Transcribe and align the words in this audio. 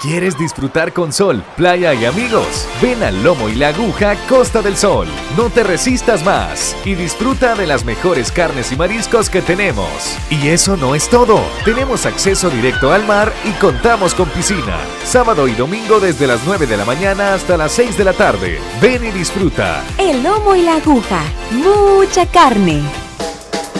¿Quieres 0.00 0.38
disfrutar 0.38 0.92
con 0.92 1.12
sol, 1.12 1.42
playa 1.56 1.92
y 1.92 2.04
amigos? 2.04 2.68
Ven 2.80 3.02
al 3.02 3.20
Lomo 3.24 3.48
y 3.48 3.56
la 3.56 3.68
Aguja 3.68 4.14
Costa 4.28 4.62
del 4.62 4.76
Sol. 4.76 5.08
No 5.36 5.50
te 5.50 5.64
resistas 5.64 6.24
más 6.24 6.76
y 6.84 6.94
disfruta 6.94 7.56
de 7.56 7.66
las 7.66 7.84
mejores 7.84 8.30
carnes 8.30 8.70
y 8.70 8.76
mariscos 8.76 9.28
que 9.28 9.42
tenemos. 9.42 9.88
Y 10.30 10.50
eso 10.50 10.76
no 10.76 10.94
es 10.94 11.08
todo. 11.08 11.42
Tenemos 11.64 12.06
acceso 12.06 12.48
directo 12.48 12.92
al 12.92 13.08
mar 13.08 13.32
y 13.44 13.50
contamos 13.54 14.14
con 14.14 14.28
piscina. 14.28 14.78
Sábado 15.04 15.48
y 15.48 15.54
domingo 15.54 15.98
desde 15.98 16.28
las 16.28 16.46
9 16.46 16.68
de 16.68 16.76
la 16.76 16.84
mañana 16.84 17.34
hasta 17.34 17.56
las 17.56 17.72
6 17.72 17.98
de 17.98 18.04
la 18.04 18.12
tarde. 18.12 18.60
Ven 18.80 19.04
y 19.04 19.10
disfruta. 19.10 19.82
El 19.98 20.22
Lomo 20.22 20.54
y 20.54 20.62
la 20.62 20.76
Aguja. 20.76 21.22
Mucha 21.50 22.24
carne. 22.26 22.82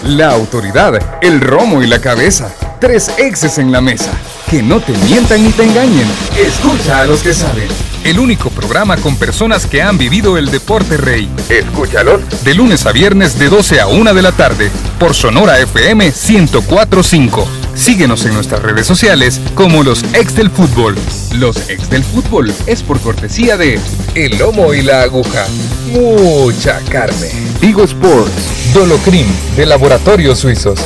La 0.03 0.33
autoridad, 0.33 1.21
el 1.23 1.41
romo 1.41 1.81
y 1.81 1.87
la 1.87 2.01
cabeza. 2.01 2.53
Tres 2.81 3.09
exes 3.19 3.59
en 3.59 3.71
la 3.71 3.81
mesa. 3.81 4.11
Que 4.51 4.63
no 4.63 4.81
te 4.81 4.97
mientan 5.07 5.45
ni 5.45 5.51
te 5.51 5.65
engañen. 5.65 6.07
Escucha 6.35 7.01
a 7.01 7.05
los 7.05 7.23
que 7.23 7.35
saben. 7.35 7.69
El 8.03 8.19
único 8.19 8.49
programa 8.49 8.97
con 8.97 9.17
personas 9.17 9.67
que 9.67 9.83
han 9.83 9.99
vivido 9.99 10.39
el 10.39 10.51
deporte 10.51 10.97
rey. 10.97 11.29
Escúchalos. 11.51 12.23
De 12.45 12.55
lunes 12.55 12.87
a 12.87 12.93
viernes 12.93 13.39
de 13.39 13.51
12 13.51 13.81
a 13.81 13.89
1 13.89 14.15
de 14.15 14.23
la 14.23 14.33
tarde. 14.33 14.71
Por 14.99 15.15
Sonora 15.15 15.59
FM 15.59 16.07
1045. 16.07 17.47
Síguenos 17.75 18.25
en 18.25 18.33
nuestras 18.33 18.63
redes 18.63 18.87
sociales 18.87 19.39
como 19.55 19.83
los 19.83 20.03
ex 20.15 20.35
del 20.35 20.51
fútbol. 20.51 20.97
Los 21.35 21.69
ex 21.69 21.91
del 21.91 22.03
fútbol 22.03 22.51
es 22.67 22.83
por 22.83 22.99
cortesía 23.01 23.59
de 23.59 23.79
El 24.15 24.39
Lomo 24.39 24.73
y 24.73 24.81
la 24.81 25.03
Aguja. 25.03 25.47
Mucha 25.93 26.81
carne. 26.91 27.31
Vigo 27.61 27.85
Sports. 27.85 28.73
Dolocrim 28.73 29.27
de 29.57 29.67
Laboratorios 29.67 30.39
Suizos. 30.39 30.81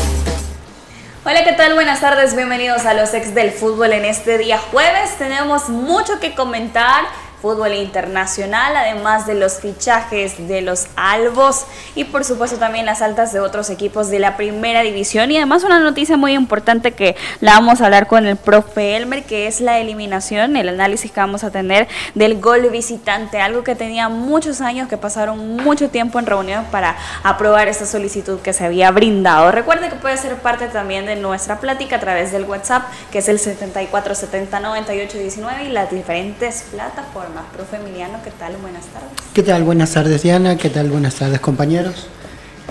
Hola, 1.24 1.44
¿qué 1.44 1.52
tal? 1.52 1.74
Buenas 1.74 2.00
tardes, 2.00 2.34
bienvenidos 2.34 2.84
a 2.84 2.94
los 2.94 3.14
ex 3.14 3.32
del 3.32 3.52
fútbol 3.52 3.92
en 3.92 4.04
este 4.04 4.38
día 4.38 4.58
jueves. 4.58 5.16
Tenemos 5.18 5.68
mucho 5.68 6.18
que 6.18 6.34
comentar 6.34 7.04
fútbol 7.42 7.74
internacional, 7.74 8.76
además 8.76 9.26
de 9.26 9.34
los 9.34 9.54
fichajes 9.54 10.46
de 10.46 10.62
los 10.62 10.86
albos 10.94 11.66
y 11.96 12.04
por 12.04 12.24
supuesto 12.24 12.56
también 12.56 12.86
las 12.86 13.02
altas 13.02 13.32
de 13.32 13.40
otros 13.40 13.68
equipos 13.68 14.10
de 14.10 14.20
la 14.20 14.36
primera 14.36 14.82
división 14.82 15.32
y 15.32 15.38
además 15.38 15.64
una 15.64 15.80
noticia 15.80 16.16
muy 16.16 16.34
importante 16.34 16.92
que 16.92 17.16
la 17.40 17.54
vamos 17.54 17.80
a 17.80 17.86
hablar 17.86 18.06
con 18.06 18.26
el 18.26 18.36
profe 18.36 18.94
Elmer, 18.96 19.24
que 19.24 19.48
es 19.48 19.60
la 19.60 19.80
eliminación, 19.80 20.56
el 20.56 20.68
análisis 20.68 21.10
que 21.10 21.18
vamos 21.18 21.42
a 21.42 21.50
tener 21.50 21.88
del 22.14 22.40
gol 22.40 22.70
visitante, 22.70 23.40
algo 23.40 23.64
que 23.64 23.74
tenía 23.74 24.08
muchos 24.08 24.60
años, 24.60 24.88
que 24.88 24.96
pasaron 24.96 25.56
mucho 25.56 25.90
tiempo 25.90 26.20
en 26.20 26.26
reuniones 26.26 26.68
para 26.70 26.96
aprobar 27.24 27.66
esta 27.66 27.86
solicitud 27.86 28.38
que 28.38 28.52
se 28.52 28.64
había 28.64 28.92
brindado. 28.92 29.50
Recuerde 29.50 29.88
que 29.88 29.96
puede 29.96 30.16
ser 30.16 30.36
parte 30.36 30.68
también 30.68 31.06
de 31.06 31.16
nuestra 31.16 31.58
plática 31.58 31.96
a 31.96 32.00
través 32.00 32.30
del 32.30 32.44
WhatsApp, 32.44 32.84
que 33.10 33.18
es 33.18 33.28
el 33.28 33.40
74709819 33.40 35.66
y 35.66 35.70
las 35.70 35.90
diferentes 35.90 36.66
plataformas 36.70 37.31
Profe 37.40 37.76
Emiliano, 37.76 38.18
¿qué 38.22 38.30
tal? 38.30 38.56
Buenas 38.60 38.84
tardes. 38.86 39.10
¿Qué 39.32 39.42
tal? 39.42 39.64
Buenas 39.64 39.92
tardes, 39.92 40.22
Diana. 40.22 40.56
¿Qué 40.56 40.68
tal? 40.68 40.90
Buenas 40.90 41.14
tardes, 41.14 41.40
compañeros. 41.40 42.06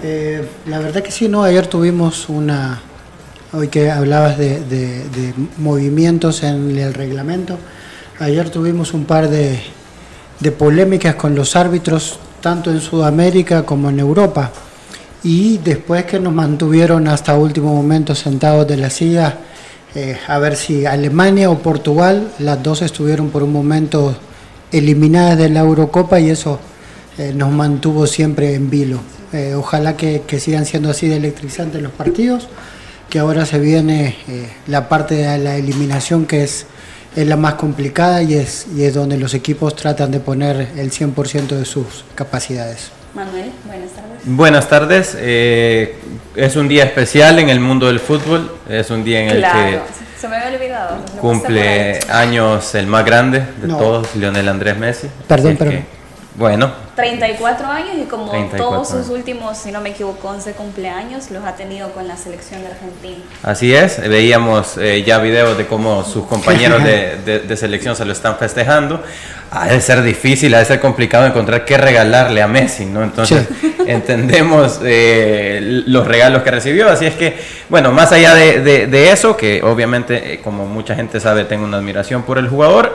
Eh, 0.04 0.48
la 0.68 0.78
verdad 0.78 1.02
que 1.02 1.12
sí, 1.12 1.28
¿no? 1.28 1.44
Ayer 1.44 1.66
tuvimos 1.66 2.30
una... 2.30 2.80
Hoy 3.54 3.70
que 3.70 3.90
hablabas 3.90 4.38
de, 4.38 5.34
movimientos 5.58 6.44
en 6.44 6.78
el 6.78 6.94
reglamento, 6.94 7.58
ayer 8.20 8.50
tuvimos 8.50 8.94
un 8.94 9.04
par 9.04 9.30
de, 9.30 9.60
polémicas 10.58 11.16
con 11.16 11.36
los 11.36 11.56
árbitros, 11.56 12.20
tanto 12.40 12.72
en 12.72 12.80
Sudamérica 12.80 13.64
como 13.66 13.90
en 13.90 14.00
Europa. 14.00 14.52
Y 15.24 15.58
después 15.58 16.06
que 16.06 16.20
nos 16.20 16.34
mantuvieron 16.34 17.08
hasta 17.08 17.36
último 17.36 17.74
momento 17.74 18.16
sentados 18.16 18.68
de 18.68 18.78
la 18.78 18.90
silla, 18.90 19.38
eh, 19.96 20.18
a 20.28 20.38
ver 20.38 20.56
si 20.56 20.86
Alemania 20.86 21.50
o 21.50 21.58
Portugal, 21.60 22.32
las 22.40 22.62
dos 22.64 22.82
estuvieron 22.84 23.32
por 23.32 23.44
un 23.44 23.52
momento 23.52 24.16
eliminadas 24.72 25.38
de 25.38 25.50
la 25.50 25.62
Eurocopa 25.62 26.20
y 26.20 26.30
eso 26.30 26.60
eh, 27.18 27.34
nos 27.36 27.52
mantuvo 27.52 28.08
siempre 28.08 28.56
en 28.56 28.70
vilo. 28.70 29.00
Eh, 29.34 29.54
ojalá 29.56 29.96
que, 29.96 30.24
sigan 30.40 30.66
siendo 30.66 30.90
así 30.90 31.08
de 31.08 31.18
electrizantes 31.18 31.82
los 31.82 31.92
partidos, 31.92 32.48
que 33.10 33.20
ahora 33.20 33.46
se 33.46 33.60
viene 33.60 34.16
eh, 34.28 34.50
la 34.68 34.90
parte 34.90 35.16
de 35.16 35.38
la 35.38 35.56
eliminación 35.58 36.26
que 36.26 36.44
es, 36.44 36.66
es 37.16 37.28
la 37.28 37.36
más 37.36 37.56
complicada 37.56 38.24
y 38.24 38.36
es, 38.36 38.68
y 38.76 38.84
es 38.84 38.94
donde 38.94 39.18
los 39.18 39.34
equipos 39.34 39.76
tratan 39.76 40.12
de 40.12 40.20
poner 40.20 40.70
el 40.78 40.92
100% 40.92 41.48
de 41.48 41.66
sus 41.66 42.06
capacidades. 42.16 42.92
Manuel, 43.14 43.52
buenas 43.66 43.92
tardes. 43.92 44.22
Buenas 44.24 44.70
tardes. 44.70 45.16
es 46.36 46.56
un 46.56 46.68
día 46.70 46.86
especial 46.86 47.40
en 47.40 47.50
el 47.50 47.60
mundo 47.60 47.88
del 47.88 48.00
fútbol. 48.00 48.52
Es 48.70 48.90
un 48.90 49.04
día 49.04 49.22
en 49.22 49.30
el 49.30 49.42
que 49.42 50.01
se 50.22 50.28
me 50.28 50.36
había 50.36 50.56
olvidado. 50.56 50.98
Cumple 51.20 52.00
años 52.12 52.76
el 52.76 52.86
más 52.86 53.04
grande 53.04 53.44
de 53.60 53.68
todos, 53.68 54.16
Lionel 54.16 54.50
Andrés 54.50 54.78
Messi. 54.78 55.08
Perdón, 55.28 55.58
perdón. 55.58 55.84
Bueno. 56.36 56.72
34 56.96 57.68
años 57.68 57.96
y 58.02 58.06
como 58.06 58.32
todos 58.56 58.90
sus 58.90 59.10
últimos, 59.10 59.58
si 59.58 59.72
no 59.72 59.82
me 59.82 59.90
equivoco, 59.90 60.30
11 60.30 60.54
cumpleaños 60.54 61.32
los 61.32 61.44
ha 61.44 61.56
tenido 61.56 61.92
con 61.92 62.08
la 62.08 62.16
selección 62.16 62.62
de 62.62 62.68
Argentina. 62.68 63.24
Así 63.44 63.74
es, 63.74 64.00
veíamos 64.08 64.78
eh, 64.78 65.04
ya 65.06 65.20
videos 65.20 65.58
de 65.58 65.66
cómo 65.68 66.04
sus 66.04 66.26
compañeros 66.26 66.84
de, 66.84 67.58
selección 67.58 67.96
se 67.96 68.06
lo 68.06 68.14
están 68.14 68.38
festejando. 68.38 69.04
Ha 69.52 69.68
de 69.68 69.82
ser 69.82 70.02
difícil, 70.02 70.54
ha 70.56 70.60
de 70.60 70.66
ser 70.66 70.80
complicado 70.80 71.26
encontrar 71.26 71.66
qué 71.66 71.78
regalarle 71.78 72.42
a 72.42 72.48
Messi, 72.48 72.86
¿no? 72.86 73.04
Entonces 73.04 73.48
entendemos 73.86 74.80
eh, 74.84 75.84
los 75.88 76.08
regalos 76.08 76.44
que 76.44 76.52
recibió, 76.52 76.90
así 76.90 77.06
es 77.06 77.16
que, 77.16 77.38
bueno, 77.68 77.92
más 77.92 78.14
allá 78.14 78.34
de, 78.34 79.12
eso, 79.12 79.36
que 79.36 79.62
obviamente, 79.64 80.34
eh, 80.36 80.40
como 80.42 80.66
mucha 80.66 80.96
gente 80.96 81.20
sabe, 81.20 81.44
tengo 81.44 81.66
una 81.66 81.78
admiración 81.78 82.24
por 82.24 82.38
el 82.38 82.48
jugador, 82.48 82.94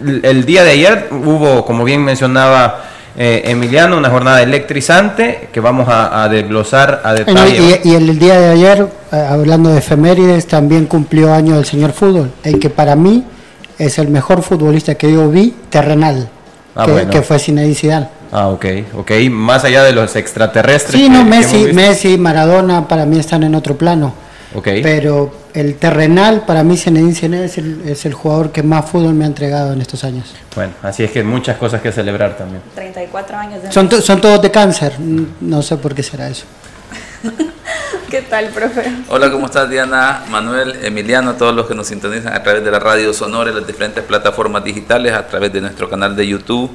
el 0.00 0.44
día 0.44 0.64
de 0.64 0.70
ayer 0.70 1.08
hubo, 1.10 1.64
como 1.64 1.84
bien 1.84 2.02
mencionaba 2.04 2.84
eh, 3.20 3.50
Emiliano, 3.50 3.96
una 3.96 4.10
jornada 4.10 4.42
electrizante 4.42 5.48
que 5.52 5.58
vamos 5.58 5.88
a, 5.90 6.28
desglosar 6.28 7.00
a 7.02 7.14
detalle. 7.14 7.80
Y, 7.82 7.94
el, 7.94 8.16
día 8.16 8.38
de 8.38 8.50
ayer, 8.50 8.88
eh, 9.10 9.16
hablando 9.16 9.70
de 9.70 9.78
efemérides, 9.78 10.46
también 10.46 10.86
cumplió 10.86 11.34
año 11.34 11.58
el 11.58 11.64
señor 11.64 11.92
fútbol, 11.92 12.30
el 12.44 12.60
que 12.60 12.70
para 12.70 12.94
mí 12.94 13.24
es 13.76 13.98
el 13.98 14.06
mejor 14.06 14.42
futbolista 14.42 14.94
que 14.94 15.12
yo 15.12 15.28
vi 15.28 15.52
terrenal, 15.68 16.28
ah, 16.76 16.86
que, 17.10 17.22
fue 17.22 17.40
Zinedine 17.40 17.74
Zidane. 17.74 18.08
Ah, 18.30 18.48
ok, 18.48 18.66
ok, 18.98 19.10
más 19.30 19.64
allá 19.64 19.82
de 19.82 19.92
los 19.92 20.14
extraterrestres. 20.14 21.00
Sí, 21.00 21.08
no, 21.08 21.24
Messi, 21.24 21.72
Messi, 21.72 22.18
Maradona 22.18 22.86
para 22.86 23.04
mí 23.04 23.18
están 23.18 23.42
en 23.42 23.56
otro 23.56 23.76
plano. 23.76 24.12
Okay. 24.54 24.82
Pero 24.82 25.30
el 25.52 25.76
terrenal, 25.76 26.44
para 26.46 26.62
mí, 26.62 26.76
Zinedine 26.76 27.14
Zidane 27.14 27.44
es 27.44 27.58
el, 27.58 27.82
es 27.86 28.06
el 28.06 28.14
jugador 28.14 28.50
que 28.50 28.62
más 28.62 28.88
fútbol 28.88 29.14
me 29.14 29.24
ha 29.24 29.26
entregado 29.26 29.72
en 29.72 29.80
estos 29.80 30.04
años. 30.04 30.34
Bueno, 30.54 30.72
así 30.82 31.04
es 31.04 31.10
que 31.10 31.22
muchas 31.22 31.58
cosas 31.58 31.82
que 31.82 31.92
celebrar 31.92 32.36
también. 32.36 32.62
34 32.74 33.36
años 33.36 33.62
de 33.62 33.72
son, 33.72 33.90
son 33.90 34.20
todos 34.20 34.40
de 34.40 34.50
cáncer, 34.50 34.94
no 34.98 35.62
sé 35.62 35.76
por 35.76 35.94
qué 35.94 36.02
será 36.02 36.28
eso. 36.28 36.46
¿Qué 38.10 38.22
tal, 38.22 38.46
profe? 38.48 38.90
Hola, 39.08 39.30
¿cómo 39.30 39.46
estás, 39.46 39.68
Diana, 39.68 40.22
Manuel, 40.30 40.78
Emiliano, 40.82 41.34
todos 41.34 41.54
los 41.54 41.66
que 41.66 41.74
nos 41.74 41.88
sintonizan 41.88 42.32
a 42.32 42.42
través 42.42 42.64
de 42.64 42.70
la 42.70 42.78
radio 42.78 43.12
sonora, 43.12 43.52
las 43.52 43.66
diferentes 43.66 44.02
plataformas 44.02 44.64
digitales, 44.64 45.12
a 45.12 45.26
través 45.26 45.52
de 45.52 45.60
nuestro 45.60 45.90
canal 45.90 46.16
de 46.16 46.26
YouTube? 46.26 46.70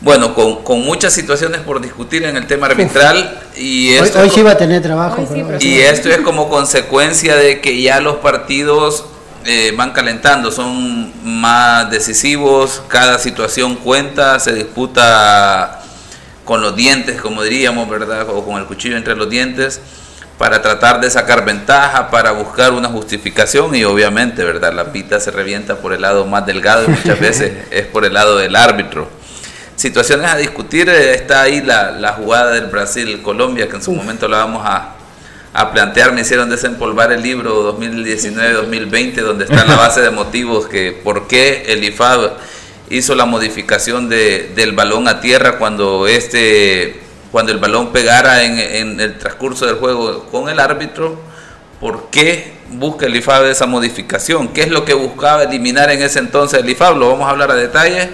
Bueno, 0.00 0.34
con, 0.34 0.80
muchas 0.80 1.12
situaciones 1.12 1.60
por 1.60 1.80
discutir 1.80 2.24
en 2.24 2.36
el 2.36 2.46
tema 2.46 2.66
arbitral. 2.66 3.38
Y 3.56 3.92
esto 3.92 4.20
hoy, 4.20 4.30
sí 4.30 4.42
va 4.42 4.52
a 4.52 4.56
tener 4.56 4.82
trabajo. 4.82 5.26
y 5.60 5.78
esto 5.80 6.08
es 6.08 6.18
como 6.18 6.48
consecuencia 6.48 7.36
de 7.36 7.60
que 7.60 7.80
ya 7.82 8.00
los 8.00 8.16
partidos 8.16 9.04
eh, 9.44 9.74
van 9.76 9.92
calentando, 9.92 10.50
son 10.50 11.12
más 11.22 11.90
decisivos, 11.90 12.82
cada 12.88 13.18
situación 13.18 13.76
cuenta, 13.76 14.40
se 14.40 14.54
disputa 14.54 15.82
con 16.44 16.62
los 16.62 16.74
dientes, 16.74 17.20
como 17.20 17.42
diríamos, 17.42 17.88
¿verdad? 17.88 18.28
O 18.30 18.44
con 18.44 18.56
el 18.56 18.64
cuchillo 18.64 18.96
entre 18.96 19.14
los 19.14 19.28
dientes 19.28 19.80
para 20.38 20.62
tratar 20.62 21.02
de 21.02 21.10
sacar 21.10 21.44
ventaja, 21.44 22.10
para 22.10 22.32
buscar 22.32 22.72
una 22.72 22.88
justificación 22.88 23.74
y 23.74 23.84
obviamente, 23.84 24.42
¿verdad? 24.42 24.72
La 24.72 24.90
pita 24.90 25.20
se 25.20 25.30
revienta 25.30 25.76
por 25.76 25.92
el 25.92 26.00
lado 26.00 26.24
más 26.24 26.46
delgado 26.46 26.84
y 26.84 26.88
muchas 26.88 27.20
veces 27.20 27.52
es 27.70 27.84
por 27.84 28.06
el 28.06 28.14
lado 28.14 28.38
del 28.38 28.56
árbitro 28.56 29.19
situaciones 29.80 30.30
a 30.30 30.36
discutir. 30.36 30.88
Eh, 30.88 31.14
está 31.14 31.42
ahí 31.42 31.62
la, 31.62 32.12
jugada 32.12 32.52
del 32.52 32.66
Brasil-Colombia, 32.66 33.68
que 33.68 33.76
en 33.76 33.82
su 33.82 33.92
momento 33.92 34.28
la 34.28 34.38
vamos 34.38 34.62
a, 34.64 34.96
plantear. 35.72 36.12
Me 36.12 36.20
hicieron 36.20 36.48
desempolvar 36.48 37.12
el 37.12 37.22
libro 37.22 37.76
2019-2020, 37.78 39.14
donde 39.22 39.44
está 39.46 39.64
la 39.64 39.76
base 39.76 40.00
de 40.00 40.10
motivos 40.10 40.66
que 40.66 40.92
por 40.92 41.26
qué 41.26 41.64
el 41.68 41.82
IFAB 41.82 42.32
hizo 42.90 43.14
la 43.14 43.24
modificación 43.24 44.08
de, 44.08 44.52
del 44.54 44.72
balón 44.72 45.08
a 45.08 45.20
tierra 45.20 45.58
cuando 45.58 46.06
este 46.06 47.00
cuando 47.32 47.52
el 47.52 47.58
balón 47.58 47.92
pegara 47.92 48.42
en, 48.42 49.00
el 49.00 49.18
transcurso 49.18 49.64
del 49.64 49.76
juego 49.76 50.26
con 50.32 50.48
el 50.48 50.58
árbitro, 50.58 51.20
¿por 51.78 52.10
qué 52.10 52.54
busca 52.70 53.06
el 53.06 53.14
IFAB 53.14 53.46
esa 53.46 53.66
modificación? 53.66 54.48
¿Qué 54.48 54.62
es 54.62 54.70
lo 54.70 54.84
que 54.84 54.94
buscaba 54.94 55.44
eliminar 55.44 55.90
en 55.90 56.02
ese 56.02 56.18
entonces 56.18 56.60
el 56.60 56.68
IFAB? 56.68 56.96
Lo 56.96 57.08
vamos 57.08 57.28
a 57.28 57.30
hablar 57.30 57.52
a 57.52 57.54
detalle 57.54 58.10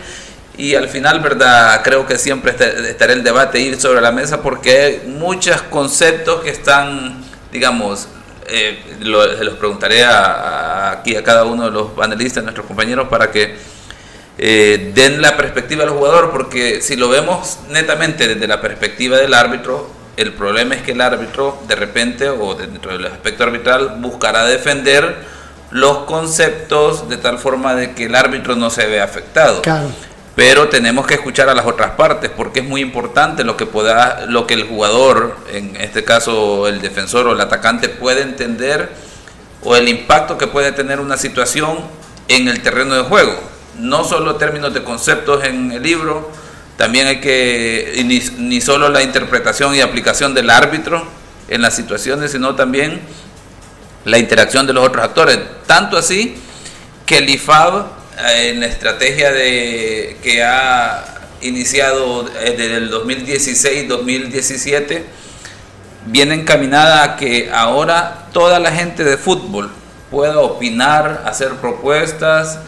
y 0.57 0.75
al 0.75 0.89
final, 0.89 1.21
¿verdad? 1.21 1.83
Creo 1.85 2.07
que 2.07 2.19
siempre 2.19 2.55
estará 2.89 3.13
el 3.13 3.23
debate 3.23 3.61
ir 3.61 3.81
sobre 3.81 4.01
la 4.01 4.11
mesa 4.11 4.43
porque 4.43 4.81
hay 4.81 5.03
muchos 5.07 5.61
conceptos 5.63 6.43
que 6.43 6.51
están, 6.51 7.23
digamos, 7.53 8.09
eh, 8.49 8.79
se 8.99 9.45
los 9.45 9.55
preguntaré 9.57 10.05
aquí 10.05 11.17
a 11.17 11.23
cada 11.23 11.45
uno 11.45 11.65
de 11.67 11.71
los 11.71 11.91
panelistas, 11.91 12.43
nuestros 12.43 12.67
compañeros, 12.67 13.09
para 13.09 13.31
que 13.31 13.57
eh, 14.39 14.93
den 14.95 15.21
la 15.21 15.37
perspectiva 15.37 15.85
al 15.85 15.91
jugador, 15.91 16.31
porque 16.31 16.81
si 16.81 16.97
lo 16.97 17.09
vemos 17.09 17.59
netamente 17.69 18.29
desde 18.29 18.47
la 18.47 18.61
perspectiva 18.61 19.19
del 19.19 19.35
árbitro, 19.35 19.91
el 20.17 20.33
problema 20.33 20.75
es 20.75 20.83
que 20.83 20.93
el 20.93 21.01
árbitro 21.03 21.59
de 21.69 21.75
repente 21.75 22.31
o 22.31 22.55
dentro 22.55 22.93
del 22.93 23.07
aspecto 23.07 23.45
arbitral 23.45 23.97
buscará 23.99 24.47
defender 24.47 25.17
los 25.71 25.99
conceptos 26.05 27.09
de 27.09 27.19
tal 27.19 27.39
forma 27.39 27.75
de 27.75 27.93
que 27.93 28.05
el 28.05 28.15
árbitro 28.15 28.57
no 28.57 28.71
se 28.71 28.87
vea 28.87 29.05
afectado. 29.05 29.61
Pero 30.37 30.69
tenemos 30.69 31.07
que 31.07 31.15
escuchar 31.15 31.49
a 31.49 31.55
las 31.55 31.67
otras 31.67 31.93
partes 31.93 32.31
porque 32.31 32.61
es 32.61 32.67
muy 32.67 32.83
importante 32.83 33.43
lo 33.43 33.57
que 33.57 33.67
pueda 33.67 34.27
lo 34.27 34.47
que 34.47 34.55
el 34.55 34.65
jugador, 34.69 35.37
en 35.53 35.75
este 35.77 36.05
caso 36.05 36.69
el 36.69 36.81
defensor 36.81 37.27
o 37.27 37.33
el 37.33 37.41
atacante 37.41 37.89
puede 37.89 38.23
entender 38.23 38.91
o 39.65 39.75
el 39.75 39.89
impacto 39.89 40.39
que 40.39 40.47
puede 40.47 40.71
tener 40.73 41.01
una 41.01 41.17
situación 41.17 41.79
en 42.29 42.47
el 42.47 42.63
terreno 42.63 42.95
de 42.95 43.03
juego 43.03 43.57
no 43.79 44.05
solo 44.05 44.37
términos 44.37 44.73
de 44.75 44.83
conceptos 44.83 45.45
en 45.45 45.73
el 45.73 45.83
libro, 45.83 46.31
también 46.77 47.07
hay 47.07 47.21
que, 47.21 48.03
ni, 48.05 48.19
ni 48.43 48.61
solo 48.61 48.89
la 48.89 49.03
interpretación 49.03 49.75
y 49.75 49.81
aplicación 49.81 50.35
del 50.35 50.51
árbitro 50.51 51.07
en 51.49 51.63
las 51.63 51.75
situaciones, 51.75 52.33
sino 52.33 52.55
también 52.55 53.01
la 54.05 54.19
interacción 54.19 54.67
de 54.67 54.73
los 54.73 54.87
otros 54.87 55.05
actores. 55.05 55.39
Tanto 55.67 55.97
así 55.97 56.37
que 57.05 57.19
el 57.19 57.31
IFAB, 57.31 57.87
en 58.19 58.61
la 58.61 58.67
estrategia 58.67 59.33
de, 59.33 60.19
que 60.23 60.43
ha 60.43 61.05
iniciado 61.43 62.27
eh, 62.41 62.55
desde 62.57 62.77
el 62.77 62.91
2016-2017, 62.91 65.03
viene 66.07 66.35
encaminada 66.35 67.03
a 67.03 67.17
que 67.17 67.51
ahora 67.53 68.29
toda 68.33 68.59
la 68.59 68.73
gente 68.73 69.05
de 69.05 69.17
fútbol 69.17 69.71
pueda 70.11 70.39
opinar, 70.39 71.23
hacer 71.27 71.51
propuestas, 71.57 72.59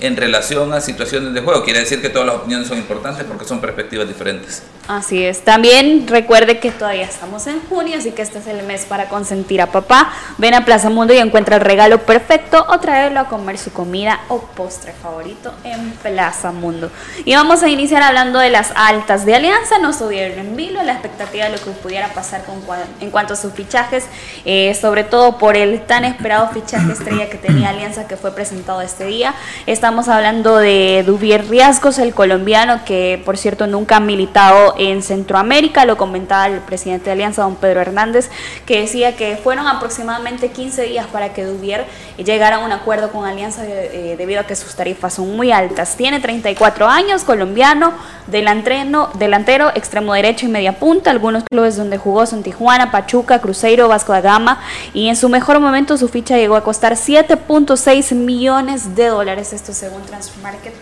en 0.00 0.16
relación 0.16 0.72
a 0.74 0.80
situaciones 0.80 1.34
de 1.34 1.40
juego. 1.40 1.64
Quiere 1.64 1.80
decir 1.80 2.02
que 2.02 2.10
todas 2.10 2.26
las 2.26 2.36
opiniones 2.36 2.68
son 2.68 2.78
importantes 2.78 3.24
porque 3.24 3.44
son 3.44 3.60
perspectivas 3.60 4.06
diferentes. 4.06 4.62
Así 4.88 5.24
es. 5.24 5.40
También 5.40 6.06
recuerde 6.06 6.60
que 6.60 6.70
todavía 6.70 7.04
estamos 7.04 7.48
en 7.48 7.60
junio, 7.68 7.98
así 7.98 8.12
que 8.12 8.22
este 8.22 8.38
es 8.38 8.46
el 8.46 8.62
mes 8.64 8.84
para 8.84 9.08
consentir 9.08 9.60
a 9.60 9.66
papá. 9.66 10.12
Ven 10.38 10.54
a 10.54 10.64
Plaza 10.64 10.90
Mundo 10.90 11.12
y 11.12 11.18
encuentra 11.18 11.56
el 11.56 11.62
regalo 11.62 12.02
perfecto 12.02 12.64
o 12.68 12.78
traerlo 12.78 13.18
a 13.18 13.24
comer 13.24 13.58
su 13.58 13.72
comida 13.72 14.20
o 14.28 14.38
postre 14.38 14.92
favorito 14.92 15.52
en 15.64 15.90
Plaza 15.90 16.52
Mundo. 16.52 16.90
Y 17.24 17.34
vamos 17.34 17.64
a 17.64 17.68
iniciar 17.68 18.02
hablando 18.02 18.38
de 18.38 18.50
las 18.50 18.72
altas 18.76 19.26
de 19.26 19.34
Alianza. 19.34 19.78
No 19.78 19.90
estuvieron 19.90 20.38
en 20.38 20.56
vilo, 20.56 20.80
la 20.84 20.92
expectativa 20.92 21.46
de 21.46 21.52
lo 21.52 21.58
que 21.58 21.70
pudiera 21.72 22.08
pasar 22.14 22.44
con, 22.44 22.62
en 23.00 23.10
cuanto 23.10 23.34
a 23.34 23.36
sus 23.36 23.54
fichajes, 23.54 24.04
eh, 24.44 24.72
sobre 24.80 25.02
todo 25.02 25.36
por 25.36 25.56
el 25.56 25.80
tan 25.80 26.04
esperado 26.04 26.48
fichaje 26.50 26.92
estrella 26.92 27.28
que 27.28 27.38
tenía 27.38 27.70
Alianza 27.70 28.06
que 28.06 28.16
fue 28.16 28.30
presentado 28.32 28.80
este 28.82 29.04
día. 29.06 29.34
Estamos 29.66 30.06
hablando 30.06 30.58
de 30.58 31.02
Dubier 31.04 31.48
Riascos, 31.48 31.98
el 31.98 32.14
colombiano 32.14 32.84
que 32.84 33.20
por 33.24 33.36
cierto 33.36 33.66
nunca 33.66 33.96
ha 33.96 34.00
militado 34.00 34.75
en 34.78 35.02
Centroamérica, 35.02 35.84
lo 35.84 35.96
comentaba 35.96 36.46
el 36.46 36.60
presidente 36.60 37.06
de 37.06 37.12
Alianza, 37.12 37.42
don 37.42 37.56
Pedro 37.56 37.80
Hernández, 37.80 38.30
que 38.64 38.80
decía 38.80 39.16
que 39.16 39.36
fueron 39.36 39.66
aproximadamente 39.66 40.50
15 40.50 40.82
días 40.84 41.06
para 41.06 41.32
que 41.32 41.44
Dubier 41.44 41.84
llegara 42.16 42.56
a 42.56 42.58
un 42.64 42.72
acuerdo 42.72 43.10
con 43.10 43.24
Alianza 43.24 43.64
eh, 43.66 44.14
debido 44.18 44.40
a 44.40 44.44
que 44.44 44.56
sus 44.56 44.74
tarifas 44.74 45.14
son 45.14 45.36
muy 45.36 45.52
altas. 45.52 45.96
Tiene 45.96 46.20
34 46.20 46.86
años, 46.86 47.24
colombiano, 47.24 47.92
delantero, 48.26 49.10
delantero, 49.14 49.70
extremo 49.74 50.14
derecho 50.14 50.46
y 50.46 50.48
media 50.48 50.78
punta, 50.78 51.10
algunos 51.10 51.44
clubes 51.44 51.76
donde 51.76 51.98
jugó 51.98 52.26
son 52.26 52.42
Tijuana, 52.42 52.90
Pachuca, 52.90 53.40
Cruzeiro, 53.40 53.88
Vasco 53.88 54.12
da 54.12 54.20
Gama. 54.20 54.60
Y 54.92 55.08
en 55.08 55.16
su 55.16 55.28
mejor 55.28 55.60
momento 55.60 55.96
su 55.96 56.08
ficha 56.08 56.36
llegó 56.36 56.56
a 56.56 56.64
costar 56.64 56.94
7.6 56.94 58.14
millones 58.14 58.94
de 58.94 59.06
dólares, 59.06 59.52
esto 59.52 59.72
según 59.72 60.02
Transfer 60.02 60.42
Market 60.42 60.74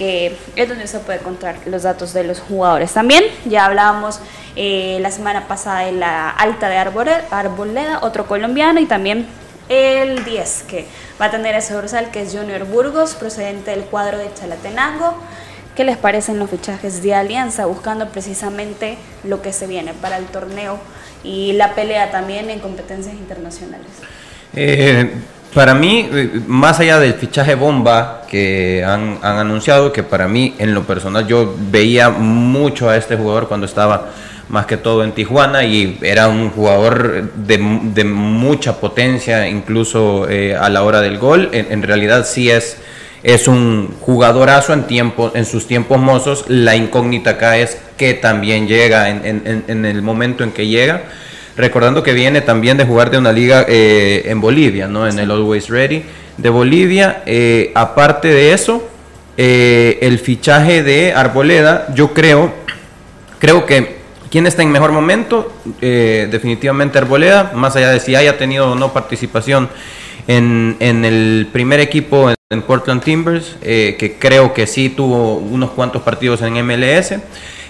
es 0.00 0.68
donde 0.68 0.86
se 0.86 0.98
puede 1.00 1.18
encontrar 1.18 1.56
los 1.66 1.82
datos 1.82 2.12
de 2.12 2.24
los 2.24 2.40
jugadores. 2.40 2.92
También 2.92 3.24
ya 3.44 3.66
hablábamos 3.66 4.20
eh, 4.56 4.98
la 5.00 5.10
semana 5.10 5.46
pasada 5.46 5.80
de 5.80 5.92
la 5.92 6.30
alta 6.30 6.68
de 6.68 6.76
Arboleda, 6.76 8.00
otro 8.02 8.26
colombiano, 8.26 8.80
y 8.80 8.86
también 8.86 9.26
el 9.68 10.24
10, 10.24 10.64
que 10.68 10.86
va 11.20 11.26
a 11.26 11.30
tener 11.30 11.54
ese 11.54 11.74
dorsal, 11.74 12.10
que 12.10 12.22
es 12.22 12.34
Junior 12.34 12.64
Burgos, 12.64 13.14
procedente 13.14 13.70
del 13.70 13.82
cuadro 13.82 14.18
de 14.18 14.32
Chalatenango. 14.34 15.14
¿Qué 15.76 15.84
les 15.84 15.96
parecen 15.96 16.38
los 16.38 16.50
fichajes 16.50 17.02
de 17.02 17.14
Alianza? 17.14 17.66
Buscando 17.66 18.08
precisamente 18.08 18.98
lo 19.22 19.40
que 19.40 19.52
se 19.52 19.66
viene 19.66 19.94
para 19.94 20.16
el 20.16 20.26
torneo 20.26 20.78
y 21.22 21.52
la 21.52 21.74
pelea 21.74 22.10
también 22.10 22.50
en 22.50 22.58
competencias 22.58 23.14
internacionales. 23.14 23.86
Eh, 24.54 25.12
para 25.54 25.74
mí, 25.74 26.08
eh, 26.12 26.40
más 26.46 26.78
allá 26.80 26.98
del 27.00 27.14
fichaje 27.14 27.54
bomba 27.54 28.22
que 28.28 28.84
han, 28.84 29.18
anunciado, 29.22 29.92
que 29.92 30.02
para 30.02 30.28
mí, 30.28 30.54
en 30.58 30.74
lo 30.74 30.84
personal, 30.84 31.26
yo 31.26 31.54
veía 31.70 32.10
mucho 32.10 32.88
a 32.88 32.96
este 32.96 33.16
jugador 33.16 33.48
cuando 33.48 33.66
estaba 33.66 34.10
más 34.48 34.66
que 34.66 34.76
todo 34.76 35.04
en 35.04 35.12
Tijuana 35.12 35.64
y 35.64 35.98
era 36.02 36.28
un 36.28 36.50
jugador 36.50 37.32
de, 37.34 37.58
mucha 37.58 38.80
potencia, 38.80 39.48
incluso 39.48 40.28
eh, 40.28 40.56
a 40.56 40.68
la 40.68 40.82
hora 40.82 41.00
del 41.00 41.18
gol. 41.18 41.50
En, 41.52 41.82
realidad 41.82 42.26
sí 42.26 42.50
es, 42.50 42.76
es 43.22 43.46
un 43.46 43.94
jugadorazo 44.00 44.72
en, 44.72 44.84
tiempo, 44.84 45.30
en 45.34 45.46
sus 45.46 45.66
tiempos 45.66 46.00
mozos. 46.00 46.44
La 46.48 46.74
incógnita 46.74 47.30
acá 47.30 47.58
es 47.58 47.78
que 47.96 48.14
también 48.14 48.66
llega 48.66 49.08
en, 49.08 49.64
en 49.66 49.84
el 49.84 50.02
momento 50.02 50.42
en 50.42 50.50
que 50.50 50.66
llega 50.66 51.02
recordando 51.56 52.02
que 52.02 52.12
viene 52.12 52.40
también 52.40 52.76
de 52.76 52.84
jugar 52.84 53.10
de 53.10 53.18
una 53.18 53.32
liga 53.32 53.64
eh, 53.68 54.22
en 54.26 54.40
Bolivia, 54.40 54.88
¿no? 54.88 55.06
En 55.06 55.18
el 55.18 55.30
Always 55.30 55.68
Ready 55.68 56.02
de 56.36 56.48
Bolivia. 56.48 57.22
Eh, 57.26 57.72
aparte 57.74 58.28
de 58.28 58.52
eso, 58.52 58.88
eh, 59.36 59.98
el 60.02 60.18
fichaje 60.18 60.82
de 60.82 61.12
Arboleda, 61.12 61.86
yo 61.94 62.12
creo, 62.12 62.52
creo 63.38 63.66
que 63.66 64.00
quien 64.30 64.46
está 64.46 64.62
en 64.62 64.70
mejor 64.70 64.92
momento, 64.92 65.52
definitivamente 65.80 66.98
Arboleda, 66.98 67.50
más 67.52 67.74
allá 67.74 67.90
de 67.90 67.98
si 67.98 68.14
haya 68.14 68.38
tenido 68.38 68.70
o 68.70 68.74
no 68.76 68.92
participación 68.92 69.68
en, 70.28 70.76
en 70.78 71.04
el 71.04 71.48
primer 71.52 71.80
equipo 71.80 72.30
en 72.30 72.62
Portland 72.62 73.02
Timbers, 73.02 73.56
que 73.60 74.16
creo 74.20 74.54
que 74.54 74.68
sí 74.68 74.88
tuvo 74.88 75.34
unos 75.34 75.70
cuantos 75.70 76.02
partidos 76.02 76.42
en 76.42 76.64
MLS. 76.64 77.14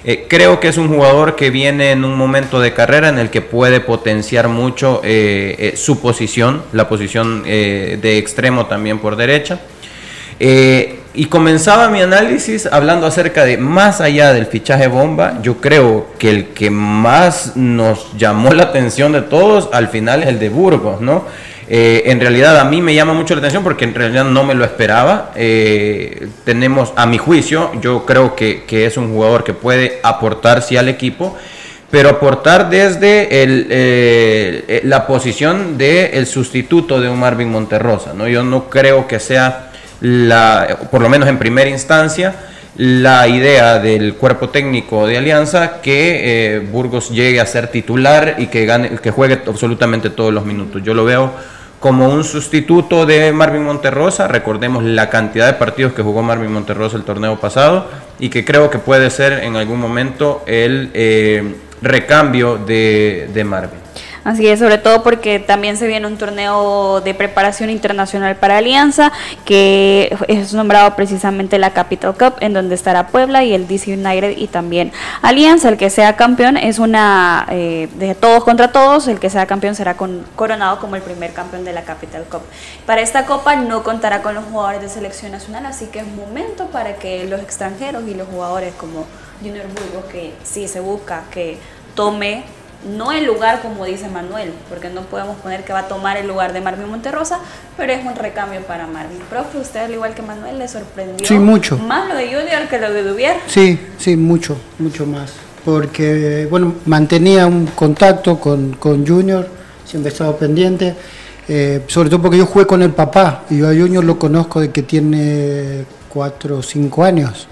Eh, 0.03 0.27
creo 0.29 0.61
que 0.61 0.69
es 0.69 0.79
un 0.79 0.89
jugador 0.89 1.37
que 1.37 1.51
viene 1.51 1.91
en 1.91 2.05
un 2.05 2.17
momento 2.17 2.59
de 2.59 2.73
carrera 2.73 3.11
en 3.11 3.19
el 3.19 3.29
que 3.29 3.43
puede 3.43 3.81
potenciar 3.81 4.49
mucho 4.49 5.03
eh, 5.05 5.57
eh, 5.59 5.77
su 5.77 6.01
posición, 6.01 6.63
la 6.73 6.89
posición 6.89 7.43
de 7.43 8.19
extremo 8.19 8.67
también 8.67 8.99
por 8.99 9.17
derecha. 9.17 9.61
y 11.13 11.25
comenzaba 11.27 11.89
mi 11.91 12.01
análisis 12.01 12.67
hablando 12.67 13.07
acerca 13.07 13.45
de 13.45 13.59
más 13.59 14.01
allá 14.01 14.33
del 14.33 14.47
fichaje 14.47 14.87
bomba, 14.87 15.41
yo 15.43 15.61
creo 15.61 16.07
que 16.19 16.31
el 16.31 16.47
que 16.49 16.71
más 16.71 17.57
nos 17.57 18.17
llamó 18.17 18.53
la 18.53 18.65
atención 18.65 19.13
de 19.13 19.21
todos 19.21 19.69
al 19.73 19.89
final 19.89 20.23
es 20.23 20.29
el 20.29 20.39
de 20.39 20.49
Burgos, 20.49 21.01
¿no? 21.03 21.27
Eh, 21.73 22.11
en 22.11 22.19
realidad 22.19 22.59
a 22.59 22.65
mí 22.65 22.83
me 22.83 22.97
llama 22.97 23.13
mucho 23.13 23.33
la 23.37 23.39
atención 23.39 23.63
porque 23.63 23.85
en 23.85 23.95
realidad 23.95 24.25
no 24.25 24.43
me 24.43 24.57
lo 24.57 24.65
esperaba. 24.65 25.31
Eh, 25.37 26.27
tenemos, 26.45 26.93
a 26.97 27.07
mi 27.07 27.17
juicio, 27.17 27.71
yo 27.81 28.05
creo 28.05 28.35
que, 28.35 28.65
es 28.69 28.97
un 28.97 29.13
jugador 29.13 29.45
que 29.45 29.55
puede 29.55 30.01
aportar 30.03 30.63
sí 30.63 30.77
al 30.77 30.89
equipo, 30.89 31.39
pero 31.89 32.09
aportar 32.09 32.71
desde 32.71 33.45
el, 33.45 33.69
eh, 33.71 34.81
la 34.83 35.07
posición 35.07 35.79
del 35.79 36.11
el 36.13 36.27
sustituto 36.27 37.01
de 37.01 37.09
un 37.09 37.21
Marvin 37.21 37.49
Monterrosa. 37.49 38.15
¿no? 38.15 38.27
Yo 38.27 38.43
no 38.43 38.69
creo 38.69 39.07
que 39.07 39.21
sea, 39.21 39.71
la, 40.01 40.77
por 40.91 41.01
lo 41.01 41.09
menos 41.09 41.29
en 41.29 41.39
primera 41.39 41.71
instancia, 41.71 42.35
la 42.79 43.29
idea 43.29 43.79
del 43.79 44.15
cuerpo 44.15 44.49
técnico 44.49 45.07
de 45.07 45.19
Alianza 45.19 45.81
que 45.83 46.67
Burgos 46.73 47.11
llegue 47.11 47.39
a 47.39 47.47
ser 47.47 47.69
titular 47.69 48.37
y 48.39 48.47
que, 48.47 48.67
gane, 48.67 48.97
que 49.01 49.13
juegue 49.13 49.41
absolutamente 49.47 50.11
todos 50.11 50.35
los 50.35 50.45
minutos. 50.45 50.83
Yo 50.83 50.95
lo 50.95 51.05
veo 51.05 51.60
como 51.81 52.11
un 52.11 52.25
sustituto 52.25 53.07
de 53.07 53.33
Marvin 53.33 53.65
Monterrosa. 53.65 54.29
Recordemos 54.29 54.85
la 54.85 55.09
cantidad 55.09 55.47
de 55.47 55.55
partidos 55.55 55.95
que 55.95 56.03
jugó 56.03 56.23
Marvin 56.23 56.53
Monterrosa 56.53 56.97
el 56.97 57.05
torneo 57.05 57.41
pasado 57.41 57.89
y 58.19 58.29
que 58.29 58.45
creo 58.45 58.71
que 58.71 58.79
puede 58.79 59.11
ser 59.11 59.43
en 59.45 59.57
algún 59.57 59.81
momento 59.81 60.45
el 60.47 60.91
eh, 60.93 61.57
recambio 61.81 62.59
de, 62.59 63.43
Marvin. 63.47 63.81
Así 64.23 64.47
es, 64.47 64.59
sobre 64.59 64.77
todo 64.77 65.03
porque 65.03 65.39
también 65.39 65.77
se 65.77 65.87
viene 65.87 66.07
un 66.07 66.19
torneo 66.19 67.01
de 67.01 67.15
preparación 67.15 67.71
internacional 67.71 68.37
para 68.37 68.59
Alianza, 68.59 69.13
que 69.47 70.15
es 70.29 70.53
nombrado 70.53 70.95
precisamente 70.95 71.59
la 71.59 71.71
Capital 71.71 72.15
Cup, 72.15 72.35
en 72.41 72.53
donde 72.53 72.75
estará 72.75 73.09
Puebla 73.09 73.45
y 73.45 73.55
el 73.55 73.67
DC 73.67 73.95
United 73.95 74.37
y 74.37 74.49
también 74.49 74.93
Alianza. 75.23 75.71
El 75.71 75.79
que 75.79 75.89
sea 75.89 76.17
campeón 76.17 76.59
es 76.59 76.79
una 76.79 77.47
eh, 77.51 77.89
de 77.95 78.15
todos 78.15 78.45
contra 78.45 78.73
todos, 78.73 79.09
el 79.09 79.19
que 79.19 79.31
sea 79.31 79.47
campeón 79.47 79.75
será 79.75 79.97
con, 79.97 80.27
coronado 80.37 80.81
como 80.81 80.97
el 80.97 81.03
primer 81.03 81.33
campeón 81.33 81.65
de 81.65 81.73
la 81.73 81.83
Capital 81.83 82.25
Cup. 82.25 82.43
Para 82.85 83.01
esta 83.01 83.25
copa 83.25 83.57
no 83.57 83.83
contará 83.83 84.21
con 84.21 84.35
los 84.35 84.45
jugadores 84.45 84.83
de 84.83 84.89
selección 84.91 85.33
nacional, 85.33 85.65
así 85.65 85.87
que 85.87 86.01
es 86.01 86.07
momento 86.07 86.67
para 86.67 86.97
que 86.97 87.25
los 87.25 87.41
extranjeros 87.41 88.07
y 88.07 88.15
los 88.15 88.29
jugadores 88.29 88.75
como 88.75 89.07
Junior 89.41 89.67
Burgos, 89.69 90.11
que 90.13 90.35
sí 90.43 90.69
se 90.69 90.81
busca 90.81 91.23
que 91.31 91.59
tome 91.95 92.45
no 92.85 93.13
el 93.13 93.27
lugar 93.27 93.61
como 93.61 93.85
dice 93.85 94.09
Manuel, 94.09 94.53
porque 94.69 94.89
no 94.89 95.03
podemos 95.03 95.37
poner 95.39 95.65
que 95.65 95.73
va 95.73 95.81
a 95.81 95.89
tomar 95.89 96.17
el 96.17 96.27
lugar 96.27 96.53
de 96.53 96.61
Marvin 96.61 96.89
Monterrosa, 96.89 97.39
pero 97.77 97.93
es 97.93 98.05
un 98.05 98.17
recambio 98.17 98.61
para 98.63 98.87
Marvin. 98.87 99.19
Profe, 99.29 99.59
usted 99.59 99.81
al 99.81 99.93
igual 99.93 100.15
que 100.15 100.23
Manuel 100.23 100.59
le 100.59 100.69
sorprendió 100.69 101.27
sí, 101.27 101.35
mucho. 101.35 101.79
más 101.79 102.09
lo 102.09 102.15
de 102.15 102.27
Junior 102.27 102.69
que 102.69 102.79
lo 102.79 102.93
de 102.93 103.03
Duvier. 103.03 103.37
Sí, 103.47 103.79
sí, 103.99 104.17
mucho, 104.17 104.57
mucho 104.79 105.07
más. 105.07 105.33
Porque, 105.65 106.47
bueno, 106.51 106.75
mantenía 106.87 107.47
un 107.47 107.67
contacto 107.67 108.41
con, 108.41 108.73
con 108.73 109.07
Junior, 109.07 109.47
siempre 109.85 110.11
estaba 110.11 110.35
pendiente, 110.37 110.95
eh, 111.49 111.83
sobre 111.87 112.09
todo 112.09 112.23
porque 112.23 112.39
yo 112.39 112.47
jugué 112.47 112.67
con 112.67 112.81
el 112.81 112.93
papá, 112.93 113.45
y 113.51 113.59
yo 113.59 113.69
a 113.69 113.75
Junior 113.75 114.03
lo 114.03 114.19
conozco 114.19 114.61
de 114.61 114.71
que 114.71 114.83
tiene 114.83 115.85
cuatro 116.09 116.59
o 116.59 116.63
cinco 116.63 117.05
años. 117.05 117.47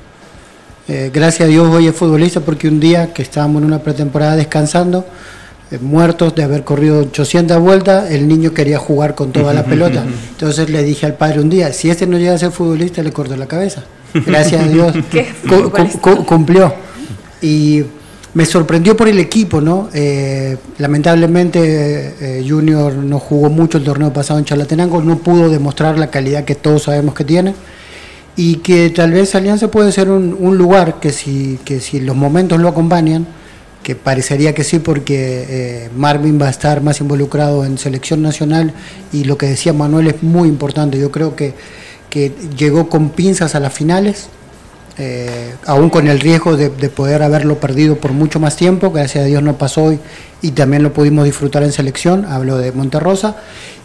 Eh, 0.90 1.10
gracias 1.12 1.42
a 1.42 1.50
Dios 1.50 1.68
hoy 1.68 1.86
es 1.86 1.94
futbolista 1.94 2.40
porque 2.40 2.66
un 2.66 2.80
día 2.80 3.12
que 3.12 3.20
estábamos 3.20 3.60
en 3.60 3.66
una 3.66 3.80
pretemporada 3.80 4.36
descansando, 4.36 5.04
eh, 5.70 5.78
muertos 5.78 6.34
de 6.34 6.42
haber 6.42 6.64
corrido 6.64 7.00
800 7.00 7.60
vueltas, 7.60 8.10
el 8.10 8.26
niño 8.26 8.54
quería 8.54 8.78
jugar 8.78 9.14
con 9.14 9.30
toda 9.30 9.52
la 9.52 9.64
pelota. 9.64 10.06
Entonces 10.30 10.70
le 10.70 10.82
dije 10.82 11.04
al 11.04 11.14
padre 11.14 11.40
un 11.40 11.50
día, 11.50 11.74
si 11.74 11.90
este 11.90 12.06
no 12.06 12.16
llega 12.16 12.32
a 12.32 12.38
ser 12.38 12.52
futbolista, 12.52 13.02
le 13.02 13.12
corto 13.12 13.36
la 13.36 13.46
cabeza. 13.46 13.84
Gracias 14.14 14.62
a 14.62 14.66
Dios 14.66 14.94
cumplió. 16.26 16.72
Y 17.42 17.82
me 18.32 18.46
sorprendió 18.46 18.96
por 18.96 19.08
el 19.08 19.18
equipo, 19.18 19.60
¿no? 19.60 19.90
Eh, 19.92 20.56
lamentablemente 20.78 22.42
Junior 22.48 22.94
no 22.94 23.18
jugó 23.18 23.50
mucho 23.50 23.76
el 23.76 23.84
torneo 23.84 24.10
pasado 24.10 24.38
en 24.38 24.46
Chalatenango, 24.46 25.02
no 25.02 25.18
pudo 25.18 25.50
demostrar 25.50 25.98
la 25.98 26.10
calidad 26.10 26.44
que 26.44 26.54
todos 26.54 26.84
sabemos 26.84 27.14
que 27.14 27.24
tiene 27.24 27.52
y 28.38 28.58
que 28.58 28.88
tal 28.90 29.10
vez 29.10 29.34
Alianza 29.34 29.68
puede 29.68 29.90
ser 29.90 30.08
un, 30.08 30.56
lugar 30.56 31.00
que 31.00 31.10
si, 31.10 31.58
que 31.64 31.80
si 31.80 31.98
los 31.98 32.14
momentos 32.14 32.60
lo 32.60 32.68
acompañan, 32.68 33.26
que 33.82 33.96
parecería 33.96 34.54
que 34.54 34.62
sí 34.62 34.78
porque 34.78 35.44
eh, 35.48 35.90
Marvin 35.96 36.40
va 36.40 36.46
a 36.46 36.50
estar 36.50 36.80
más 36.80 37.00
involucrado 37.00 37.64
en 37.64 37.78
selección 37.78 38.22
nacional 38.22 38.72
y 39.12 39.24
lo 39.24 39.36
que 39.36 39.46
decía 39.46 39.72
Manuel 39.72 40.06
es 40.06 40.22
muy 40.22 40.48
importante, 40.48 41.00
yo 41.00 41.10
creo 41.10 41.34
que, 41.34 41.54
que 42.10 42.32
llegó 42.56 42.88
con 42.88 43.10
pinzas 43.10 43.56
a 43.56 43.60
las 43.60 43.72
finales, 43.72 44.28
eh, 44.98 45.54
aún 45.66 45.90
con 45.90 46.06
el 46.06 46.20
riesgo 46.20 46.56
de, 46.56 46.70
poder 46.90 47.24
haberlo 47.24 47.58
perdido 47.58 47.96
por 47.96 48.12
mucho 48.12 48.38
más 48.38 48.54
tiempo, 48.54 48.92
gracias 48.92 49.24
a 49.24 49.26
Dios 49.26 49.42
no 49.42 49.58
pasó 49.58 49.82
hoy 49.82 49.98
y 50.42 50.52
también 50.52 50.84
lo 50.84 50.92
pudimos 50.92 51.24
disfrutar 51.24 51.64
en 51.64 51.72
selección, 51.72 52.24
hablo 52.24 52.56
de 52.56 52.70
Monterrosa, 52.70 53.34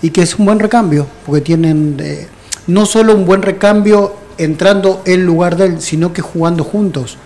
y 0.03 0.11
que 0.11 0.21
es 0.21 0.37
un 0.37 0.45
buen 0.45 0.59
recambio, 0.59 1.07
porque 1.25 1.41
tienen 1.41 1.97
eh, 1.99 2.27
no 2.67 2.85
solo 2.85 3.15
un 3.15 3.25
buen 3.25 3.41
recambio 3.41 4.21
entrando 4.37 5.01
en 5.05 5.25
lugar 5.25 5.57
de 5.57 5.65
él, 5.65 5.81
sino 5.81 6.13
que 6.13 6.21
jugando 6.21 6.63
juntos, 6.63 7.17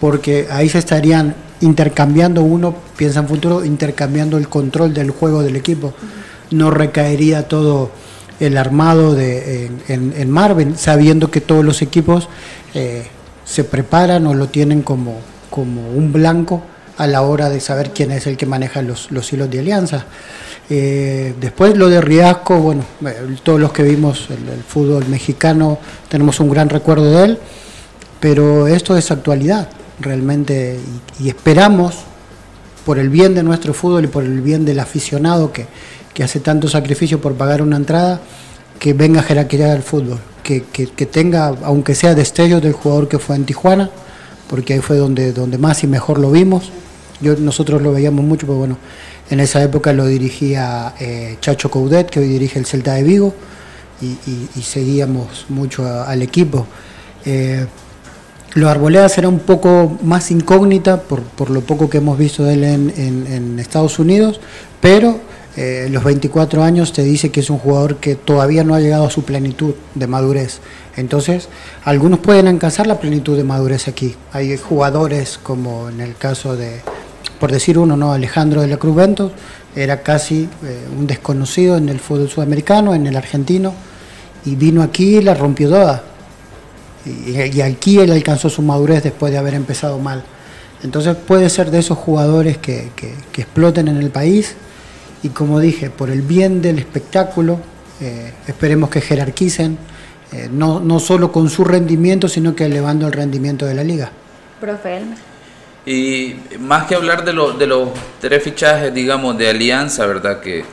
porque 0.00 0.48
ahí 0.50 0.68
se 0.68 0.78
estarían 0.78 1.34
intercambiando 1.60 2.42
uno, 2.42 2.74
piensa 2.96 3.20
en 3.20 3.28
futuro, 3.28 3.64
intercambiando 3.64 4.36
el 4.36 4.48
control 4.48 4.92
del 4.94 5.10
juego 5.10 5.42
del 5.42 5.56
equipo. 5.56 5.94
No 6.50 6.70
recaería 6.70 7.48
todo 7.48 7.90
el 8.40 8.58
armado 8.58 9.14
de, 9.14 9.70
en, 9.88 10.30
Marvin, 10.30 10.76
sabiendo 10.76 11.30
que 11.30 11.40
todos 11.40 11.64
los 11.64 11.82
equipos 11.82 12.28
eh, 12.74 13.06
se 13.44 13.64
preparan 13.64 14.26
o 14.26 14.34
lo 14.34 14.48
tienen 14.48 14.82
como, 14.82 15.18
como 15.50 15.88
un 15.90 16.12
blanco 16.12 16.62
a 16.98 17.06
la 17.06 17.22
hora 17.22 17.48
de 17.50 17.60
saber 17.60 17.90
quién 17.90 18.10
es 18.10 18.26
el 18.26 18.36
que 18.36 18.46
maneja 18.46 18.82
los, 18.82 19.10
los 19.10 19.32
hilos 19.32 19.50
de 19.50 19.60
alianza. 19.60 20.06
Eh, 20.68 21.34
después 21.40 21.76
lo 21.76 21.88
de 21.88 22.00
Riasco, 22.00 22.58
bueno, 22.58 22.84
eh, 23.06 23.36
todos 23.44 23.60
los 23.60 23.72
que 23.72 23.84
vimos 23.84 24.28
el, 24.30 24.62
fútbol 24.64 25.06
mexicano 25.06 25.78
tenemos 26.08 26.40
un 26.40 26.50
gran 26.50 26.68
recuerdo 26.68 27.04
de 27.04 27.24
él, 27.24 27.38
pero 28.18 28.66
esto 28.66 28.96
es 28.96 29.10
actualidad 29.12 29.68
realmente 30.00 30.78
y, 31.20 31.28
esperamos 31.28 31.94
por 32.84 32.98
el 32.98 33.10
bien 33.10 33.34
de 33.34 33.44
nuestro 33.44 33.74
fútbol 33.74 34.04
y 34.04 34.08
por 34.08 34.24
el 34.24 34.40
bien 34.40 34.64
del 34.64 34.80
aficionado 34.80 35.52
que, 35.52 35.66
hace 36.22 36.40
tanto 36.40 36.66
sacrificio 36.66 37.20
por 37.20 37.34
pagar 37.34 37.60
una 37.60 37.76
entrada, 37.76 38.20
que 38.80 38.94
venga 38.94 39.20
a 39.20 39.22
jerarquizar 39.22 39.76
el 39.76 39.82
fútbol, 39.82 40.18
que, 40.42 40.62
tenga, 41.06 41.54
aunque 41.62 41.94
sea 41.94 42.14
destellos 42.14 42.62
del 42.62 42.72
jugador 42.72 43.06
que 43.06 43.18
fue 43.18 43.36
en 43.36 43.44
Tijuana, 43.44 43.90
porque 44.48 44.72
ahí 44.74 44.80
fue 44.80 44.96
donde, 44.96 45.32
donde 45.32 45.58
más 45.58 45.84
y 45.84 45.86
mejor 45.86 46.18
lo 46.18 46.30
vimos. 46.30 46.72
Nosotros 47.20 47.82
lo 47.82 47.92
veíamos 47.92 48.24
mucho, 48.24 48.46
pero 48.46 48.58
bueno, 48.58 48.78
en 49.30 49.40
esa 49.40 49.62
época 49.62 49.92
lo 49.92 50.06
dirigía 50.06 50.94
eh, 51.00 51.36
Chacho 51.40 51.70
Coudet, 51.70 52.08
que 52.10 52.20
hoy 52.20 52.28
dirige 52.28 52.58
el 52.58 52.66
Celta 52.66 52.94
de 52.94 53.02
Vigo, 53.02 53.34
y, 54.00 54.62
seguíamos 54.62 55.46
mucho 55.48 55.86
al 55.86 56.22
equipo. 56.22 56.66
Eh, 57.24 57.66
lo 58.54 58.68
Arboledas 58.68 59.16
era 59.18 59.28
un 59.28 59.40
poco 59.40 59.98
más 60.02 60.30
incógnita 60.30 61.02
por, 61.02 61.50
lo 61.50 61.60
poco 61.62 61.90
que 61.90 61.98
hemos 61.98 62.18
visto 62.18 62.44
de 62.44 62.54
él 62.54 62.64
en, 62.64 63.58
Estados 63.58 63.98
Unidos, 63.98 64.40
pero 64.80 65.18
eh, 65.56 65.88
los 65.90 66.04
24 66.04 66.62
años 66.62 66.92
te 66.92 67.02
dice 67.02 67.30
que 67.30 67.40
es 67.40 67.50
un 67.50 67.58
jugador 67.58 67.96
que 67.96 68.14
todavía 68.14 68.64
no 68.64 68.74
ha 68.74 68.80
llegado 68.80 69.06
a 69.06 69.10
su 69.10 69.24
plenitud 69.24 69.74
de 69.94 70.06
madurez. 70.06 70.60
Entonces, 70.96 71.48
algunos 71.84 72.20
pueden 72.20 72.48
alcanzar 72.48 72.86
la 72.86 73.00
plenitud 73.00 73.36
de 73.36 73.44
madurez 73.44 73.88
aquí. 73.88 74.14
Hay 74.32 74.56
jugadores 74.56 75.38
como 75.42 75.88
en 75.88 76.00
el 76.00 76.16
caso 76.16 76.56
de, 76.56 76.80
por 77.38 77.52
decir 77.52 77.78
uno, 77.78 77.96
¿no? 77.96 78.12
Alejandro 78.12 78.60
de 78.60 78.68
la 78.68 78.76
Cruz 78.76 78.96
Ventos 78.96 79.32
era 79.74 80.02
casi 80.02 80.48
eh, 80.64 80.86
un 80.96 81.06
desconocido 81.06 81.76
en 81.76 81.88
el 81.88 82.00
fútbol 82.00 82.28
sudamericano, 82.28 82.94
en 82.94 83.06
el 83.06 83.16
argentino, 83.16 83.74
y 84.44 84.54
vino 84.56 84.82
aquí 84.82 85.18
y 85.18 85.22
la 85.22 85.34
rompió 85.34 85.68
toda. 85.68 86.02
Y, 87.04 87.60
aquí 87.60 87.98
él 87.98 88.10
alcanzó 88.10 88.50
su 88.50 88.62
madurez 88.62 89.02
después 89.02 89.30
de 89.32 89.38
haber 89.38 89.54
empezado 89.54 89.98
mal. 89.98 90.24
Entonces 90.82 91.16
puede 91.16 91.48
ser 91.50 91.70
de 91.70 91.78
esos 91.78 91.98
jugadores 91.98 92.58
que, 92.58 92.90
exploten 93.36 93.88
en 93.88 93.98
el 93.98 94.10
país 94.10 94.56
y 95.22 95.28
como 95.28 95.60
dije, 95.60 95.90
por 95.90 96.10
el 96.10 96.22
bien 96.22 96.62
del 96.62 96.78
espectáculo, 96.78 97.58
eh, 98.00 98.32
esperemos 98.46 98.90
que 98.90 99.00
jerarquicen, 99.00 99.78
eh, 100.32 100.48
no, 100.50 100.80
no 100.80 100.98
solo 101.00 101.30
con 101.30 101.48
su 101.48 101.64
rendimiento, 101.64 102.28
sino 102.28 102.54
que 102.54 102.64
elevando 102.66 103.06
el 103.06 103.12
rendimiento 103.12 103.66
de 103.66 103.74
la 103.74 103.84
liga. 103.84 104.10
Profe 104.60 105.00
y 105.86 106.34
más 106.58 106.86
que 106.86 106.96
hablar 106.96 107.24
de, 107.24 107.32
de 107.32 107.66
los 107.66 107.88
tres 108.20 108.42
fichajes, 108.42 108.92
digamos, 108.92 109.38
de 109.38 109.48
alianza, 109.48 110.04
¿verdad? 110.06 110.40
Que, 110.40 110.64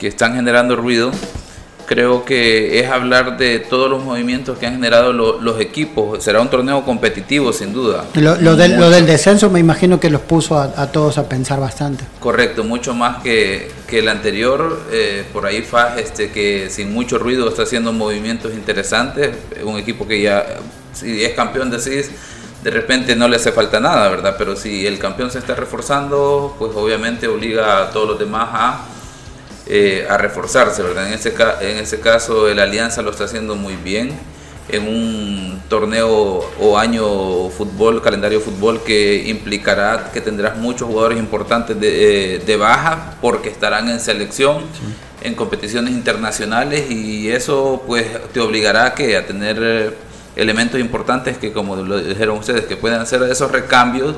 están 0.00 0.34
generando 0.34 0.76
ruido, 0.76 1.10
creo 1.84 2.24
que 2.24 2.80
es 2.80 2.88
hablar 2.88 3.36
de 3.36 3.58
todos 3.58 3.90
los 3.90 4.02
movimientos 4.02 4.56
que 4.56 4.66
han 4.66 4.72
generado 4.72 5.12
los 5.12 5.60
equipos. 5.60 6.24
Será 6.24 6.40
un 6.40 6.48
torneo 6.48 6.82
competitivo, 6.86 7.52
sin 7.52 7.74
duda. 7.74 8.06
Lo, 8.14 8.56
del, 8.56 9.04
descenso 9.04 9.50
me 9.50 9.60
imagino 9.60 10.00
que 10.00 10.08
los 10.08 10.22
puso 10.22 10.58
a, 10.58 10.86
todos 10.90 11.18
a 11.18 11.28
pensar 11.28 11.60
bastante. 11.60 12.02
Correcto, 12.18 12.64
mucho 12.64 12.94
más 12.94 13.22
que, 13.22 13.70
el 13.90 14.08
anterior. 14.08 14.86
Eh, 14.90 15.24
por 15.34 15.44
ahí 15.44 15.60
Faz, 15.60 15.98
este, 15.98 16.30
que 16.30 16.70
sin 16.70 16.94
mucho 16.94 17.18
ruido 17.18 17.46
está 17.46 17.64
haciendo 17.64 17.92
movimientos 17.92 18.54
interesantes. 18.54 19.36
Un 19.62 19.78
equipo 19.78 20.08
que 20.08 20.22
ya, 20.22 20.46
si 20.94 21.22
es 21.22 21.34
campeón 21.34 21.70
de 21.70 21.78
CIS 21.78 22.10
de 22.62 22.70
repente 22.70 23.16
no 23.16 23.28
le 23.28 23.36
hace 23.36 23.52
falta 23.52 23.80
nada, 23.80 24.08
¿verdad? 24.08 24.34
Pero 24.36 24.56
si 24.56 24.86
el 24.86 24.98
campeón 24.98 25.30
se 25.30 25.38
está 25.38 25.54
reforzando, 25.54 26.54
pues 26.58 26.72
obviamente 26.74 27.26
obliga 27.26 27.84
a 27.84 27.90
todos 27.90 28.08
los 28.08 28.18
demás 28.18 28.48
a, 28.52 28.84
eh, 29.66 30.06
a 30.08 30.18
reforzarse, 30.18 30.82
¿verdad? 30.82 31.08
En 31.08 31.14
ese, 31.14 31.34
en 31.60 31.78
ese 31.78 32.00
caso 32.00 32.48
el 32.48 32.58
Alianza 32.58 33.02
lo 33.02 33.10
está 33.10 33.24
haciendo 33.24 33.56
muy 33.56 33.76
bien 33.76 34.18
en 34.72 34.86
un 34.86 35.62
torneo 35.68 36.44
o 36.60 36.78
año 36.78 37.48
fútbol, 37.50 38.02
calendario 38.02 38.40
fútbol 38.40 38.82
que 38.84 39.28
implicará 39.28 40.10
que 40.12 40.20
tendrás 40.20 40.56
muchos 40.56 40.88
jugadores 40.88 41.18
importantes 41.18 41.78
de, 41.80 42.36
eh, 42.36 42.56
baja 42.56 43.14
porque 43.20 43.48
estarán 43.48 43.88
en 43.88 44.00
selección, 44.00 44.62
en 45.22 45.34
competiciones 45.34 45.92
internacionales 45.92 46.90
y 46.90 47.30
eso 47.30 47.82
pues 47.86 48.06
te 48.32 48.40
obligará 48.40 48.86
a, 48.86 48.94
que 48.94 49.16
a 49.16 49.26
tener 49.26 49.96
elementos 50.40 50.80
importantes 50.80 51.36
que, 51.38 51.52
como 51.52 51.76
lo 51.76 52.00
dijeron 52.00 52.38
ustedes, 52.38 52.64
que 52.64 52.76
pueden 52.76 53.00
hacer 53.00 53.22
esos 53.24 53.50
recambios 53.50 54.16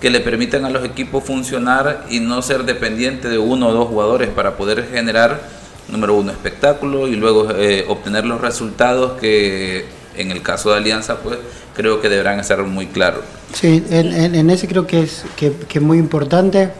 que 0.00 0.10
le 0.10 0.20
permitan 0.20 0.64
a 0.64 0.70
los 0.70 0.84
equipos 0.84 1.24
funcionar 1.24 2.04
y 2.10 2.20
no 2.20 2.42
ser 2.42 2.64
dependiente 2.64 3.28
de 3.28 3.38
uno 3.38 3.68
o 3.68 3.72
dos 3.72 3.88
jugadores 3.88 4.28
para 4.28 4.56
poder 4.56 4.88
generar, 4.92 5.40
número 5.88 6.14
uno, 6.14 6.30
espectáculo 6.30 7.08
y 7.08 7.16
luego 7.16 7.48
eh, 7.56 7.84
obtener 7.88 8.24
los 8.24 8.40
resultados 8.40 9.18
que 9.20 9.86
en 10.16 10.30
el 10.30 10.42
caso 10.42 10.70
de 10.70 10.76
Alianza, 10.76 11.18
pues 11.18 11.38
creo 11.74 12.00
que 12.00 12.08
deberán 12.08 12.38
estar 12.38 12.62
muy 12.62 12.86
claros. 12.86 13.22
Sí, 13.52 13.82
en, 13.90 14.50
ese 14.50 14.68
creo 14.68 14.86
que 14.86 15.02
es 15.02 15.24
que, 15.36 15.52
que 15.68 15.80
muy 15.80 15.98
importante. 15.98 16.70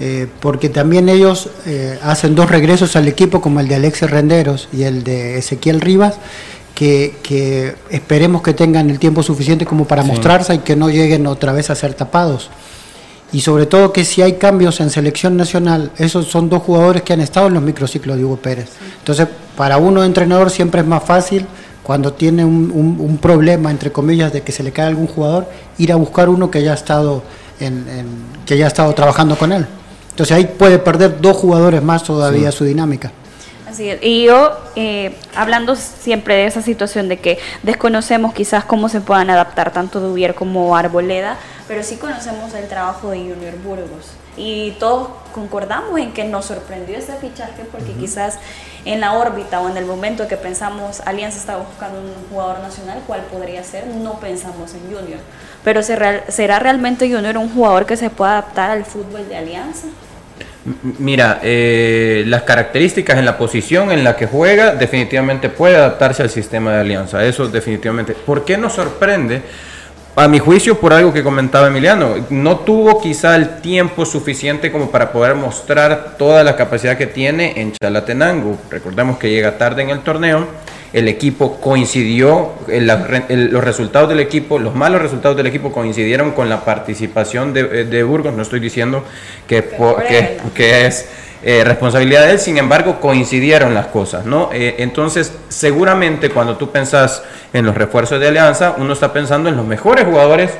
eh, 0.00 0.26
porque 0.40 0.68
también 0.68 1.08
ellos 1.08 1.48
eh, 1.64 1.98
hacen 2.02 2.34
dos 2.34 2.50
regresos 2.50 2.96
al 2.96 3.06
equipo, 3.06 3.40
como 3.40 3.60
el 3.60 3.68
de 3.68 3.76
Alexis 3.76 4.10
Renderos 4.10 4.68
y 4.72 4.82
el 4.82 5.04
de 5.04 5.38
Ezequiel 5.38 5.80
Rivas, 5.80 6.16
que, 6.74 7.76
esperemos 7.90 8.42
que 8.42 8.54
tengan 8.54 8.90
el 8.90 8.98
tiempo 8.98 9.22
suficiente 9.22 9.66
como 9.66 9.86
para 9.86 10.02
mostrarse 10.02 10.54
y 10.54 10.58
que 10.58 10.76
no 10.76 10.90
lleguen 10.90 11.26
otra 11.26 11.52
vez 11.52 11.70
a 11.70 11.74
ser 11.74 11.94
tapados. 11.94 12.50
Y 13.32 13.40
sobre 13.40 13.64
todo 13.64 13.92
que 13.92 14.04
si 14.04 14.20
hay 14.20 14.34
cambios 14.34 14.80
en 14.80 14.90
selección 14.90 15.36
nacional, 15.36 15.90
esos 15.96 16.26
son 16.26 16.50
dos 16.50 16.62
jugadores 16.62 17.02
que 17.02 17.14
han 17.14 17.20
estado 17.20 17.46
en 17.46 17.54
los 17.54 17.62
microciclos 17.62 18.18
de 18.18 18.24
Hugo 18.24 18.36
Pérez. 18.36 18.68
Entonces, 18.98 19.26
para 19.56 19.78
uno 19.78 20.04
entrenador 20.04 20.50
siempre 20.50 20.82
es 20.82 20.86
más 20.86 21.02
fácil 21.02 21.46
cuando 21.82 22.12
tiene 22.12 22.44
un, 22.44 23.18
problema, 23.20 23.70
entre 23.70 23.90
comillas, 23.90 24.32
de 24.32 24.42
que 24.42 24.52
se 24.52 24.62
le 24.62 24.70
cae 24.70 24.86
algún 24.86 25.06
jugador, 25.06 25.48
ir 25.78 25.92
a 25.92 25.96
buscar 25.96 26.28
uno 26.28 26.50
que 26.50 26.62
ya 26.62 26.72
ha 26.72 26.74
estado, 26.74 27.22
en, 27.58 27.84
que 28.46 28.56
ya 28.56 28.66
ha 28.66 28.68
estado 28.68 28.92
trabajando 28.92 29.36
con 29.36 29.52
él. 29.52 29.66
Entonces 30.10 30.36
ahí 30.36 30.44
puede 30.44 30.78
perder 30.78 31.20
dos 31.20 31.36
jugadores 31.36 31.82
más 31.82 32.04
todavía 32.04 32.52
su 32.52 32.64
dinámica. 32.64 33.12
Así 33.72 33.88
es. 33.88 34.02
Y 34.02 34.24
yo, 34.24 34.58
eh, 34.76 35.16
hablando 35.34 35.76
siempre 35.76 36.34
de 36.34 36.44
esa 36.44 36.60
situación 36.60 37.08
de 37.08 37.18
que 37.18 37.38
desconocemos 37.62 38.34
quizás 38.34 38.64
cómo 38.64 38.90
se 38.90 39.00
puedan 39.00 39.30
adaptar 39.30 39.72
tanto 39.72 39.98
Dubier 39.98 40.34
como 40.34 40.76
Arboleda, 40.76 41.38
pero 41.66 41.82
sí 41.82 41.96
conocemos 41.96 42.52
el 42.52 42.68
trabajo 42.68 43.10
de 43.10 43.20
Junior 43.20 43.56
Burgos. 43.64 44.12
Y 44.36 44.72
todos 44.72 45.08
concordamos 45.34 45.98
en 45.98 46.12
que 46.12 46.24
nos 46.24 46.46
sorprendió 46.46 46.98
ese 46.98 47.14
fichaje 47.14 47.64
porque 47.70 47.92
quizás 47.92 48.38
en 48.84 49.00
la 49.00 49.14
órbita 49.14 49.60
o 49.60 49.70
en 49.70 49.78
el 49.78 49.86
momento 49.86 50.28
que 50.28 50.36
pensamos 50.36 51.00
Alianza 51.00 51.38
está 51.38 51.56
buscando 51.56 51.98
un 51.98 52.12
jugador 52.30 52.60
nacional, 52.60 53.00
¿cuál 53.06 53.22
podría 53.22 53.64
ser? 53.64 53.86
No 53.86 54.20
pensamos 54.20 54.74
en 54.74 54.82
Junior. 54.94 55.20
Pero 55.64 55.82
¿será 55.82 56.58
realmente 56.58 57.10
Junior 57.10 57.38
un 57.38 57.54
jugador 57.54 57.86
que 57.86 57.96
se 57.96 58.10
pueda 58.10 58.32
adaptar 58.32 58.70
al 58.70 58.84
fútbol 58.84 59.26
de 59.28 59.36
Alianza? 59.36 59.86
Mira, 60.98 61.40
eh, 61.42 62.24
las 62.26 62.42
características 62.42 63.18
en 63.18 63.24
la 63.24 63.36
posición 63.36 63.90
en 63.90 64.04
la 64.04 64.16
que 64.16 64.26
juega 64.26 64.74
definitivamente 64.74 65.48
puede 65.48 65.76
adaptarse 65.76 66.22
al 66.22 66.30
sistema 66.30 66.72
de 66.72 66.80
Alianza. 66.80 67.24
Eso 67.24 67.48
definitivamente. 67.48 68.14
¿Por 68.14 68.44
qué 68.44 68.56
nos 68.56 68.74
sorprende? 68.74 69.42
A 70.14 70.28
mi 70.28 70.38
juicio, 70.38 70.78
por 70.78 70.92
algo 70.92 71.10
que 71.10 71.22
comentaba 71.22 71.68
Emiliano, 71.68 72.16
no 72.28 72.58
tuvo 72.58 73.00
quizá 73.00 73.34
el 73.34 73.62
tiempo 73.62 74.04
suficiente 74.04 74.70
como 74.70 74.90
para 74.90 75.10
poder 75.10 75.34
mostrar 75.34 76.16
toda 76.18 76.44
la 76.44 76.54
capacidad 76.54 76.98
que 76.98 77.06
tiene 77.06 77.58
en 77.58 77.72
Chalatenango. 77.72 78.58
Recordemos 78.70 79.16
que 79.16 79.30
llega 79.30 79.56
tarde 79.56 79.82
en 79.82 79.88
el 79.88 80.00
torneo, 80.00 80.46
el 80.92 81.08
equipo 81.08 81.60
coincidió, 81.60 82.52
los 82.68 83.64
resultados 83.64 84.08
del 84.08 84.20
equipo, 84.20 84.58
los 84.58 84.74
malos 84.74 85.00
resultados 85.00 85.36
del 85.36 85.46
equipo 85.46 85.72
coincidieron 85.72 86.32
con 86.32 86.48
la 86.48 86.64
participación 86.64 87.54
de, 87.54 88.02
Burgos. 88.02 88.34
No 88.34 88.42
estoy 88.42 88.60
diciendo 88.60 89.04
que, 89.46 89.64
que 90.54 90.86
es 90.86 91.08
eh, 91.44 91.64
responsabilidad 91.64 92.26
de 92.26 92.32
él, 92.32 92.38
sin 92.38 92.56
embargo 92.56 93.00
coincidieron 93.00 93.74
las 93.74 93.86
cosas, 93.86 94.24
¿no? 94.26 94.50
Eh, 94.52 94.76
entonces, 94.78 95.32
seguramente 95.48 96.30
cuando 96.30 96.56
tú 96.56 96.70
pensás 96.70 97.24
en 97.52 97.66
los 97.66 97.74
refuerzos 97.74 98.20
de 98.20 98.28
Alianza, 98.28 98.76
uno 98.78 98.92
está 98.92 99.12
pensando 99.12 99.48
en 99.48 99.56
los 99.56 99.66
mejores 99.66 100.04
jugadores 100.04 100.52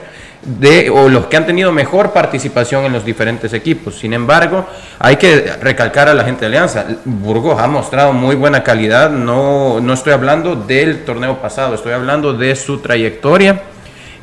de, 0.45 0.91
o 0.91 1.09
los 1.09 1.27
que 1.27 1.37
han 1.37 1.47
tenido 1.47 1.71
mejor 1.73 2.13
participación 2.13 2.85
en 2.85 2.93
los 2.93 3.05
diferentes 3.05 3.53
equipos. 3.53 3.99
Sin 3.99 4.13
embargo, 4.13 4.67
hay 4.99 5.17
que 5.17 5.53
recalcar 5.61 6.09
a 6.09 6.15
la 6.15 6.25
gente 6.25 6.41
de 6.41 6.47
Alianza, 6.47 6.87
Burgos 7.05 7.61
ha 7.61 7.69
mostrado 7.69 8.13
muy 8.13 8.35
buena 8.35 8.63
calidad, 8.63 9.11
no, 9.11 9.81
no 9.81 9.93
estoy 9.93 10.13
hablando 10.13 10.57
del 10.57 11.05
torneo 11.05 11.39
pasado, 11.41 11.75
estoy 11.75 11.93
hablando 11.93 12.33
de 12.33 12.57
su 12.57 12.79
trayectoria 12.79 13.63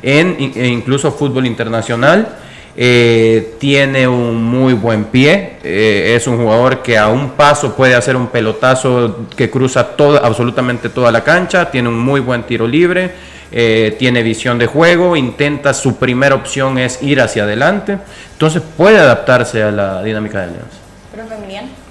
en 0.02 0.36
e 0.54 0.66
incluso 0.66 1.12
fútbol 1.12 1.46
internacional. 1.46 2.36
Eh, 2.76 3.56
tiene 3.58 4.06
un 4.06 4.42
muy 4.42 4.74
buen 4.74 5.04
pie, 5.04 5.58
eh, 5.64 6.14
es 6.16 6.26
un 6.28 6.38
jugador 6.38 6.82
que 6.82 6.96
a 6.96 7.08
un 7.08 7.30
paso 7.30 7.74
puede 7.74 7.96
hacer 7.96 8.14
un 8.14 8.28
pelotazo 8.28 9.26
que 9.36 9.50
cruza 9.50 9.90
absolutamente 10.22 10.88
toda 10.88 11.10
la 11.10 11.24
cancha, 11.24 11.68
tiene 11.70 11.88
un 11.88 11.98
muy 11.98 12.20
buen 12.20 12.44
tiro 12.44 12.68
libre, 12.68 13.10
eh, 13.52 13.96
tiene 13.98 14.22
visión 14.22 14.58
de 14.58 14.66
juego, 14.66 15.16
intenta, 15.16 15.74
su 15.74 15.96
primera 15.96 16.34
opción 16.34 16.78
es 16.78 17.02
ir 17.02 17.20
hacia 17.20 17.44
adelante, 17.44 17.98
entonces 18.32 18.62
puede 18.76 18.98
adaptarse 18.98 19.62
a 19.62 19.70
la 19.70 20.02
dinámica 20.02 20.38
de 20.38 20.44
Alianza. 20.44 20.78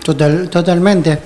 Total, 0.03 0.49
totalmente. 0.49 1.19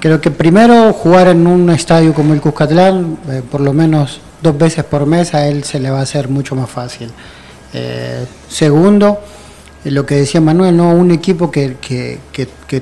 creo 0.00 0.20
que 0.20 0.30
primero 0.30 0.92
jugar 0.92 1.28
en 1.28 1.46
un 1.46 1.70
estadio 1.70 2.14
como 2.14 2.34
el 2.34 2.40
Cuscatlán, 2.40 3.18
por 3.50 3.60
lo 3.60 3.72
menos 3.72 4.20
dos 4.42 4.58
veces 4.58 4.84
por 4.84 5.06
mes, 5.06 5.34
a 5.34 5.46
él 5.46 5.64
se 5.64 5.78
le 5.78 5.90
va 5.90 6.00
a 6.00 6.02
hacer 6.02 6.28
mucho 6.28 6.54
más 6.54 6.68
fácil. 6.68 7.10
Eh, 7.72 8.26
segundo, 8.48 9.20
lo 9.84 10.04
que 10.04 10.16
decía 10.16 10.40
Manuel, 10.40 10.76
¿no? 10.76 10.90
un 10.90 11.10
equipo 11.10 11.50
que, 11.50 11.76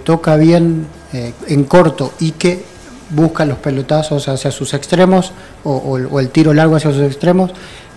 toca 0.02 0.36
bien 0.36 0.86
eh, 1.12 1.32
en 1.48 1.64
corto 1.64 2.12
y 2.18 2.32
que 2.32 2.64
busca 3.11 3.44
los 3.44 3.59
pelotazos 3.59 4.29
hacia 4.29 4.51
sus 4.51 4.75
extremos 4.75 5.33
o, 5.64 6.18
el 6.18 6.29
tiro 6.31 6.55
largo 6.55 6.77
hacia 6.77 6.92
sus 6.92 7.03
extremos, 7.03 7.51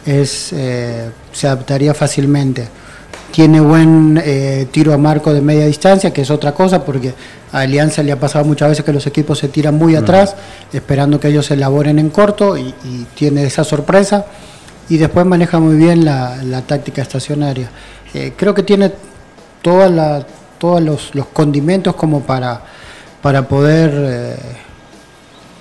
es, 0.06 0.52
eh, 0.54 1.10
se 1.32 1.48
adaptaría 1.48 1.94
fácilmente. 1.94 2.68
Tiene 3.32 3.60
buen 3.62 4.22
tiro 4.72 4.94
a 4.94 4.98
marco 4.98 5.34
de 5.34 5.42
media 5.42 5.66
distancia, 5.66 6.14
que 6.14 6.22
es 6.22 6.30
otra 6.30 6.52
cosa, 6.52 6.86
porque 6.86 7.16
a 7.52 7.62
Alianza 7.62 8.04
le 8.04 8.12
ha 8.12 8.20
pasado 8.20 8.46
muchas 8.46 8.70
veces 8.70 8.86
que 8.86 8.94
los 8.94 9.08
equipos 9.08 9.40
se 9.40 9.48
tiran 9.48 9.76
muy 9.76 9.96
atrás, 9.96 10.36
esperando 10.72 11.20
que 11.20 11.30
ellos 11.30 11.50
elaboren 11.50 11.98
en 11.98 12.12
corto 12.12 12.56
y 12.58 12.74
tiene 13.16 13.44
esa 13.44 13.64
sorpresa 13.64 14.28
y 14.90 14.98
después 14.98 15.26
maneja 15.26 15.60
muy 15.60 15.76
bien 15.76 16.06
la, 16.06 16.62
táctica 16.68 17.02
estacionaria. 17.02 17.70
Eh, 18.14 18.34
creo 18.36 18.54
que 18.54 18.64
tiene 18.64 18.92
toda 19.62 19.90
la, 19.90 20.26
todos 20.58 20.82
los, 20.82 21.26
condimentos 21.28 21.96
como 21.96 22.22
para, 22.22 22.62
para 23.22 23.48
poder... 23.48 24.38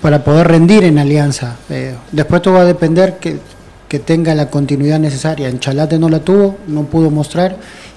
Eh, 0.03 0.09
para 0.09 0.23
poder 0.23 0.47
rendir 0.49 0.83
en 0.83 0.99
alianza. 0.99 1.55
Eh, 1.69 1.95
después 2.11 2.41
todo 2.41 2.55
va 2.55 2.61
a 2.61 2.65
depender 2.65 3.19
que, 3.19 3.39
que, 3.87 3.99
tenga 3.99 4.35
la 4.35 4.49
continuidad 4.49 4.99
necesaria. 4.99 5.47
En 5.47 5.59
Chalate 5.59 5.97
no 5.97 6.09
la 6.09 6.19
tuvo, 6.19 6.57
no 6.67 6.83
pudo 6.83 7.09
mostrar, 7.09 7.55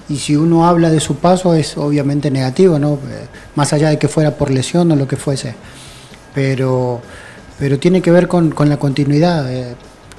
y 0.08 0.18
si 0.18 0.36
uno 0.36 0.66
habla 0.66 0.90
de 0.90 1.00
su 1.00 1.16
paso 1.16 1.54
es 1.54 1.76
obviamente 1.76 2.30
negativo, 2.30 2.78
¿no? 2.78 2.98
más 3.56 3.72
allá 3.72 3.88
de 3.88 3.98
que 3.98 4.06
fuera 4.06 4.36
por 4.36 4.50
lesión 4.50 4.92
o 4.92 4.96
lo 4.96 5.08
que 5.08 5.16
fuese. 5.16 5.54
Pero, 6.32 7.00
pero 7.58 7.78
tiene 7.78 8.00
que 8.02 8.12
ver 8.12 8.28
con, 8.28 8.50
con 8.50 8.68
la 8.68 8.76
continuidad. 8.76 9.46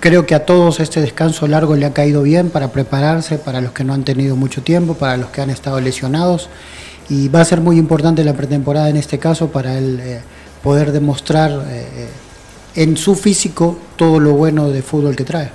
Creo 0.01 0.25
que 0.25 0.35
a 0.35 0.45
todos 0.45 0.79
este 0.79 0.99
descanso 0.99 1.47
largo 1.47 1.75
le 1.75 1.85
ha 1.85 1.93
caído 1.93 2.21
bien 2.21 2.49
para 2.49 2.67
prepararse, 2.71 3.37
para 3.37 3.61
los 3.61 3.71
que 3.71 3.83
no 3.83 3.93
han 3.93 4.03
tenido 4.03 4.35
mucho 4.35 4.61
tiempo, 4.61 4.95
para 4.95 5.15
los 5.15 5.29
que 5.29 5.41
han 5.41 5.49
estado 5.49 5.79
lesionados. 5.79 6.49
Y 7.09 7.29
va 7.29 7.39
a 7.41 7.45
ser 7.45 7.61
muy 7.61 7.77
importante 7.77 8.25
la 8.25 8.33
pretemporada 8.33 8.89
en 8.89 8.97
este 8.97 9.19
caso 9.19 9.47
para 9.47 9.77
él 9.77 9.99
eh, 10.01 10.21
poder 10.67 10.91
demostrar 10.91 11.49
eh, 11.69 12.09
en 12.75 12.97
su 12.97 13.15
físico 13.15 13.77
todo 13.95 14.19
lo 14.19 14.33
bueno 14.33 14.69
de 14.69 14.81
fútbol 14.81 15.15
que 15.15 15.23
trae. 15.23 15.49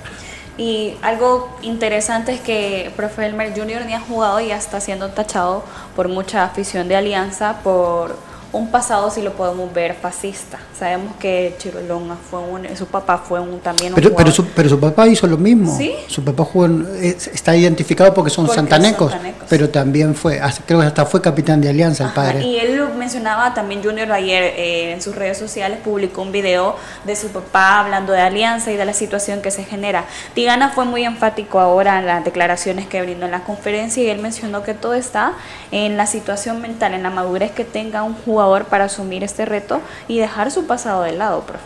Y 0.57 0.95
algo 1.03 1.55
interesante 1.61 2.33
es 2.33 2.39
que 2.39 2.91
profe 2.95 3.27
Elmer 3.27 3.53
Jr. 3.55 3.85
ni 3.85 3.93
ha 3.93 3.99
jugado 3.99 4.39
y 4.39 4.47
ya 4.47 4.57
está 4.57 4.81
siendo 4.81 5.09
tachado 5.09 5.63
por 5.95 6.07
mucha 6.07 6.43
afición 6.43 6.87
de 6.87 6.95
Alianza 6.95 7.59
por 7.63 8.17
un 8.53 8.69
pasado 8.69 9.09
si 9.09 9.23
lo 9.23 9.33
podemos 9.33 9.73
ver 9.73 9.95
fascista. 9.95 10.59
Sabemos 10.77 11.15
que 11.19 11.55
Chirolonga 11.57 12.15
fue 12.29 12.39
un, 12.39 12.77
su 12.77 12.85
papá 12.85 13.17
fue 13.17 13.39
un 13.39 13.59
también 13.59 13.91
un 13.91 13.95
pero, 13.95 14.15
pero 14.15 14.31
su, 14.31 14.45
pero 14.45 14.69
su 14.69 14.79
papá 14.79 15.07
hizo 15.07 15.25
lo 15.25 15.37
mismo. 15.37 15.75
¿Sí? 15.75 15.95
Su 16.07 16.23
papá 16.23 16.45
jugó 16.45 16.67
está 17.01 17.55
identificado 17.55 18.13
porque 18.13 18.29
son 18.29 18.47
santanecos, 18.47 19.11
pero 19.49 19.69
también 19.69 20.13
fue, 20.13 20.39
creo 20.67 20.81
que 20.81 20.85
hasta 20.85 21.05
fue 21.05 21.19
capitán 21.19 21.61
de 21.61 21.69
Alianza 21.69 22.05
el 22.05 22.11
padre. 22.11 22.45
Y 22.45 22.59
él 22.59 22.77
lo 22.77 22.89
mencionaba 22.89 23.55
también 23.55 23.83
Junior 23.83 24.11
ayer 24.11 24.43
eh, 24.43 24.93
en 24.93 25.01
sus 25.01 25.15
redes 25.15 25.39
sociales, 25.39 25.79
publicó 25.83 26.21
un 26.21 26.31
video 26.31 26.75
de 27.05 27.15
su 27.15 27.29
papá 27.29 27.79
hablando 27.79 28.13
de 28.13 28.21
Alianza 28.21 28.71
y 28.71 28.77
de 28.77 28.85
la 28.85 28.93
situación 28.93 29.41
que 29.41 29.49
se 29.49 29.63
genera. 29.63 30.05
Tigana 30.35 30.69
fue 30.69 30.85
muy 30.85 31.03
enfático 31.05 31.59
ahora 31.59 31.97
en 31.97 32.05
las 32.05 32.23
declaraciones 32.23 32.85
que 32.85 33.01
brindó 33.01 33.25
en 33.25 33.31
la 33.31 33.43
conferencia 33.45 34.03
y 34.03 34.09
él 34.09 34.19
mencionó 34.19 34.61
que 34.61 34.75
todo 34.75 34.93
está 34.93 35.33
en 35.71 35.97
la 35.97 36.05
situación 36.05 36.61
mental, 36.61 36.93
en 36.93 37.01
la 37.01 37.09
madurez 37.09 37.51
que 37.51 37.65
tenga 37.65 38.03
un 38.03 38.13
jugador 38.13 38.42
para 38.65 38.85
asumir 38.85 39.23
este 39.23 39.45
reto 39.45 39.81
y 40.07 40.19
dejar 40.19 40.51
su 40.51 40.67
pasado 40.67 41.03
de 41.03 41.13
lado, 41.13 41.41
profe. 41.41 41.63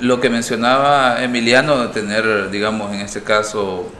Lo 0.00 0.20
que 0.20 0.28
mencionaba 0.28 1.22
Emiliano, 1.22 1.78
de 1.78 1.88
tener, 1.88 2.50
digamos, 2.50 2.92
en 2.92 3.00
este 3.00 3.22
caso, 3.22 3.90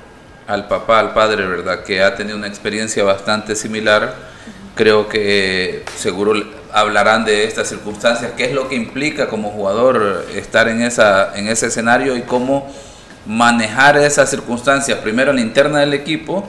al 0.46 0.68
papá, 0.68 1.00
al 1.00 1.14
padre, 1.14 1.46
¿verdad? 1.46 1.84
Que 1.84 2.02
ha 2.02 2.14
tenido 2.14 2.37
una 2.37 2.46
experiencia 2.46 3.04
bastante 3.04 3.54
similar. 3.54 4.14
Creo 4.74 5.08
que 5.08 5.84
seguro 5.96 6.34
hablarán 6.72 7.24
de 7.24 7.44
estas 7.44 7.68
circunstancias, 7.68 8.32
qué 8.37 8.44
es 8.44 8.52
lo 8.52 8.68
que 8.68 8.74
implica 8.74 9.28
como 9.28 9.50
jugador 9.50 10.26
estar 10.34 10.68
en, 10.68 10.82
esa, 10.82 11.37
en 11.37 11.48
ese 11.48 11.66
escenario 11.66 12.16
y 12.16 12.22
cómo 12.22 12.70
manejar 13.28 13.98
esas 13.98 14.30
circunstancias, 14.30 14.98
primero 15.00 15.30
en 15.30 15.36
la 15.36 15.42
interna 15.42 15.80
del 15.80 15.92
equipo 15.92 16.48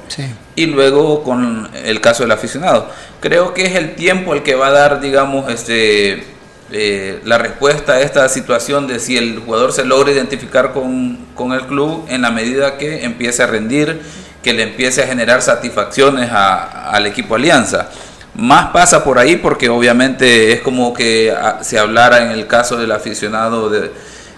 y 0.56 0.66
luego 0.66 1.24
con 1.24 1.70
el 1.84 2.00
caso 2.00 2.24
del 2.24 2.32
aficionado. 2.32 2.90
Creo 3.20 3.54
que 3.54 3.64
es 3.64 3.76
el 3.76 3.96
tiempo 3.96 4.34
el 4.34 4.44
que 4.44 4.56
va 4.56 4.68
a 4.68 4.72
dar, 4.72 5.02
digamos, 5.02 5.52
este, 5.52 6.24
eh, 6.72 7.20
la 7.26 7.38
respuesta 7.38 7.94
a 7.94 8.02
esta 8.02 8.30
situación 8.30 8.88
de 8.88 9.00
si 9.00 9.18
el 9.18 9.40
jugador 9.40 9.74
se 9.74 9.84
logra 9.84 10.14
identificar 10.14 10.72
con, 10.72 11.18
con, 11.36 11.52
el 11.52 11.68
club 11.68 12.06
en 12.08 12.22
la 12.22 12.32
medida 12.32 12.78
que 12.78 13.04
empiece 13.04 13.44
a 13.44 13.48
rendir, 13.48 14.00
que 14.42 14.54
le 14.54 14.64
empiece 14.64 15.04
a 15.04 15.08
generar 15.08 15.42
satisfacciones 15.42 16.30
al 16.32 17.06
equipo 17.06 17.36
Alianza. 17.36 17.90
Más 18.36 18.68
pasa 18.68 19.04
por 19.04 19.20
ahí 19.20 19.36
porque 19.36 19.68
obviamente 19.68 20.54
es 20.54 20.62
como 20.62 20.94
que 20.94 21.36
ah, 21.38 21.60
se 21.62 21.78
hablara 21.78 22.24
en 22.24 22.32
el 22.32 22.48
caso 22.48 22.78
del 22.78 22.94
aficionado 22.94 23.70
de, 23.70 23.92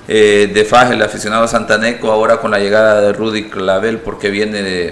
eh, 0.08 0.50
de 0.54 0.66
Faje, 0.66 0.94
el 0.94 1.02
aficionado 1.02 1.48
Santaneco, 1.48 2.12
ahora 2.12 2.38
con 2.38 2.52
la 2.52 2.60
llegada 2.60 3.02
de 3.02 3.14
Rudy 3.14 3.50
Clavel 3.50 4.00
porque 4.00 4.30
viene 4.30 4.62
de, 4.62 4.92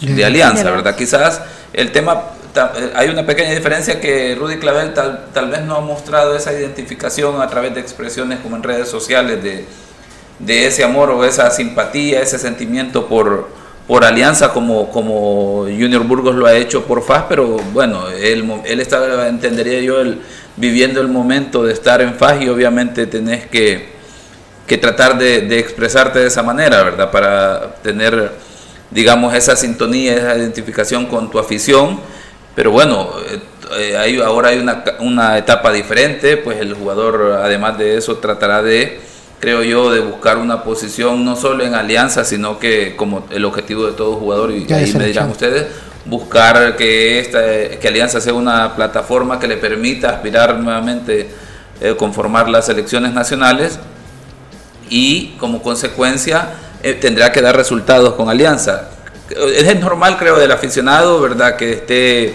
de 0.00 0.24
Alianza, 0.24 0.70
¿verdad? 0.70 0.94
Quizás 0.96 1.42
el 1.72 1.92
tema, 1.92 2.22
eh, 2.54 2.92
hay 2.94 3.08
una 3.08 3.24
pequeña 3.24 3.50
diferencia 3.50 4.00
que 4.00 4.34
Rudy 4.34 4.58
Clavel 4.58 4.94
tal, 4.94 5.26
tal 5.32 5.50
vez 5.50 5.62
no 5.62 5.76
ha 5.76 5.80
mostrado 5.80 6.36
esa 6.36 6.52
identificación 6.52 7.40
a 7.40 7.48
través 7.48 7.74
de 7.74 7.80
expresiones 7.80 8.38
como 8.40 8.56
en 8.56 8.62
redes 8.62 8.88
sociales 8.88 9.42
de, 9.42 9.64
de 10.38 10.66
ese 10.66 10.84
amor 10.84 11.10
o 11.10 11.24
esa 11.24 11.50
simpatía, 11.50 12.20
ese 12.20 12.38
sentimiento 12.38 13.06
por 13.06 13.60
por 13.90 14.04
alianza 14.04 14.52
como, 14.52 14.88
como 14.92 15.62
Junior 15.64 16.04
Burgos 16.04 16.36
lo 16.36 16.46
ha 16.46 16.54
hecho 16.54 16.84
por 16.84 17.02
FAS, 17.02 17.24
pero 17.28 17.56
bueno, 17.72 18.08
él, 18.08 18.48
él 18.64 18.78
está, 18.78 19.26
entendería 19.26 19.80
yo, 19.80 20.00
el, 20.00 20.20
viviendo 20.56 21.00
el 21.00 21.08
momento 21.08 21.64
de 21.64 21.72
estar 21.72 22.00
en 22.00 22.14
FAS 22.14 22.40
y 22.40 22.48
obviamente 22.48 23.08
tenés 23.08 23.48
que, 23.48 23.88
que 24.70 24.78
tratar 24.78 25.18
de, 25.18 25.58
expresarte 25.58 26.20
de 26.20 26.28
esa 26.28 26.44
manera, 26.44 26.84
¿verdad? 26.84 27.10
Para 27.10 27.74
tener, 27.82 28.30
digamos, 28.92 29.34
esa 29.34 29.56
sintonía, 29.56 30.14
esa 30.14 30.36
identificación 30.36 31.06
con 31.06 31.28
tu 31.28 31.40
afición, 31.40 31.98
pero 32.54 32.70
bueno, 32.70 33.10
eh, 33.76 33.96
hay, 33.96 34.20
ahora 34.20 34.50
hay 34.50 34.60
una, 34.60 34.84
una 35.00 35.36
etapa 35.38 35.72
diferente, 35.72 36.36
pues 36.36 36.60
el 36.60 36.74
jugador 36.74 37.40
además 37.42 37.78
de 37.78 37.96
eso 37.96 38.18
tratará 38.18 38.62
de 38.62 39.00
creo 39.40 39.64
yo, 39.64 39.90
de 39.90 39.98
buscar 39.98 40.38
una 40.38 40.62
posición 40.62 41.24
no 41.24 41.34
solo 41.34 41.64
en 41.64 41.74
alianza, 41.74 42.24
sino 42.24 42.60
que 42.60 42.94
como 42.94 43.26
el 43.30 43.44
objetivo 43.46 43.86
de 43.86 43.94
todo 43.94 44.20
jugador, 44.20 44.52
y 44.52 44.72
ahí 44.72 44.92
me 44.92 45.06
dirán 45.06 45.30
ustedes, 45.30 45.66
buscar 46.04 46.76
que 46.76 47.18
esta 47.18 47.40
que 47.80 47.88
Alianza 47.88 48.20
sea 48.20 48.34
una 48.34 48.76
plataforma 48.76 49.40
que 49.40 49.48
le 49.48 49.56
permita 49.56 50.10
aspirar 50.10 50.60
nuevamente 50.60 51.28
eh, 51.80 51.96
conformar 51.96 52.48
las 52.48 52.68
elecciones 52.68 53.12
nacionales 53.12 53.80
y 54.90 55.36
como 55.38 55.62
consecuencia 55.62 56.50
eh, 56.82 56.94
tendrá 56.94 57.32
que 57.32 57.40
dar 57.40 57.56
resultados 57.56 58.14
con 58.14 58.28
Alianza. 58.28 58.90
Es 59.30 59.78
normal, 59.80 60.18
creo, 60.18 60.38
del 60.38 60.50
aficionado, 60.50 61.20
¿verdad?, 61.20 61.56
que 61.56 61.72
esté 61.72 62.34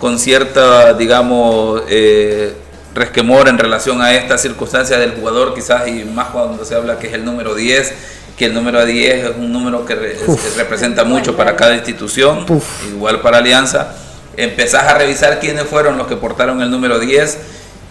con 0.00 0.18
cierta, 0.18 0.94
digamos, 0.94 1.82
eh, 1.88 2.54
resquemor 2.94 3.48
en 3.48 3.58
relación 3.58 4.00
a 4.00 4.14
esta 4.14 4.38
circunstancia 4.38 4.98
del 4.98 5.12
jugador, 5.12 5.54
quizás, 5.54 5.86
y 5.86 6.04
más 6.04 6.28
cuando 6.28 6.64
se 6.64 6.74
habla 6.74 6.98
que 6.98 7.08
es 7.08 7.12
el 7.12 7.24
número 7.24 7.54
10, 7.54 7.92
que 8.38 8.46
el 8.46 8.54
número 8.54 8.86
10 8.86 9.24
es 9.24 9.36
un 9.36 9.52
número 9.52 9.84
que, 9.84 10.16
representa 10.56 11.04
mucho 11.04 11.36
para 11.36 11.56
cada 11.56 11.74
institución, 11.74 12.46
igual 12.88 13.20
para 13.20 13.38
Alianza. 13.38 13.94
Empezás 14.36 14.84
a 14.84 14.94
revisar 14.94 15.40
quiénes 15.40 15.64
fueron 15.64 15.98
los 15.98 16.06
que 16.06 16.16
portaron 16.16 16.62
el 16.62 16.70
número 16.70 17.00
10 17.00 17.38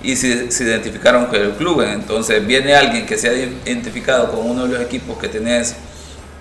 y 0.03 0.15
se, 0.15 0.51
se 0.51 0.63
identificaron 0.63 1.25
con 1.25 1.35
el 1.35 1.51
club. 1.51 1.81
Entonces 1.81 2.45
viene 2.45 2.75
alguien 2.75 3.05
que 3.05 3.17
se 3.17 3.29
ha 3.29 3.33
identificado 3.33 4.31
con 4.31 4.49
uno 4.49 4.67
de 4.67 4.73
los 4.73 4.81
equipos 4.81 5.17
que 5.17 5.27
tenés 5.27 5.75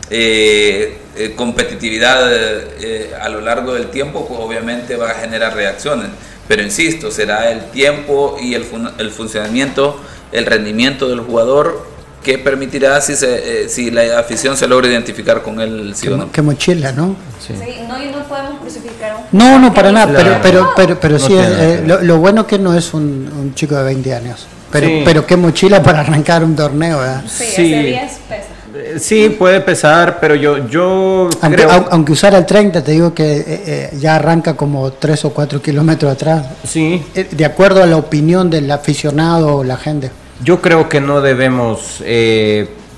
eh, 0.09 0.99
eh, 1.16 1.35
competitividad 1.35 2.31
eh, 2.33 3.12
a 3.21 3.29
lo 3.29 3.40
largo 3.40 3.75
del 3.75 3.88
tiempo, 3.88 4.27
pues 4.29 4.38
obviamente 4.40 4.97
va 4.97 5.11
a 5.11 5.14
generar 5.14 5.55
reacciones. 5.55 6.09
Pero 6.47 6.62
insisto, 6.62 7.11
será 7.11 7.51
el 7.51 7.71
tiempo 7.71 8.37
y 8.40 8.55
el, 8.55 8.64
el 8.99 9.11
funcionamiento, 9.11 10.01
el 10.31 10.47
rendimiento 10.47 11.09
del 11.09 11.21
jugador 11.21 11.95
que 12.26 12.38
permitirá 12.38 13.00
si, 13.00 13.14
se, 13.14 13.62
eh, 13.62 13.68
si 13.68 13.88
la 13.92 14.18
afición 14.18 14.56
se 14.56 14.66
logra 14.66 14.88
identificar 14.88 15.42
con 15.42 15.60
él, 15.60 15.92
sí 15.94 16.08
o 16.08 16.16
no. 16.16 16.32
Qué 16.32 16.42
mochila, 16.42 16.90
¿no? 16.90 17.14
Sí. 17.38 17.52
no, 17.86 18.02
y 18.02 18.08
no 18.08 18.24
podemos 18.24 18.60
crucificar 18.60 19.28
No, 19.30 19.60
no, 19.60 19.72
para 19.72 19.92
nada, 19.92 20.12
pero, 20.12 20.40
pero, 20.42 20.70
pero, 20.74 20.98
pero 20.98 21.18
sí, 21.20 21.36
eh, 21.38 21.84
lo, 21.86 22.02
lo, 22.02 22.18
bueno 22.18 22.44
que 22.44 22.58
no 22.58 22.74
es 22.74 22.92
un, 22.94 23.30
un 23.32 23.54
chico 23.54 23.76
de 23.76 23.84
20 23.84 24.12
años. 24.12 24.48
Pero, 24.72 24.88
pero 25.04 25.24
qué 25.24 25.36
mochila 25.36 25.80
para 25.84 26.00
arrancar 26.00 26.42
un 26.42 26.56
torneo, 26.56 26.98
¿verdad? 26.98 27.22
Sí, 27.28 27.44
ese 27.44 27.62
10 27.62 28.12
pesa. 28.28 28.98
Sí, 28.98 29.30
puede 29.30 29.60
pesar, 29.60 30.18
pero 30.20 30.34
yo, 30.34 30.68
yo 30.68 31.30
aunque, 31.40 31.62
creo... 31.62 31.86
aunque 31.92 32.10
usara 32.10 32.38
el 32.38 32.44
30, 32.44 32.82
te 32.82 32.90
digo 32.90 33.14
que 33.14 33.36
eh, 33.36 33.44
eh, 33.46 33.90
ya 34.00 34.16
arranca 34.16 34.54
como 34.54 34.90
3 34.92 35.26
o 35.26 35.30
4 35.30 35.62
kilómetros 35.62 36.12
atrás. 36.12 36.44
Sí. 36.64 37.04
Eh, 37.14 37.28
de 37.30 37.44
acuerdo 37.44 37.84
a 37.84 37.86
la 37.86 37.96
opinión 37.96 38.50
del 38.50 38.68
aficionado 38.70 39.58
o 39.58 39.64
la 39.64 39.76
gente. 39.76 40.10
Yo 40.42 40.61
creo 40.61 40.88
que 40.88 41.01
no 41.01 41.20
debemos 41.20 42.03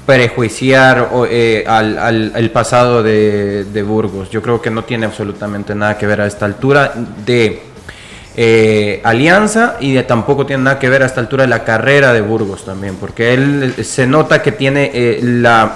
prejuiciar 0.07 1.11
al, 1.67 1.99
al, 1.99 2.33
el 2.35 2.51
pasado 2.51 3.03
de, 3.03 3.65
de 3.65 3.83
Burgos. 3.83 4.31
Yo 4.31 4.43
creo 4.43 4.61
que 4.61 4.71
no 4.71 4.85
tiene 4.85 5.07
absolutamente 5.07 5.75
nada 5.75 5.97
que 5.99 6.07
ver 6.07 6.21
a 6.21 6.27
esta 6.27 6.47
altura 6.47 6.93
de 7.25 7.63
eh, 8.41 9.01
alianza 9.03 9.79
y 9.81 10.01
tampoco 10.03 10.47
tiene 10.47 10.63
nada 10.63 10.79
que 10.79 10.89
ver 10.89 11.03
a 11.03 11.07
esta 11.07 11.21
altura 11.21 11.43
de 11.43 11.49
la 11.49 11.65
carrera 11.65 12.13
de 12.13 12.21
Burgos 12.21 12.65
también, 12.65 12.95
porque 12.95 13.35
él 13.35 13.75
eh, 13.77 13.83
se 13.83 14.07
nota 14.07 14.41
que 14.43 14.53
tiene 14.53 14.93
eh, 14.95 15.19
la, 15.21 15.73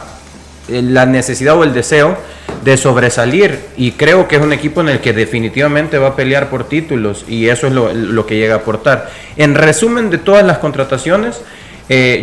la 0.68 1.06
necesidad 1.06 1.56
o 1.56 1.64
el 1.64 1.74
deseo 1.74 2.16
de 2.64 2.76
sobresalir 2.76 3.58
y 3.76 3.92
creo 3.92 4.28
que 4.28 4.36
es 4.36 4.42
un 4.42 4.52
equipo 4.52 4.80
en 4.80 4.88
el 4.88 5.00
que 5.00 5.12
definitivamente 5.12 5.98
va 5.98 6.08
a 6.08 6.16
pelear 6.16 6.48
por 6.50 6.68
títulos 6.68 7.24
y 7.28 7.48
eso 7.48 7.66
es 7.66 7.72
lo, 7.72 7.92
lo 7.92 8.26
que 8.26 8.36
llega 8.36 8.54
a 8.54 8.58
aportar. 8.58 9.10
En 9.36 9.54
resumen 9.54 10.10
de 10.10 10.18
todas 10.18 10.44
las 10.44 10.58
contrataciones, 10.58 11.40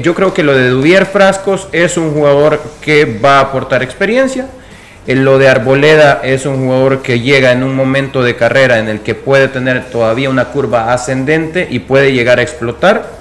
yo 0.01 0.15
creo 0.15 0.33
que 0.33 0.43
lo 0.43 0.55
de 0.55 0.69
Duvier 0.69 1.05
Frascos 1.05 1.67
es 1.71 1.97
un 1.97 2.11
jugador 2.11 2.61
que 2.81 3.05
va 3.05 3.37
a 3.37 3.41
aportar 3.41 3.83
experiencia, 3.83 4.47
lo 5.07 5.39
de 5.39 5.47
Arboleda 5.47 6.21
es 6.23 6.45
un 6.45 6.65
jugador 6.65 7.01
que 7.01 7.19
llega 7.19 7.51
en 7.51 7.63
un 7.63 7.75
momento 7.75 8.21
de 8.21 8.35
carrera 8.35 8.79
en 8.79 8.87
el 8.89 8.99
que 8.99 9.15
puede 9.15 9.47
tener 9.47 9.89
todavía 9.89 10.29
una 10.29 10.45
curva 10.45 10.93
ascendente 10.93 11.67
y 11.69 11.79
puede 11.79 12.13
llegar 12.13 12.39
a 12.39 12.43
explotar. 12.43 13.18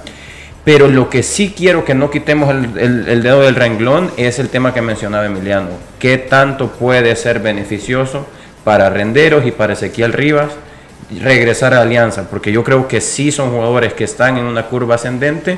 Pero 0.63 0.87
lo 0.87 1.09
que 1.09 1.23
sí 1.23 1.53
quiero 1.55 1.85
que 1.85 1.95
no 1.95 2.11
quitemos 2.11 2.49
el, 2.49 3.23
dedo 3.23 3.41
del 3.41 3.55
renglón 3.55 4.11
es 4.17 4.39
el 4.39 4.49
tema 4.49 4.73
que 4.73 4.81
mencionaba 4.81 5.25
Emiliano. 5.25 5.69
¿Qué 5.99 6.17
tanto 6.17 6.69
puede 6.71 7.15
ser 7.15 7.39
beneficioso 7.39 8.27
para 8.63 8.89
Renderos 8.89 9.45
y 9.45 9.51
para 9.51 9.73
Ezequiel 9.73 10.13
Rivas 10.13 10.51
regresar 11.21 11.73
a 11.73 11.81
Alianza? 11.81 12.29
Porque 12.29 12.51
yo 12.51 12.63
creo 12.63 12.87
que 12.87 13.01
sí 13.01 13.31
son 13.31 13.51
jugadores 13.51 13.93
que 13.93 14.03
están 14.03 14.37
en 14.37 14.45
una 14.45 14.65
curva 14.67 14.95
ascendente 14.95 15.57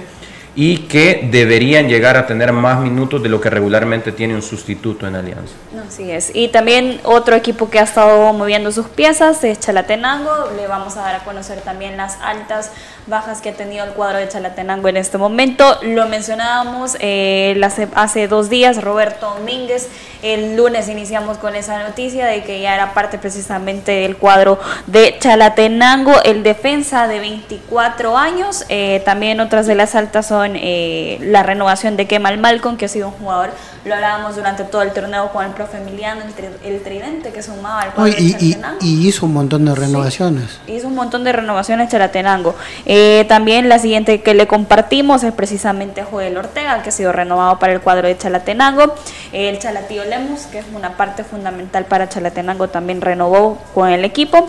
y 0.53 0.79
que 0.79 1.29
deberían 1.31 1.87
llegar 1.87 2.17
a 2.17 2.27
tener 2.27 2.51
más 2.51 2.79
minutos 2.79 3.23
de 3.23 3.29
lo 3.29 3.39
que 3.39 3.49
regularmente 3.49 4.11
tiene 4.11 4.35
un 4.35 4.41
sustituto 4.41 5.07
en 5.07 5.15
Alianza. 5.15 5.53
Así 5.87 6.11
es. 6.11 6.31
Y 6.33 6.49
también 6.49 6.99
otro 7.03 7.35
equipo 7.35 7.69
que 7.69 7.79
ha 7.79 7.83
estado 7.83 8.33
moviendo 8.33 8.71
sus 8.71 8.87
piezas 8.87 9.43
es 9.45 9.59
Chalatenango. 9.59 10.51
Le 10.57 10.67
vamos 10.67 10.97
a 10.97 11.01
dar 11.01 11.15
a 11.15 11.19
conocer 11.23 11.61
también 11.61 11.95
las 11.95 12.17
altas 12.21 12.71
bajas 13.07 13.41
que 13.41 13.49
ha 13.49 13.53
tenido 13.53 13.85
el 13.85 13.91
cuadro 13.91 14.19
de 14.19 14.27
Chalatenango 14.27 14.89
en 14.89 14.97
este 14.97 15.17
momento. 15.17 15.79
Lo 15.83 16.07
mencionábamos 16.07 16.97
eh, 16.99 17.59
hace 17.95 18.27
dos 18.27 18.49
días, 18.49 18.83
Roberto 18.83 19.33
Domínguez. 19.37 19.87
El 20.21 20.55
lunes 20.55 20.87
iniciamos 20.89 21.37
con 21.37 21.55
esa 21.55 21.81
noticia 21.81 22.25
de 22.27 22.43
que 22.43 22.61
ya 22.61 22.75
era 22.75 22.93
parte 22.93 23.17
precisamente 23.17 23.91
del 23.91 24.17
cuadro 24.17 24.59
de 24.85 25.15
Chalatenango, 25.19 26.13
el 26.23 26.43
defensa 26.43 27.07
de 27.07 27.19
24 27.19 28.17
años. 28.17 28.65
Eh, 28.69 29.01
también 29.05 29.39
otras 29.39 29.65
de 29.65 29.75
las 29.75 29.95
altas 29.95 30.27
son 30.27 30.40
eh, 30.45 31.17
la 31.21 31.43
renovación 31.43 31.97
de 31.97 32.07
Kemal 32.07 32.37
Malcolm, 32.37 32.77
que 32.77 32.85
ha 32.85 32.89
sido 32.89 33.07
un 33.07 33.13
jugador 33.13 33.51
lo 33.83 33.95
hablábamos 33.95 34.35
durante 34.35 34.63
todo 34.63 34.83
el 34.83 34.91
torneo 34.91 35.31
con 35.31 35.43
el 35.43 35.53
profe 35.53 35.77
Emiliano, 35.77 36.21
el, 36.63 36.81
tridente 36.83 37.31
que 37.31 37.41
sumaba 37.41 37.81
al 37.81 37.93
cuadro 37.93 38.13
y, 38.15 38.35
y, 38.39 38.57
y, 38.79 39.07
hizo 39.07 39.25
un 39.25 39.33
montón 39.33 39.65
de 39.65 39.73
renovaciones. 39.73 40.59
hizo 40.67 40.87
un 40.87 40.93
montón 40.93 41.23
de 41.23 41.31
renovaciones 41.31 41.89
Chalatenango. 41.89 42.55
Eh, 42.85 43.25
también 43.27 43.69
la 43.69 43.79
siguiente 43.79 44.21
que 44.21 44.35
le 44.35 44.45
compartimos 44.45 45.23
es 45.23 45.33
precisamente 45.33 46.03
Joel 46.03 46.37
Ortega, 46.37 46.83
que 46.83 46.89
ha 46.89 46.91
sido 46.91 47.11
renovado 47.11 47.57
para 47.57 47.73
el 47.73 47.81
cuadro 47.81 48.07
de 48.07 48.15
Chalatenango. 48.17 48.93
El 49.31 49.57
Chalatío 49.57 50.05
Lemus, 50.05 50.41
que 50.41 50.59
es 50.59 50.65
una 50.75 50.95
parte 50.95 51.23
fundamental 51.23 51.85
para 51.85 52.07
Chalatenango, 52.07 52.67
también 52.67 53.01
renovó 53.01 53.57
con 53.73 53.89
el 53.89 54.05
equipo. 54.05 54.47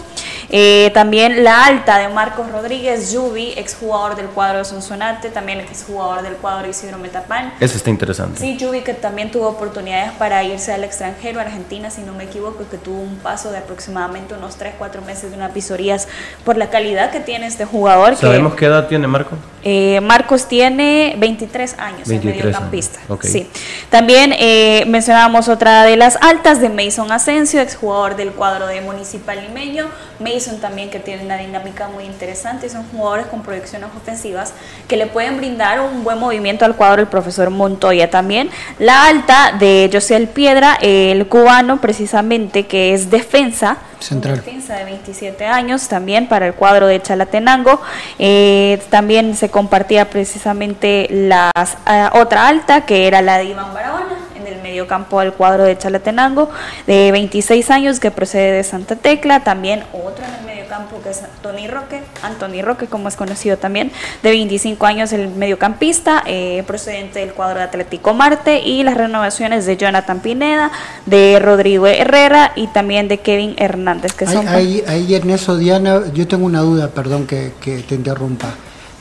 Eh, 0.54 0.90
también 0.92 1.44
la 1.44 1.64
alta 1.64 1.96
de 1.96 2.10
Marcos 2.10 2.52
Rodríguez, 2.52 3.10
Yubi, 3.10 3.54
exjugador 3.56 4.16
del 4.16 4.26
cuadro 4.26 4.58
de 4.58 4.66
Sonsonate, 4.66 5.30
también 5.30 5.60
exjugador 5.60 6.22
del 6.22 6.34
cuadro 6.34 6.64
de 6.64 6.70
Isidro 6.70 6.98
Metapán. 6.98 7.54
Eso 7.58 7.78
está 7.78 7.88
interesante. 7.88 8.38
Sí, 8.38 8.58
Yubi 8.58 8.82
que 8.82 8.92
también 8.92 9.30
tuvo 9.30 9.48
oportunidades 9.48 10.12
para 10.12 10.44
irse 10.44 10.70
al 10.70 10.84
extranjero, 10.84 11.40
Argentina, 11.40 11.88
si 11.88 12.02
no 12.02 12.12
me 12.12 12.24
equivoco, 12.24 12.68
que 12.70 12.76
tuvo 12.76 13.00
un 13.00 13.16
paso 13.16 13.50
de 13.50 13.58
aproximadamente 13.58 14.34
unos 14.34 14.56
3, 14.56 14.74
4 14.78 15.00
meses 15.00 15.30
de 15.30 15.38
unas 15.38 15.54
visorías 15.54 16.06
por 16.44 16.58
la 16.58 16.68
calidad 16.68 17.10
que 17.10 17.20
tiene 17.20 17.46
este 17.46 17.64
jugador. 17.64 18.14
¿Sabemos 18.16 18.54
qué 18.54 18.66
edad 18.66 18.88
tiene 18.88 19.06
Marco? 19.06 19.36
Eh, 19.64 20.00
Marcos 20.02 20.48
tiene 20.48 21.14
23 21.18 21.78
años, 21.78 22.08
23 22.08 22.44
mediocampista. 22.44 22.98
Sí. 23.22 23.48
También 23.88 24.34
eh, 24.38 24.84
mencionábamos 24.86 25.48
otra 25.48 25.84
de 25.84 25.96
las 25.96 26.16
altas 26.16 26.60
de 26.60 26.68
Mason 26.68 27.10
Asensio, 27.10 27.60
exjugador 27.60 28.16
del 28.16 28.32
cuadro 28.32 28.66
de 28.66 28.80
Municipal 28.80 29.40
Limeño. 29.40 29.86
Mason 30.18 30.41
Mason 30.42 30.60
también 30.60 30.90
que 30.90 30.98
tiene 30.98 31.24
una 31.24 31.36
dinámica 31.36 31.88
muy 31.88 32.04
interesante, 32.04 32.68
son 32.68 32.84
jugadores 32.90 33.26
con 33.26 33.42
proyecciones 33.42 33.88
ofensivas 33.96 34.52
que 34.88 34.96
le 34.96 35.06
pueden 35.06 35.36
brindar 35.36 35.80
un 35.80 36.02
buen 36.02 36.18
movimiento 36.18 36.64
al 36.64 36.74
cuadro 36.74 37.00
el 37.00 37.06
profesor 37.06 37.50
Montoya 37.50 38.10
también. 38.10 38.50
La 38.78 39.06
alta 39.06 39.52
de 39.58 39.88
José 39.92 40.18
Piedra, 40.26 40.78
el 40.80 41.26
cubano 41.28 41.80
precisamente 41.80 42.66
que 42.66 42.92
es 42.92 43.10
defensa, 43.10 43.76
Central. 44.00 44.36
defensa 44.36 44.74
de 44.74 44.84
27 44.84 45.46
años 45.46 45.86
también 45.86 46.26
para 46.26 46.48
el 46.48 46.54
cuadro 46.54 46.88
de 46.88 47.00
Chalatenango. 47.00 47.80
Eh, 48.18 48.82
también 48.90 49.36
se 49.36 49.48
compartía 49.48 50.10
precisamente 50.10 51.06
la 51.10 51.50
otra 52.14 52.48
alta 52.48 52.80
que 52.80 53.06
era 53.06 53.22
la 53.22 53.38
de 53.38 53.44
Iván 53.44 53.72
Barahona 53.72 54.21
mediocampo 54.72 55.20
del 55.20 55.34
cuadro 55.34 55.64
de 55.64 55.76
Chalatenango 55.76 56.48
de 56.86 57.12
26 57.12 57.70
años 57.70 58.00
que 58.00 58.10
procede 58.10 58.52
de 58.52 58.64
Santa 58.64 58.96
Tecla. 58.96 59.40
También 59.40 59.84
otro 59.92 60.24
en 60.24 60.34
el 60.34 60.46
mediocampo 60.46 61.02
que 61.02 61.10
es 61.10 61.20
Tony 61.42 61.68
Roque, 61.68 62.00
Anthony 62.22 62.62
Roque 62.62 62.86
como 62.86 63.08
es 63.08 63.16
conocido 63.16 63.58
también, 63.58 63.92
de 64.22 64.30
25 64.30 64.86
años 64.86 65.12
el 65.12 65.28
mediocampista 65.28 66.22
eh, 66.26 66.64
procedente 66.66 67.18
del 67.18 67.34
cuadro 67.34 67.58
de 67.58 67.64
Atlético 67.64 68.14
Marte 68.14 68.60
y 68.60 68.82
las 68.82 68.96
renovaciones 68.96 69.66
de 69.66 69.76
Jonathan 69.76 70.20
Pineda, 70.20 70.72
de 71.04 71.38
Rodrigo 71.38 71.86
Herrera 71.86 72.52
y 72.56 72.68
también 72.68 73.08
de 73.08 73.18
Kevin 73.18 73.54
Hernández 73.58 74.14
que 74.14 74.26
son... 74.26 74.48
Ahí, 74.48 74.82
ahí 74.88 75.14
en 75.14 75.28
eso 75.28 75.58
Diana, 75.58 76.00
yo 76.14 76.26
tengo 76.26 76.46
una 76.46 76.60
duda, 76.60 76.88
perdón 76.88 77.26
que, 77.26 77.52
que 77.60 77.80
te 77.80 77.94
interrumpa. 77.94 78.54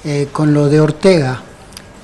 Eh, 0.03 0.27
con 0.31 0.53
lo 0.53 0.67
de 0.67 0.81
Ortega, 0.81 1.43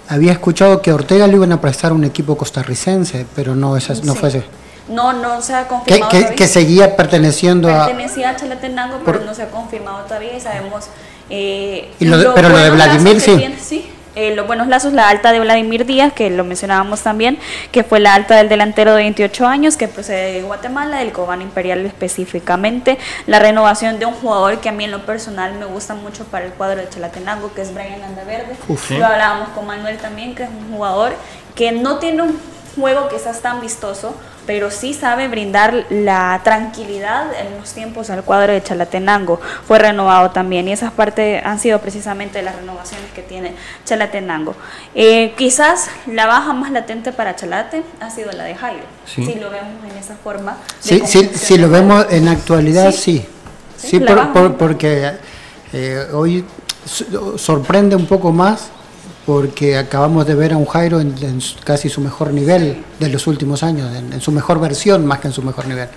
había 0.10 0.32
escuchado 0.32 0.82
que 0.82 0.91
a 0.91 0.96
Ortega 0.96 1.28
le 1.28 1.34
iban 1.34 1.52
a 1.52 1.62
prestar 1.62 1.93
un 1.93 2.04
equipo 2.04 2.38
costarricense, 2.38 3.26
pero 3.36 3.56
no, 3.56 3.76
esa, 3.78 3.93
no 4.04 4.13
Sí. 4.13 4.20
fue 4.20 4.30
así. 4.30 4.41
No, 4.89 5.12
no 5.12 5.41
se 5.41 5.54
ha 5.54 5.67
confirmado 5.67 6.12
que, 6.36 6.48
seguía 6.48 6.96
perteneciendo 6.96 7.70
a... 7.70 7.88
Pertenecía 7.88 8.30
a 8.30 8.36
Chalatenango, 8.38 9.02
pero 9.06 9.20
no 9.26 9.34
se 9.34 9.43
ha 9.43 9.50
confirmado 9.50 10.00
todavía 10.06 10.38
y 10.38 10.39
sabemos... 10.39 10.86
eh, 11.30 11.91
Y 12.00 12.06
lo 12.06 12.17
de- 12.17 12.30
pero 12.34 12.48
lo 12.50 12.58
de 12.58 12.70
Vladimir 12.70 13.20
sí. 13.20 13.36
tiene, 13.36 13.60
sí. 13.60 13.89
Eh, 14.17 14.34
los 14.34 14.47
buenos 14.47 14.67
lazos, 14.67 14.93
la 14.93 15.10
alta 15.10 15.32
de 15.32 15.39
Vladimir 15.39 15.86
Díaz, 15.86 16.12
que 16.12 16.32
lo 16.32 16.43
mencionábamos 16.43 17.01
también, 17.03 17.38
que 17.71 17.84
fue 17.84 17.99
la 17.99 18.15
alta 18.15 18.36
del 18.36 18.49
delantero 18.49 18.95
de 18.95 19.03
28 19.03 19.45
años, 19.45 19.77
que 19.77 19.88
procede 19.88 20.34
de 20.34 20.41
Guatemala, 20.41 20.97
del 20.97 21.12
Cobán 21.12 21.43
Imperial 21.43 21.86
específicamente. 21.86 22.97
La 23.27 23.38
renovación 23.38 23.99
de 23.99 24.08
un 24.08 24.13
jugador 24.15 24.60
que 24.60 24.69
a 24.69 24.71
mí 24.71 24.86
en 24.86 24.91
lo 24.91 25.06
personal 25.06 25.53
me 25.60 25.65
gusta 25.65 25.93
mucho 25.93 26.23
para 26.23 26.45
el 26.45 26.51
cuadro 26.53 26.82
de 26.82 26.89
Chalatenango, 26.89 27.53
que 27.53 27.62
es 27.62 27.71
Brian 27.75 27.99
Landaverde. 27.99 28.56
Uf. 28.67 28.89
Lo 28.89 29.06
hablábamos 29.06 29.49
con 29.49 29.67
Manuel 29.67 29.99
también, 29.99 30.34
que 30.34 30.45
es 30.45 30.49
un 30.49 30.75
jugador 30.75 31.13
que 31.53 31.71
no 31.71 31.99
tiene 31.99 32.23
un 32.23 32.39
juego 32.75 33.10
quizás 33.10 33.41
tan 33.43 33.62
vistoso, 33.62 34.15
pero 34.47 34.71
sí 34.71 34.93
sabe 34.95 35.27
brindar 35.27 35.86
la 35.91 36.41
tranquilidad 36.43 37.27
en 37.39 37.60
los 37.60 37.73
tiempos 37.73 38.10
al 38.10 38.23
cuadro 38.23 38.53
de 38.53 38.63
Chalatenango. 38.63 39.39
Fue 39.67 39.77
renovado 39.77 40.31
también 40.31 40.67
y 40.67 40.71
esas 40.71 40.91
partes 40.91 41.45
han 41.45 41.60
sido 41.60 41.79
precisamente 41.79 42.41
las 42.41 42.55
renovaciones 42.55 43.12
que 43.13 43.21
tiene 43.21 43.51
Chalatenango. 43.86 44.55
Eh, 44.95 45.33
quizás 45.38 45.89
la 46.07 46.25
baja 46.25 46.53
más 46.53 46.71
latente 46.71 47.12
para 47.12 47.36
Chalate 47.36 47.83
ha 47.99 48.10
sido 48.10 48.31
la 48.31 48.45
de 48.45 48.55
Jairo, 48.55 48.86
Sí. 49.05 49.25
si 49.25 49.36
lo 49.36 49.49
vemos 49.51 49.83
en 49.91 49.97
esa 49.97 50.15
forma. 50.15 50.57
Sí, 50.79 51.03
sí, 51.05 51.29
si 51.36 51.57
lo 51.57 51.69
vemos 51.69 52.07
en 52.10 52.27
actualidad, 52.29 52.91
Sí. 52.91 53.25
sí. 53.77 53.99
La 53.99 54.15
por- 54.15 54.33
por- 54.33 54.57
porque 54.57 55.12
eh, 55.73 56.07
hoy 56.13 56.45
so- 56.86 57.38
sorprende 57.38 57.95
un 57.97 58.05
poco 58.07 58.31
más 58.31 58.69
porque 59.28 59.78
acabamos 59.78 60.26
de 60.26 60.36
ver 60.36 60.54
a 60.54 60.58
un 60.58 60.66
Jairo 60.66 61.02
en, 61.02 61.13
en 61.22 61.40
casi 61.66 61.90
su 61.90 62.00
mejor 62.02 62.32
nivel 62.34 62.82
de 62.98 63.10
los 63.10 63.28
últimos 63.28 63.62
años, 63.62 63.94
en, 63.96 64.13
en 64.13 64.22
su 64.22 64.32
mejor 64.32 64.60
versión 64.62 65.06
más 65.06 65.20
que 65.20 65.28
en 65.28 65.34
su 65.34 65.42
mejor 65.44 65.68
nivel. 65.68 65.90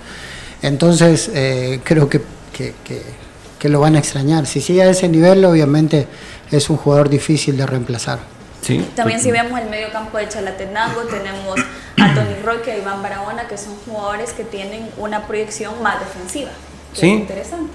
Entonces, 0.61 1.31
eh, 1.33 1.79
creo 1.83 2.09
que, 2.09 2.21
que- 2.53 2.75
que- 2.83 3.21
que 3.57 3.69
lo 3.69 3.79
van 3.79 3.95
a 3.95 3.99
extrañar. 3.99 4.47
Si 4.47 4.59
sigue 4.59 4.81
a 4.81 4.89
ese 4.89 5.07
nivel, 5.07 5.45
obviamente 5.45 6.07
es 6.51 6.69
un 6.69 6.77
jugador 6.77 7.09
difícil 7.09 7.55
de 7.55 7.65
reemplazar. 7.67 8.19
Sí. 8.61 8.85
También 8.95 9.19
si 9.21 9.31
vemos 9.31 9.59
el 9.61 9.69
medio 9.69 9.91
campo 9.91 10.17
de 10.17 10.27
Chalatenango, 10.27 11.01
tenemos 11.03 11.59
a 12.01 12.13
Tony 12.13 12.35
Roque, 12.43 12.71
a 12.71 12.77
Iván 12.77 13.01
Barahona, 13.03 13.47
que 13.47 13.57
son 13.57 13.75
jugadores 13.85 14.33
que 14.33 14.43
tienen 14.43 14.89
una 14.97 15.25
proyección 15.27 15.81
más 15.81 15.99
defensiva. 15.99 16.49
que 16.93 16.99
Sí. 16.99 17.07
es 17.13 17.19
interesante. 17.21 17.71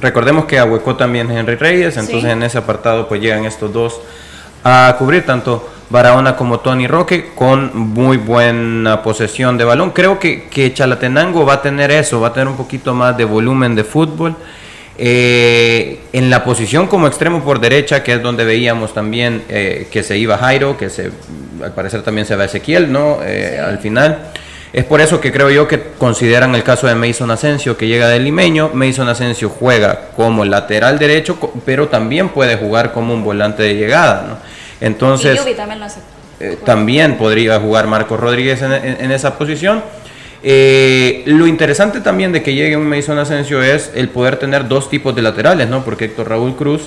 Recordemos 0.00 0.46
que 0.46 0.58
ahuecó 0.58 0.96
también 0.96 1.30
Henry 1.30 1.56
Reyes, 1.56 1.96
entonces 1.98 2.22
Sí. 2.22 2.30
en 2.30 2.42
ese 2.42 2.56
apartado 2.56 3.06
pues 3.06 3.20
llegan 3.20 3.44
estos 3.44 3.70
dos 3.72 4.00
a 4.66 4.96
cubrir 4.96 5.24
tanto 5.24 5.68
Barahona 5.90 6.34
como 6.34 6.58
Tony 6.58 6.88
Roque 6.88 7.30
con 7.34 7.70
muy 7.76 8.16
buena 8.16 9.02
posesión 9.02 9.56
de 9.56 9.64
balón. 9.64 9.90
Creo 9.90 10.18
que, 10.18 10.44
que 10.44 10.74
Chalatenango 10.74 11.46
va 11.46 11.54
a 11.54 11.62
tener 11.62 11.92
eso, 11.92 12.20
va 12.20 12.28
a 12.28 12.32
tener 12.32 12.48
un 12.48 12.56
poquito 12.56 12.92
más 12.92 13.16
de 13.16 13.24
volumen 13.24 13.76
de 13.76 13.84
fútbol. 13.84 14.34
Eh, 14.98 16.00
en 16.12 16.30
la 16.30 16.42
posición 16.42 16.86
como 16.86 17.06
extremo 17.06 17.44
por 17.44 17.60
derecha, 17.60 18.02
que 18.02 18.14
es 18.14 18.22
donde 18.22 18.44
veíamos 18.44 18.94
también 18.94 19.44
eh, 19.48 19.86
que 19.90 20.02
se 20.02 20.16
iba 20.16 20.38
Jairo, 20.38 20.76
que 20.76 20.90
se, 20.90 21.12
al 21.62 21.72
parecer 21.72 22.02
también 22.02 22.26
se 22.26 22.34
va 22.34 22.46
Ezequiel, 22.46 22.90
¿no? 22.90 23.18
Eh, 23.22 23.60
Al 23.64 23.78
final. 23.78 24.32
Es 24.72 24.84
por 24.84 25.00
eso 25.00 25.20
que 25.20 25.32
creo 25.32 25.48
yo 25.48 25.66
que 25.68 25.80
consideran 25.96 26.54
el 26.54 26.62
caso 26.62 26.86
de 26.86 26.94
Mason 26.94 27.30
Asensio, 27.30 27.76
que 27.78 27.86
llega 27.86 28.08
del 28.08 28.24
limeño. 28.24 28.70
Mason 28.74 29.08
Asensio 29.08 29.48
juega 29.48 30.08
como 30.14 30.44
lateral 30.44 30.98
derecho, 30.98 31.38
pero 31.64 31.88
también 31.88 32.28
puede 32.30 32.56
jugar 32.56 32.92
como 32.92 33.14
un 33.14 33.24
volante 33.24 33.62
de 33.62 33.74
llegada, 33.74 34.26
¿no? 34.28 34.55
Entonces, 34.80 35.34
y 35.34 35.38
Yubi 35.38 35.54
también 35.54 35.80
lo 35.80 35.86
hace. 35.86 36.00
eh, 36.40 36.58
también 36.64 37.16
podría 37.16 37.58
jugar 37.60 37.86
Marcos 37.86 38.18
Rodríguez 38.20 38.60
en, 38.62 38.72
en- 38.72 38.96
en 39.00 39.10
esa 39.12 39.38
posición. 39.38 39.82
Eh, 40.42 41.22
lo 41.26 41.46
interesante 41.46 42.00
también 42.00 42.30
de 42.30 42.42
que 42.42 42.54
llegue 42.54 42.76
un 42.76 42.88
Mason 42.88 43.18
Asensio 43.18 43.62
es 43.62 43.90
el 43.94 44.10
poder 44.10 44.36
tener 44.36 44.68
dos 44.68 44.88
tipos 44.88 45.14
de 45.16 45.22
laterales, 45.22 45.68
¿no? 45.68 45.82
Porque 45.84 46.04
Héctor 46.04 46.28
Raúl 46.28 46.54
Cruz 46.56 46.82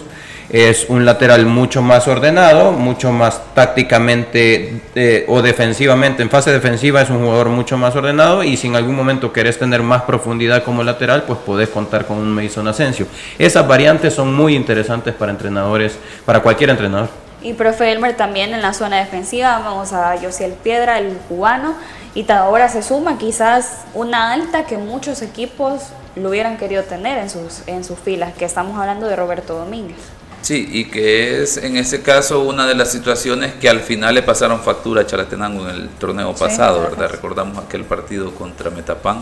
es 0.50 0.86
un 0.88 1.04
lateral 1.06 1.46
mucho 1.46 1.82
más 1.82 2.08
ordenado, 2.08 2.72
mucho 2.72 3.12
más 3.12 3.42
tácticamente 3.54 4.82
eh, 4.96 5.26
o 5.28 5.42
defensivamente, 5.42 6.24
en 6.24 6.30
fase 6.30 6.52
defensiva 6.52 7.02
es 7.02 7.10
un 7.10 7.20
jugador 7.20 7.50
mucho 7.50 7.78
más 7.78 7.96
ordenado 7.96 8.44
y 8.44 8.56
si 8.58 8.68
en 8.68 8.76
algún 8.76 8.96
momento 8.96 9.32
querés 9.34 9.60
tener 9.60 9.84
más 9.84 10.04
profundidad 10.04 10.64
como 10.64 10.84
lateral, 10.84 11.24
pues 11.24 11.40
podés 11.40 11.70
contar 11.70 12.06
con 12.06 12.18
un 12.18 12.34
Mason 12.34 12.68
Asensio. 12.68 13.08
Esas 13.38 13.68
variantes 13.68 14.14
son 14.14 14.34
muy 14.34 14.56
interesantes 14.56 15.14
para 15.14 15.32
entrenadores, 15.32 15.98
para 16.26 16.40
cualquier 16.40 16.70
entrenador. 16.70 17.10
Y 17.42 17.54
profe 17.54 17.92
Elmer 17.92 18.18
también 18.18 18.54
en 18.54 18.62
la 18.62 18.74
zona 18.74 18.98
defensiva, 18.98 19.60
vamos 19.60 19.94
a 19.94 20.18
Josiel 20.22 20.54
Piedra, 20.54 21.00
el 21.00 21.16
cubano, 21.30 21.76
y 22.14 22.30
ahora 22.32 22.68
se 22.70 22.82
suma 22.84 23.18
quizás 23.18 23.86
una 23.94 24.34
alta 24.34 24.66
que 24.66 24.78
muchos 24.78 25.22
equipos 25.22 25.84
lo 26.16 26.30
hubieran 26.30 26.58
querido 26.58 26.84
tener 26.84 27.18
en 27.18 27.30
sus, 27.30 27.62
en 27.68 27.84
sus 27.84 27.98
filas, 28.00 28.34
que 28.34 28.46
estamos 28.46 28.78
hablando 28.78 29.08
de 29.08 29.16
Roberto 29.16 29.58
Domínguez. 29.58 29.98
Sí, 30.42 30.68
y 30.72 30.86
que 30.86 31.44
es 31.44 31.58
en 31.58 31.76
ese 31.76 32.02
caso 32.02 32.42
una 32.42 32.66
de 32.66 32.74
las 32.74 32.92
situaciones 32.92 33.54
que 33.56 33.70
al 33.70 33.82
final 33.82 34.16
le 34.16 34.24
pasaron 34.24 34.62
factura 34.62 35.02
a 35.02 35.06
Chalatenango 35.06 35.70
en 35.70 35.76
el 35.76 35.90
torneo 35.90 36.34
pasado. 36.34 36.82
¿verdad? 36.82 37.10
Recordamos 37.10 37.58
aquel 37.58 37.84
partido 37.84 38.34
contra 38.34 38.70
Metapán, 38.70 39.22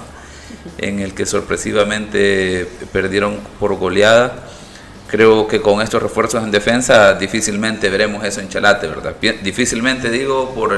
en 0.77 0.99
el 0.99 1.13
que 1.13 1.25
sorpresivamente 1.25 2.67
perdieron 2.91 3.39
por 3.59 3.75
goleada. 3.75 4.35
Creo 5.07 5.47
que 5.47 5.61
con 5.61 5.81
estos 5.81 6.03
refuerzos 6.03 6.43
en 6.43 6.51
defensa 6.51 7.13
difícilmente 7.13 7.89
veremos 7.89 8.25
eso 8.25 8.41
en 8.41 8.49
Chalate, 8.49 8.87
¿verdad? 8.87 9.15
Difícilmente 9.41 10.09
digo 10.09 10.53
por, 10.53 10.77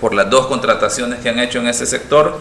por 0.00 0.14
las 0.14 0.30
dos 0.30 0.46
contrataciones 0.46 1.18
que 1.20 1.28
han 1.28 1.40
hecho 1.40 1.58
en 1.58 1.66
ese 1.66 1.84
sector. 1.84 2.38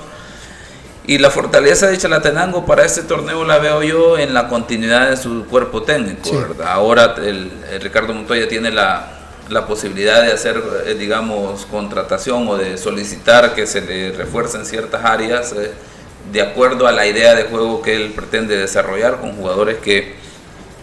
Y 1.08 1.18
la 1.20 1.32
fortaleza 1.32 1.88
de 1.88 1.98
Chalatenango 1.98 2.66
para 2.66 2.84
este 2.86 3.02
torneo 3.02 3.46
la 3.46 3.58
veo 3.60 3.82
yo 3.82 4.18
en 4.18 4.34
la 4.34 4.48
continuidad 4.50 5.10
de 5.10 5.18
su 5.18 5.46
cuerpo 5.46 5.82
técnico, 5.84 6.30
Sí. 6.30 6.36
¿verdad? 6.36 6.68
Ahora 6.68 7.16
el, 7.18 7.50
el 7.72 7.82
Ricardo 7.82 8.14
Montoya 8.14 8.48
tiene 8.48 8.72
la, 8.72 9.08
la 9.50 9.66
posibilidad 9.66 10.22
de 10.22 10.34
hacer, 10.34 10.62
eh, 10.86 10.96
digamos, 11.00 11.66
contratación 11.66 12.48
o 12.50 12.58
de 12.58 12.78
solicitar 12.78 13.56
que 13.56 13.66
se 13.66 13.82
le 13.82 14.12
refuercen 14.12 14.66
ciertas 14.66 15.04
áreas 15.06 15.54
eh, 15.54 15.72
de 16.32 16.42
acuerdo 16.42 16.88
a 16.88 16.92
la 16.92 17.08
idea 17.08 17.36
de 17.36 17.44
juego 17.46 17.82
que 17.82 17.96
él 17.96 18.12
pretende 18.14 18.58
desarrollar 18.58 19.22
con 19.22 19.32
jugadores 19.32 19.78
que, 19.78 20.16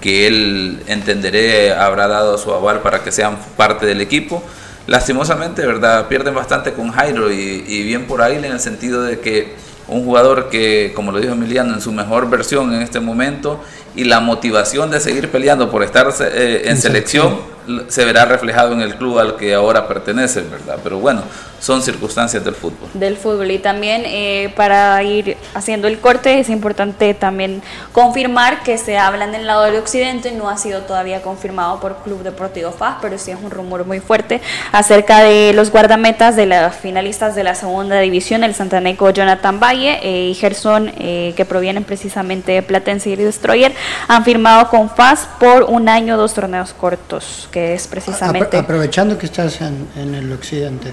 que 0.05 0.27
él 0.27 0.83
entenderé 0.87 1.73
habrá 1.73 2.07
dado 2.07 2.37
su 2.37 2.53
aval 2.53 2.81
para 2.83 3.03
que 3.03 3.11
sean 3.11 3.39
parte 3.57 3.87
del 3.87 4.03
equipo. 4.03 4.43
Lastimosamente, 4.87 5.65
¿verdad? 5.67 6.09
Pierden 6.09 6.35
bastante 6.35 6.75
con 6.75 6.91
Jairo 6.91 7.33
y, 7.33 7.65
y 7.67 7.83
bien 7.85 8.07
por 8.07 8.21
ahí 8.21 8.37
en 8.37 8.45
el 8.45 8.61
sentido 8.61 9.03
de 9.03 9.21
que 9.21 9.55
un 9.89 10.05
jugador 10.05 10.51
que, 10.51 10.93
como 10.95 11.11
lo 11.11 11.21
dijo 11.21 11.33
Emiliano, 11.33 11.73
en 11.73 11.81
su 11.81 11.91
mejor 11.91 12.29
versión 12.29 12.75
en 12.75 12.83
este 12.83 13.01
momento 13.01 13.65
y 13.97 14.05
la 14.05 14.21
motivación 14.21 14.91
de 14.91 15.01
seguir 15.01 15.31
peleando 15.31 15.71
por 15.71 15.83
estar 15.83 16.09
eh, 16.21 16.63
en 16.65 16.71
En 16.71 16.81
selección, 16.81 17.39
selección. 17.67 17.91
se 17.91 18.05
verá 18.05 18.25
reflejado 18.25 18.73
en 18.73 18.81
el 18.81 18.97
club 18.97 19.19
al 19.19 19.37
que 19.37 19.55
ahora 19.55 19.87
pertenece, 19.87 20.43
¿verdad? 20.43 20.79
Pero 20.83 20.99
bueno, 20.99 21.23
son 21.65 21.81
circunstancias 21.81 22.45
del 22.45 22.55
fútbol. 22.55 22.91
Del 22.93 23.17
fútbol 23.17 23.51
y 23.51 23.59
también 23.59 24.03
eh, 24.05 24.53
para 24.55 25.03
ir 25.03 25.39
haciendo 25.55 25.89
el 25.89 25.99
corte 25.99 26.39
es 26.39 26.51
importante 26.51 27.15
también 27.15 27.63
confirmar 27.93 28.63
que 28.63 28.77
se 28.77 28.99
habla 28.99 29.25
en 29.25 29.35
el 29.35 29.47
lado 29.47 29.65
del 29.65 29.77
occidente, 29.77 30.31
no 30.33 30.51
ha 30.51 30.59
sido 30.59 30.83
todavía 30.83 31.23
confirmado 31.23 31.81
por 31.81 31.97
Club 32.03 32.23
Deportivo 32.23 32.71
FAS, 32.71 32.97
pero 33.01 33.17
sí 33.17 33.31
es 33.31 33.39
un 33.43 33.51
rumor 33.51 33.87
muy 33.87 34.01
fuerte 34.01 34.43
acerca 34.73 35.21
de 35.23 35.55
los 35.55 35.71
guardametas 35.71 36.37
de 36.37 36.45
las 36.45 36.77
finalistas 36.77 37.35
de 37.35 37.45
la 37.45 37.55
segunda 37.55 37.99
división, 38.01 38.45
el 38.45 38.55
santaneco 38.55 39.09
Jonathan 39.09 39.59
Valle 39.59 40.01
eh, 40.03 40.29
y 40.29 40.35
Gerson, 40.35 40.93
eh, 40.99 41.33
que 41.35 41.47
provienen 41.47 41.85
precisamente 41.85 42.53
de 42.53 42.63
Platense 42.63 43.09
y 43.09 43.17
Destroyer, 43.17 43.73
han 44.09 44.25
firmado 44.25 44.69
con 44.69 44.91
FAS 44.91 45.29
por 45.39 45.65
un 45.65 45.89
año 45.89 46.17
dos 46.17 46.35
torneos 46.35 46.73
cortos, 46.73 47.49
que 47.51 47.75
es 47.75 47.87
precisamente... 47.87 48.57
aprovechando 48.57 49.19
que 49.19 49.27
estás 49.27 49.61
en, 49.61 50.15
el 50.15 50.33
occidente. 50.33 50.93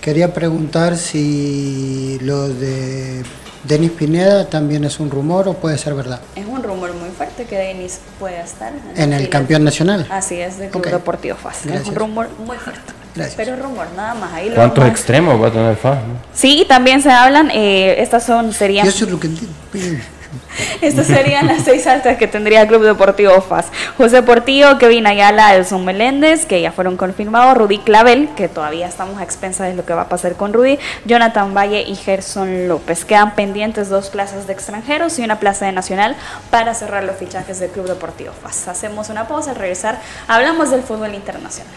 Quería 0.00 0.34
preguntar 0.34 0.96
si 0.96 2.18
lo 2.20 2.48
de 2.48 3.22
Denis 3.64 3.92
Pineda 3.92 4.46
también 4.46 4.84
es 4.84 5.00
un 5.00 5.10
rumor 5.10 5.48
o 5.48 5.54
puede 5.54 5.78
ser 5.78 5.94
verdad. 5.94 6.20
Es 6.36 6.46
un 6.46 6.62
rumor 6.62 6.92
muy 6.94 7.08
fuerte 7.10 7.44
que 7.44 7.56
Denis 7.56 8.00
pueda 8.18 8.42
estar 8.42 8.72
en, 8.96 9.12
el 9.12 9.28
campeón 9.30 9.64
nacional. 9.64 10.06
Así 10.10 10.38
es, 10.40 10.58
de 10.58 10.68
Club 10.68 10.86
Deportivo 10.86 11.36
FAS. 11.36 11.66
Es 11.66 11.86
un 11.86 11.94
rumor 11.94 12.28
muy 12.44 12.58
fuerte. 12.58 12.92
Gracias. 13.14 13.36
Pero 13.36 13.56
rumor, 13.56 13.86
nada 13.96 14.14
más. 14.14 14.32
Ahí 14.34 14.50
¿Cuántos 14.54 14.86
extremos 14.86 15.40
va 15.40 15.48
a 15.48 15.52
tener 15.52 15.76
FAS? 15.76 15.98
Sí, 16.34 16.66
también 16.68 17.00
se 17.00 17.10
hablan. 17.10 17.50
Eh, 17.50 18.02
estas 18.02 18.24
son, 18.24 18.52
serían. 18.52 18.84
Yo 18.84 18.92
soy 18.92 19.08
lo 19.08 19.20
que 19.20 19.30
Estas 20.80 21.06
serían 21.06 21.46
las 21.46 21.62
seis 21.62 21.86
altas 21.86 22.16
que 22.16 22.26
tendría 22.26 22.62
el 22.62 22.68
Club 22.68 22.82
Deportivo 22.82 23.40
FAS. 23.40 23.66
José 23.96 24.22
Portillo, 24.22 24.78
Kevin 24.78 25.06
Ayala, 25.06 25.54
Elson 25.54 25.84
Meléndez, 25.84 26.46
que 26.46 26.60
ya 26.60 26.72
fueron 26.72 26.96
confirmados, 26.96 27.56
Rudy 27.56 27.78
Clavel, 27.78 28.28
que 28.36 28.48
todavía 28.48 28.86
estamos 28.86 29.20
a 29.20 29.24
expensas 29.24 29.68
de 29.68 29.74
lo 29.74 29.84
que 29.84 29.94
va 29.94 30.02
a 30.02 30.08
pasar 30.08 30.34
con 30.34 30.52
Rudy, 30.52 30.78
Jonathan 31.04 31.54
Valle 31.54 31.82
y 31.82 31.94
Gerson 31.96 32.68
López. 32.68 33.04
Quedan 33.04 33.34
pendientes 33.34 33.88
dos 33.88 34.10
plazas 34.10 34.46
de 34.46 34.52
extranjeros 34.52 35.18
y 35.18 35.24
una 35.24 35.40
plaza 35.40 35.66
de 35.66 35.72
nacional 35.72 36.16
para 36.50 36.74
cerrar 36.74 37.04
los 37.04 37.16
fichajes 37.16 37.60
del 37.60 37.70
Club 37.70 37.86
Deportivo 37.86 38.32
FAS. 38.42 38.68
Hacemos 38.68 39.08
una 39.08 39.28
pausa, 39.28 39.50
al 39.50 39.56
regresar 39.56 40.00
hablamos 40.28 40.70
del 40.70 40.82
fútbol 40.82 41.14
internacional. 41.14 41.72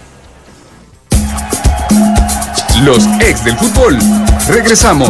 Los 2.84 3.08
ex 3.22 3.43
del 3.43 3.58
fútbol. 3.58 3.98
Regresamos. 4.48 5.10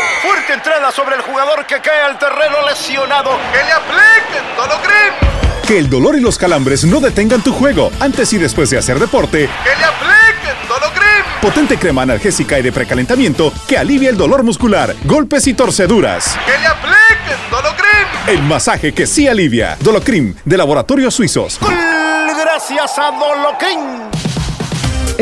Fuerte 0.21 0.53
entrada 0.53 0.91
sobre 0.91 1.15
el 1.15 1.21
jugador 1.21 1.65
que 1.65 1.79
cae 1.81 2.03
al 2.03 2.19
terreno 2.19 2.57
lesionado. 2.67 3.31
Que 3.51 3.63
le 3.63 3.71
apliquen 3.71 4.55
Dolocrim. 4.55 5.13
Que 5.67 5.79
el 5.79 5.89
dolor 5.89 6.15
y 6.15 6.19
los 6.19 6.37
calambres 6.37 6.83
no 6.83 6.99
detengan 6.99 7.41
tu 7.41 7.51
juego 7.51 7.91
antes 7.99 8.31
y 8.33 8.37
después 8.37 8.69
de 8.69 8.77
hacer 8.77 8.99
deporte. 8.99 9.49
¡Que 9.63 9.75
le 9.75 9.83
apliquen 9.83 10.67
Dolocrim! 10.67 11.41
Potente 11.41 11.77
crema 11.79 12.03
analgésica 12.03 12.59
y 12.59 12.61
de 12.61 12.71
precalentamiento 12.71 13.51
que 13.67 13.79
alivia 13.79 14.11
el 14.11 14.17
dolor 14.17 14.43
muscular, 14.43 14.95
golpes 15.05 15.47
y 15.47 15.55
torceduras. 15.55 16.37
¡Que 16.45 16.57
le 16.59 16.67
apliquen 16.67 17.49
Dolocrim! 17.49 18.07
El 18.27 18.43
masaje 18.43 18.93
que 18.93 19.07
sí 19.07 19.27
alivia. 19.27 19.75
Dolocrim, 19.79 20.35
de 20.45 20.57
Laboratorios 20.57 21.15
Suizos. 21.15 21.59
Gracias 22.37 22.99
a 22.99 23.11
Dolocrim. 23.11 24.30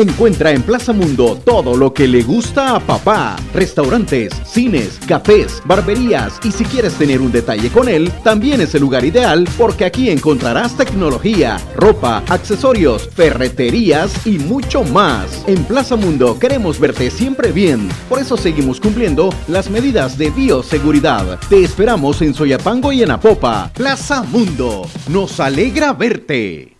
Encuentra 0.00 0.50
en 0.52 0.62
Plaza 0.62 0.94
Mundo 0.94 1.38
todo 1.44 1.76
lo 1.76 1.92
que 1.92 2.08
le 2.08 2.22
gusta 2.22 2.74
a 2.74 2.80
papá. 2.80 3.36
Restaurantes, 3.52 4.32
cines, 4.46 4.98
cafés, 5.06 5.60
barberías 5.66 6.40
y 6.42 6.52
si 6.52 6.64
quieres 6.64 6.94
tener 6.94 7.20
un 7.20 7.30
detalle 7.30 7.68
con 7.68 7.86
él, 7.86 8.10
también 8.24 8.62
es 8.62 8.74
el 8.74 8.80
lugar 8.80 9.04
ideal 9.04 9.46
porque 9.58 9.84
aquí 9.84 10.08
encontrarás 10.08 10.74
tecnología, 10.74 11.60
ropa, 11.76 12.22
accesorios, 12.30 13.10
ferreterías 13.14 14.26
y 14.26 14.38
mucho 14.38 14.84
más. 14.84 15.44
En 15.46 15.64
Plaza 15.64 15.96
Mundo 15.96 16.38
queremos 16.38 16.80
verte 16.80 17.10
siempre 17.10 17.52
bien, 17.52 17.86
por 18.08 18.20
eso 18.20 18.38
seguimos 18.38 18.80
cumpliendo 18.80 19.28
las 19.48 19.68
medidas 19.68 20.16
de 20.16 20.30
bioseguridad. 20.30 21.38
Te 21.50 21.62
esperamos 21.62 22.22
en 22.22 22.32
Soyapango 22.32 22.90
y 22.90 23.02
en 23.02 23.10
Apopa. 23.10 23.70
Plaza 23.74 24.22
Mundo, 24.22 24.88
nos 25.10 25.38
alegra 25.40 25.92
verte. 25.92 26.79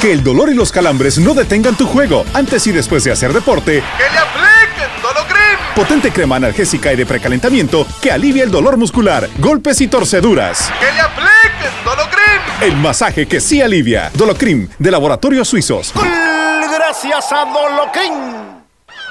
Que 0.00 0.12
el 0.12 0.22
dolor 0.22 0.48
y 0.50 0.54
los 0.54 0.70
calambres 0.70 1.18
no 1.18 1.34
detengan 1.34 1.76
tu 1.76 1.84
juego 1.86 2.24
antes 2.32 2.66
y 2.68 2.72
después 2.72 3.02
de 3.02 3.10
hacer 3.10 3.32
deporte. 3.32 3.82
¡Que 3.96 4.04
le 4.12 4.18
apliquen 4.18 5.02
Dolocrim! 5.02 5.58
Potente 5.74 6.12
crema 6.12 6.36
analgésica 6.36 6.92
y 6.92 6.96
de 6.96 7.04
precalentamiento 7.04 7.84
que 8.00 8.12
alivia 8.12 8.44
el 8.44 8.50
dolor 8.50 8.76
muscular, 8.76 9.28
golpes 9.38 9.80
y 9.80 9.88
torceduras. 9.88 10.72
¡Que 10.78 10.92
le 10.92 11.00
apliquen 11.00 11.84
Dolocrim! 11.84 12.42
El 12.62 12.76
masaje 12.76 13.26
que 13.26 13.40
sí 13.40 13.60
alivia. 13.60 14.10
Dolocrim, 14.14 14.68
de 14.78 14.90
Laboratorios 14.90 15.48
Suizos. 15.48 15.92
Gracias 15.94 17.32
a 17.32 17.44
Dolocrim. 17.46 18.57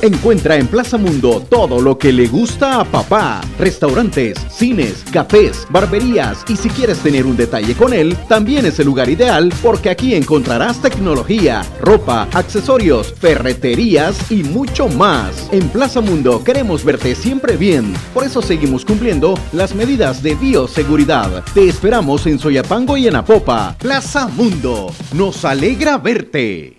Encuentra 0.00 0.54
en 0.54 0.68
Plaza 0.68 0.96
Mundo 0.96 1.44
todo 1.50 1.80
lo 1.80 1.98
que 1.98 2.12
le 2.12 2.28
gusta 2.28 2.80
a 2.80 2.84
papá. 2.84 3.40
Restaurantes, 3.58 4.38
cines, 4.48 5.04
cafés, 5.12 5.66
barberías 5.70 6.44
y 6.48 6.54
si 6.54 6.68
quieres 6.70 6.98
tener 6.98 7.26
un 7.26 7.36
detalle 7.36 7.74
con 7.74 7.92
él, 7.92 8.16
también 8.28 8.64
es 8.64 8.78
el 8.78 8.86
lugar 8.86 9.08
ideal 9.08 9.52
porque 9.60 9.90
aquí 9.90 10.14
encontrarás 10.14 10.80
tecnología, 10.80 11.64
ropa, 11.80 12.28
accesorios, 12.32 13.12
ferreterías 13.12 14.30
y 14.30 14.44
mucho 14.44 14.86
más. 14.86 15.48
En 15.50 15.68
Plaza 15.68 16.00
Mundo 16.00 16.44
queremos 16.44 16.84
verte 16.84 17.16
siempre 17.16 17.56
bien, 17.56 17.92
por 18.14 18.22
eso 18.22 18.40
seguimos 18.40 18.84
cumpliendo 18.84 19.36
las 19.52 19.74
medidas 19.74 20.22
de 20.22 20.36
bioseguridad. 20.36 21.42
Te 21.54 21.68
esperamos 21.68 22.24
en 22.28 22.38
Soyapango 22.38 22.96
y 22.96 23.08
en 23.08 23.16
Apopa. 23.16 23.74
Plaza 23.80 24.28
Mundo, 24.28 24.92
nos 25.12 25.44
alegra 25.44 25.98
verte 25.98 26.78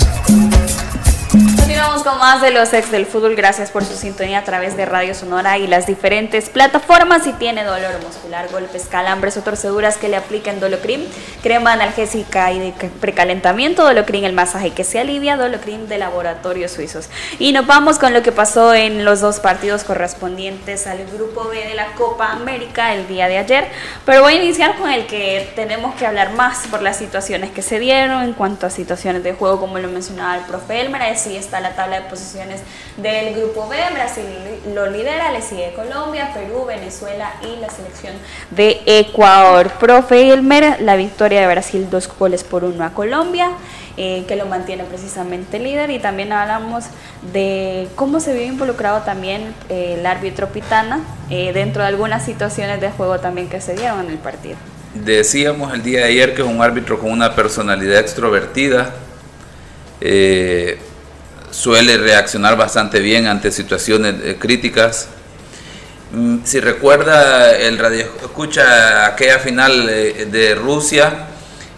Continuamos 2.01 2.19
con 2.19 2.19
más 2.19 2.41
de 2.41 2.51
los 2.51 2.73
ex 2.73 2.89
del 2.89 3.05
fútbol. 3.05 3.35
Gracias 3.35 3.69
por 3.69 3.83
su 3.83 3.95
sintonía 3.95 4.39
a 4.39 4.43
través 4.43 4.75
de 4.75 4.85
Radio 4.85 5.13
Sonora 5.13 5.57
y 5.57 5.67
las 5.67 5.85
diferentes 5.85 6.49
plataformas. 6.49 7.23
Si 7.23 7.33
tiene 7.33 7.63
dolor 7.63 8.01
muscular, 8.03 8.49
golpes, 8.49 8.87
calambres 8.89 9.37
o 9.37 9.41
torceduras 9.41 9.97
que 9.97 10.07
le 10.07 10.15
apliquen 10.15 10.59
Dolocrim, 10.59 11.01
crema 11.43 11.73
analgésica 11.73 12.51
y 12.51 12.59
de 12.59 12.89
precalentamiento, 12.99 13.83
Dolocrim 13.83 14.23
el 14.23 14.33
masaje 14.33 14.71
que 14.71 14.83
se 14.83 14.99
alivia, 14.99 15.37
Dolocrim 15.37 15.87
de 15.87 15.97
laboratorios 15.97 16.71
suizos. 16.71 17.09
Y 17.39 17.51
nos 17.51 17.67
vamos 17.67 17.99
con 17.99 18.13
lo 18.13 18.23
que 18.23 18.31
pasó 18.31 18.73
en 18.73 19.05
los 19.05 19.21
dos 19.21 19.39
partidos 19.39 19.83
correspondientes 19.83 20.87
al 20.87 21.05
grupo 21.05 21.49
B 21.49 21.67
de 21.67 21.75
la 21.75 21.87
Copa 21.93 22.31
América 22.31 22.93
el 22.93 23.07
día 23.07 23.27
de 23.27 23.37
ayer. 23.37 23.67
Pero 24.05 24.21
voy 24.21 24.33
a 24.33 24.43
iniciar 24.43 24.75
con 24.77 24.89
el 24.89 25.05
que 25.05 25.51
tenemos 25.55 25.93
que 25.95 26.07
hablar 26.07 26.33
más 26.33 26.67
por 26.67 26.81
las 26.81 26.97
situaciones 26.97 27.51
que 27.51 27.61
se 27.61 27.79
dieron 27.79 28.23
en 28.23 28.33
cuanto 28.33 28.65
a 28.65 28.69
situaciones 28.69 29.23
de 29.23 29.33
juego, 29.33 29.59
como 29.59 29.77
lo 29.77 29.89
mencionaba 29.89 30.37
el 30.37 30.45
profe 30.45 30.81
Elmer. 30.81 31.01
Así 31.03 31.35
está 31.35 31.59
la 31.59 31.75
tabla 31.75 31.90
de 31.95 32.09
posiciones 32.09 32.61
del 32.97 33.35
grupo 33.35 33.67
B. 33.67 33.77
Brasil 33.93 34.23
lo 34.73 34.89
lidera, 34.89 35.31
le 35.31 35.41
sigue 35.41 35.73
Colombia, 35.75 36.31
Perú, 36.33 36.65
Venezuela 36.65 37.33
y 37.41 37.59
la 37.59 37.69
selección 37.69 38.13
de 38.51 38.81
Ecuador. 38.85 39.69
Profe 39.79 40.31
Elmer, 40.31 40.81
la 40.81 40.95
victoria 40.95 41.41
de 41.41 41.47
Brasil, 41.47 41.87
dos 41.89 42.07
goles 42.17 42.43
por 42.43 42.63
uno 42.63 42.83
a 42.83 42.91
Colombia. 42.91 43.51
eh, 43.97 44.23
que 44.27 44.35
lo 44.35 44.45
mantiene 44.45 44.83
precisamente 44.85 45.59
líder 45.59 45.91
y 45.91 45.99
también 45.99 46.31
hablamos 46.31 46.85
de 47.33 47.87
cómo 47.95 48.19
se 48.19 48.33
vio 48.33 48.43
involucrado 48.43 49.01
también 49.01 49.53
eh, 49.69 49.97
el 49.99 50.05
árbitro 50.05 50.47
Pitana 50.49 51.01
eh, 51.29 51.51
dentro 51.53 51.81
de 51.81 51.89
algunas 51.89 52.23
situaciones 52.23 52.79
de 52.81 52.89
juego 52.89 53.19
también 53.19 53.49
que 53.49 53.59
se 53.61 53.75
dieron 53.75 53.99
en 54.05 54.11
el 54.11 54.17
partido. 54.17 54.55
Decíamos 54.93 55.73
el 55.73 55.83
día 55.83 55.99
de 55.99 56.05
ayer 56.05 56.33
que 56.35 56.41
es 56.41 56.47
un 56.47 56.61
árbitro 56.61 56.99
con 56.99 57.11
una 57.11 57.35
personalidad 57.35 57.99
extrovertida. 57.99 58.93
eh, 59.99 60.79
suele 61.51 61.97
reaccionar 61.97 62.57
bastante 62.57 62.99
bien 62.99 63.27
ante 63.27 63.51
situaciones 63.51 64.15
eh, 64.23 64.37
críticas. 64.39 65.07
Mm, 66.13 66.39
Si 66.43 66.59
recuerda 66.59 67.55
el 67.57 67.77
radio 67.77 68.05
escucha 68.23 69.05
aquella 69.05 69.39
final 69.39 69.87
eh, 69.89 70.27
de 70.31 70.55
Rusia, 70.55 71.27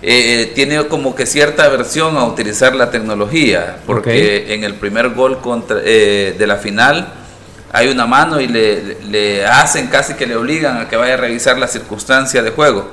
eh, 0.02 0.52
tiene 0.56 0.86
como 0.88 1.16
que 1.16 1.26
cierta 1.26 1.66
aversión 1.66 2.18
a 2.18 2.26
utilizar 2.26 2.76
la 2.76 2.90
tecnología, 2.92 3.78
porque 3.86 4.54
en 4.54 4.64
el 4.64 4.76
primer 4.76 5.10
gol 5.10 5.40
contra, 5.42 5.80
eh, 5.84 6.36
de 6.38 6.48
la 6.48 6.58
final 6.58 7.14
hay 7.72 7.88
una 7.90 8.06
mano 8.06 8.40
y 8.42 8.48
le, 8.48 8.98
le 9.10 9.46
hacen 9.46 9.88
casi 9.88 10.14
que 10.16 10.28
le 10.28 10.36
obligan 10.36 10.78
a 10.82 10.90
que 10.90 10.96
vaya 10.96 11.16
a 11.16 11.18
revisar 11.18 11.58
la 11.58 11.68
circunstancia 11.68 12.44
de 12.44 12.52
juego. 12.52 12.92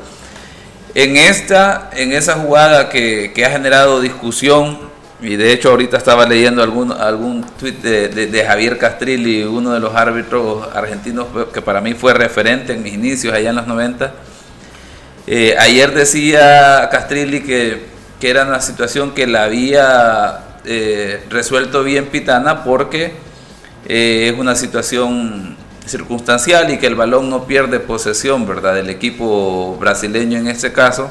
En 0.94 1.16
esta, 1.16 1.90
en 1.94 2.12
esa 2.12 2.34
jugada 2.34 2.88
que, 2.88 3.32
que 3.34 3.44
ha 3.44 3.50
generado 3.50 4.00
discusión, 4.00 4.89
y 5.22 5.36
de 5.36 5.52
hecho 5.52 5.70
ahorita 5.70 5.96
estaba 5.98 6.26
leyendo 6.26 6.62
algún, 6.62 6.92
algún 6.92 7.44
tweet 7.58 7.72
de, 7.82 8.08
de- 8.08 8.44
Javier 8.44 8.78
Castrilli, 8.78 9.42
uno 9.44 9.72
de 9.72 9.80
los 9.80 9.94
árbitros 9.94 10.66
argentinos 10.74 11.26
que 11.52 11.60
para 11.62 11.80
mí 11.80 11.94
fue 11.94 12.14
referente 12.14 12.72
en 12.72 12.82
mis 12.82 12.94
inicios 12.94 13.34
allá 13.34 13.50
en 13.50 13.56
los 13.56 13.66
90. 13.66 14.12
Eh, 15.26 15.54
ayer 15.58 15.92
decía 15.94 16.88
Castrilli 16.90 17.42
que, 17.42 17.82
que 18.18 18.30
era 18.30 18.44
una 18.44 18.60
situación 18.60 19.12
que 19.12 19.26
la 19.26 19.44
había 19.44 20.40
eh, 20.64 21.22
resuelto 21.30 21.82
bien 21.84 22.06
Pitana 22.06 22.64
porque 22.64 23.12
eh, 23.86 24.30
es 24.32 24.38
una 24.38 24.54
situación 24.54 25.56
circunstancial 25.86 26.70
y 26.72 26.78
que 26.78 26.86
el 26.86 26.94
balón 26.94 27.28
no 27.30 27.44
pierde 27.46 27.80
posesión, 27.80 28.46
¿verdad? 28.46 28.74
Del 28.74 28.90
equipo 28.90 29.76
brasileño 29.78 30.38
en 30.38 30.46
este 30.48 30.72
caso. 30.72 31.10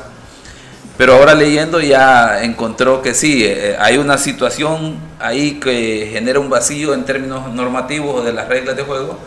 Pero 0.99 1.13
ahora 1.13 1.33
leyendo 1.33 1.79
ya 1.79 2.43
encontró 2.43 3.01
que 3.01 3.13
sí, 3.13 3.45
eh, 3.45 3.77
hay 3.79 3.97
una 3.97 4.17
situación 4.17 4.97
ahí 5.17 5.57
que 5.57 6.09
genera 6.11 6.41
un 6.41 6.49
vacío 6.49 6.93
en 6.93 7.05
términos 7.05 7.49
normativos 7.53 8.25
de 8.25 8.33
las 8.33 8.49
reglas 8.49 8.75
de 8.75 8.83
juego 8.83 9.17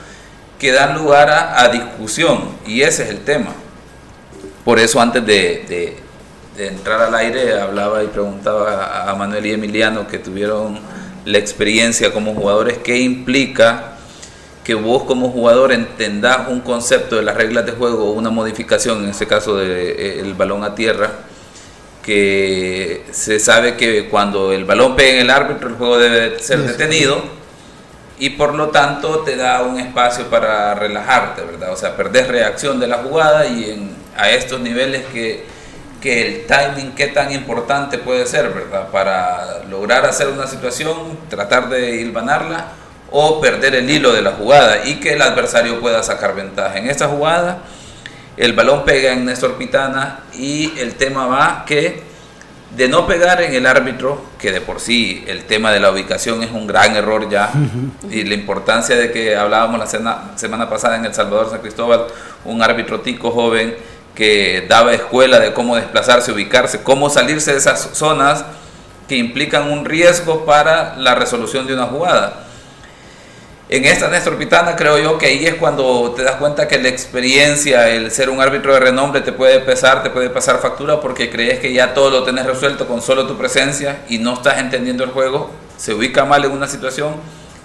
que 0.58 0.70
dan 0.70 0.94
lugar 0.94 1.30
a, 1.30 1.66
discusión 1.68 2.40
y 2.66 2.82
ese 2.82 3.04
es 3.04 3.08
el 3.08 3.20
tema. 3.20 3.54
Por 4.66 4.78
eso 4.78 5.00
antes 5.00 5.24
de, 5.24 5.96
entrar 6.58 7.00
al 7.00 7.14
aire 7.14 7.58
hablaba 7.58 8.04
y 8.04 8.08
preguntaba 8.08 9.10
a- 9.10 9.14
Manuel 9.14 9.46
y 9.46 9.52
Emiliano 9.52 10.06
que 10.06 10.18
tuvieron 10.18 10.78
la 11.24 11.38
experiencia 11.38 12.12
como 12.12 12.34
jugadores, 12.34 12.80
¿qué 12.84 12.98
implica 12.98 13.94
que 14.62 14.74
vos 14.74 15.04
como 15.04 15.30
jugador 15.30 15.72
entendás 15.72 16.48
un 16.48 16.60
concepto 16.60 17.16
de 17.16 17.22
las 17.22 17.34
reglas 17.34 17.64
de 17.64 17.72
juego 17.72 18.10
o 18.10 18.12
una 18.12 18.28
modificación, 18.28 19.04
en 19.04 19.08
este 19.08 19.26
caso 19.26 19.56
del 19.56 20.34
balón 20.34 20.64
a 20.64 20.74
tierra? 20.74 21.31
Que 22.02 23.04
se 23.12 23.38
sabe 23.38 23.76
que 23.76 24.08
cuando 24.08 24.52
el 24.52 24.64
balón 24.64 24.96
pega 24.96 25.12
en 25.14 25.18
el 25.20 25.30
árbitro 25.30 25.68
el 25.68 25.76
juego 25.76 25.98
debe 25.98 26.38
ser 26.40 26.58
detenido 26.60 27.22
y 28.18 28.30
por 28.30 28.54
lo 28.54 28.68
tanto 28.68 29.20
te 29.20 29.36
da 29.36 29.62
un 29.62 29.78
espacio 29.78 30.26
para 30.26 30.74
relajarte, 30.74 31.42
¿verdad? 31.42 31.72
O 31.72 31.76
sea, 31.76 31.96
perdés 31.96 32.28
reacción 32.28 32.78
de 32.78 32.86
la 32.86 32.98
jugada 32.98 33.46
y 33.46 33.70
en, 33.70 33.96
a 34.16 34.30
estos 34.30 34.60
niveles 34.60 35.04
que, 35.12 35.44
que 36.00 36.26
el 36.26 36.46
timing 36.46 36.92
qué 36.94 37.08
tan 37.08 37.32
importante 37.32 37.98
puede 37.98 38.26
ser, 38.26 38.50
¿verdad? 38.50 38.88
Para 38.88 39.64
lograr 39.70 40.04
hacer 40.04 40.28
una 40.28 40.46
situación, 40.46 41.18
tratar 41.28 41.68
de 41.68 41.96
hilvanarla 41.96 42.66
o 43.10 43.40
perder 43.40 43.74
el 43.74 43.90
hilo 43.90 44.12
de 44.12 44.22
la 44.22 44.32
jugada 44.32 44.84
y 44.84 45.00
que 45.00 45.14
el 45.14 45.22
adversario 45.22 45.80
pueda 45.80 46.02
sacar 46.02 46.34
ventaja. 46.34 46.78
En 46.78 46.88
esta 46.88 47.08
jugada 47.08 47.58
el 48.36 48.52
balón 48.54 48.84
pega 48.84 49.12
en 49.12 49.24
Néstor 49.24 49.54
Pitana 49.54 50.20
y 50.34 50.78
el 50.78 50.94
tema 50.94 51.26
va 51.26 51.64
que 51.66 52.12
de 52.76 52.88
no 52.88 53.06
pegar 53.06 53.42
en 53.42 53.52
el 53.54 53.66
árbitro, 53.66 54.24
que 54.38 54.50
de 54.50 54.62
por 54.62 54.80
sí 54.80 55.24
el 55.26 55.44
tema 55.44 55.70
de 55.72 55.80
la 55.80 55.90
ubicación 55.90 56.42
es 56.42 56.50
un 56.50 56.66
gran 56.66 56.96
error 56.96 57.28
ya, 57.28 57.50
y 58.10 58.24
la 58.24 58.34
importancia 58.34 58.96
de 58.96 59.12
que 59.12 59.36
hablábamos 59.36 59.78
la 59.78 60.32
semana 60.36 60.70
pasada 60.70 60.96
en 60.96 61.04
El 61.04 61.12
Salvador 61.12 61.50
San 61.50 61.60
Cristóbal, 61.60 62.06
un 62.46 62.62
árbitro 62.62 63.00
tico 63.00 63.30
joven 63.30 63.76
que 64.14 64.64
daba 64.68 64.94
escuela 64.94 65.38
de 65.38 65.52
cómo 65.52 65.76
desplazarse, 65.76 66.32
ubicarse, 66.32 66.82
cómo 66.82 67.10
salirse 67.10 67.52
de 67.52 67.58
esas 67.58 67.90
zonas 67.92 68.44
que 69.06 69.16
implican 69.16 69.70
un 69.70 69.84
riesgo 69.84 70.46
para 70.46 70.96
la 70.96 71.14
resolución 71.14 71.66
de 71.66 71.74
una 71.74 71.86
jugada. 71.86 72.41
En 73.72 73.86
esta 73.86 74.08
Néstor 74.08 74.36
Pitana 74.36 74.76
creo 74.76 74.98
yo 74.98 75.16
que 75.16 75.24
ahí 75.24 75.46
es 75.46 75.54
cuando 75.54 76.12
te 76.14 76.22
das 76.22 76.36
cuenta 76.36 76.68
que 76.68 76.78
la 76.78 76.88
experiencia, 76.90 77.88
el 77.88 78.10
ser 78.10 78.28
un 78.28 78.38
árbitro 78.42 78.74
de 78.74 78.80
renombre 78.80 79.22
te 79.22 79.32
puede 79.32 79.60
pesar, 79.60 80.02
te 80.02 80.10
puede 80.10 80.28
pasar 80.28 80.58
factura 80.60 81.00
porque 81.00 81.30
crees 81.30 81.58
que 81.58 81.72
ya 81.72 81.94
todo 81.94 82.10
lo 82.10 82.22
tenés 82.22 82.44
resuelto 82.44 82.86
con 82.86 83.00
solo 83.00 83.26
tu 83.26 83.38
presencia 83.38 84.02
y 84.10 84.18
no 84.18 84.34
estás 84.34 84.58
entendiendo 84.58 85.04
el 85.04 85.10
juego, 85.10 85.50
se 85.78 85.94
ubica 85.94 86.26
mal 86.26 86.44
en 86.44 86.50
una 86.50 86.68
situación, 86.68 87.14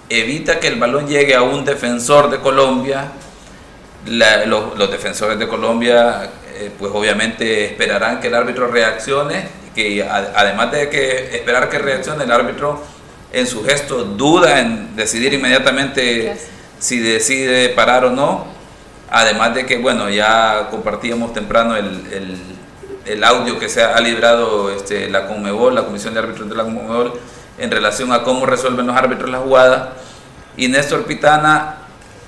evita 0.08 0.58
que 0.60 0.68
el 0.68 0.76
balón 0.76 1.06
llegue 1.08 1.34
a 1.34 1.42
un 1.42 1.66
defensor 1.66 2.30
de 2.30 2.38
Colombia, 2.38 3.08
la- 4.06 4.46
los, 4.46 4.78
defensores 4.90 5.38
de 5.38 5.46
Colombia 5.46 6.30
eh, 6.54 6.70
pues 6.78 6.90
obviamente 6.94 7.66
esperarán 7.66 8.18
que 8.18 8.28
el 8.28 8.34
árbitro 8.34 8.68
reaccione, 8.68 9.46
que 9.74 10.02
además 10.02 10.72
de 10.72 10.88
que 10.88 11.36
esperar 11.36 11.68
que 11.68 11.78
reaccione 11.78 12.24
el 12.24 12.32
árbitro 12.32 12.82
en 13.32 13.46
su 13.46 13.64
gesto 13.64 14.04
duda 14.04 14.60
en 14.60 14.96
decidir 14.96 15.32
inmediatamente 15.34 16.36
si 16.78 16.98
decide 17.00 17.68
parar 17.70 18.04
o 18.04 18.10
no, 18.10 18.46
además 19.10 19.54
de 19.54 19.66
que 19.66 19.78
bueno 19.78 20.08
ya 20.08 20.68
compartíamos 20.70 21.32
temprano 21.32 21.76
el, 21.76 21.86
el- 22.12 22.58
el 23.06 23.24
audio 23.24 23.58
que 23.58 23.70
se 23.70 23.82
ha 23.82 23.98
librado 24.00 24.70
este, 24.70 25.08
la 25.08 25.26
Conmebol, 25.26 25.74
la 25.74 25.84
Comisión 25.86 26.12
de 26.12 26.20
Árbitros 26.20 26.46
de 26.46 26.54
la 26.54 26.64
Conmebol 26.64 27.18
en 27.56 27.70
relación 27.70 28.12
a 28.12 28.22
cómo 28.22 28.44
resuelven 28.44 28.86
los 28.86 28.94
árbitros 28.94 29.30
la 29.30 29.38
jugada. 29.38 29.94
Y 30.58 30.68
Néstor 30.68 31.04
Pitana 31.06 31.76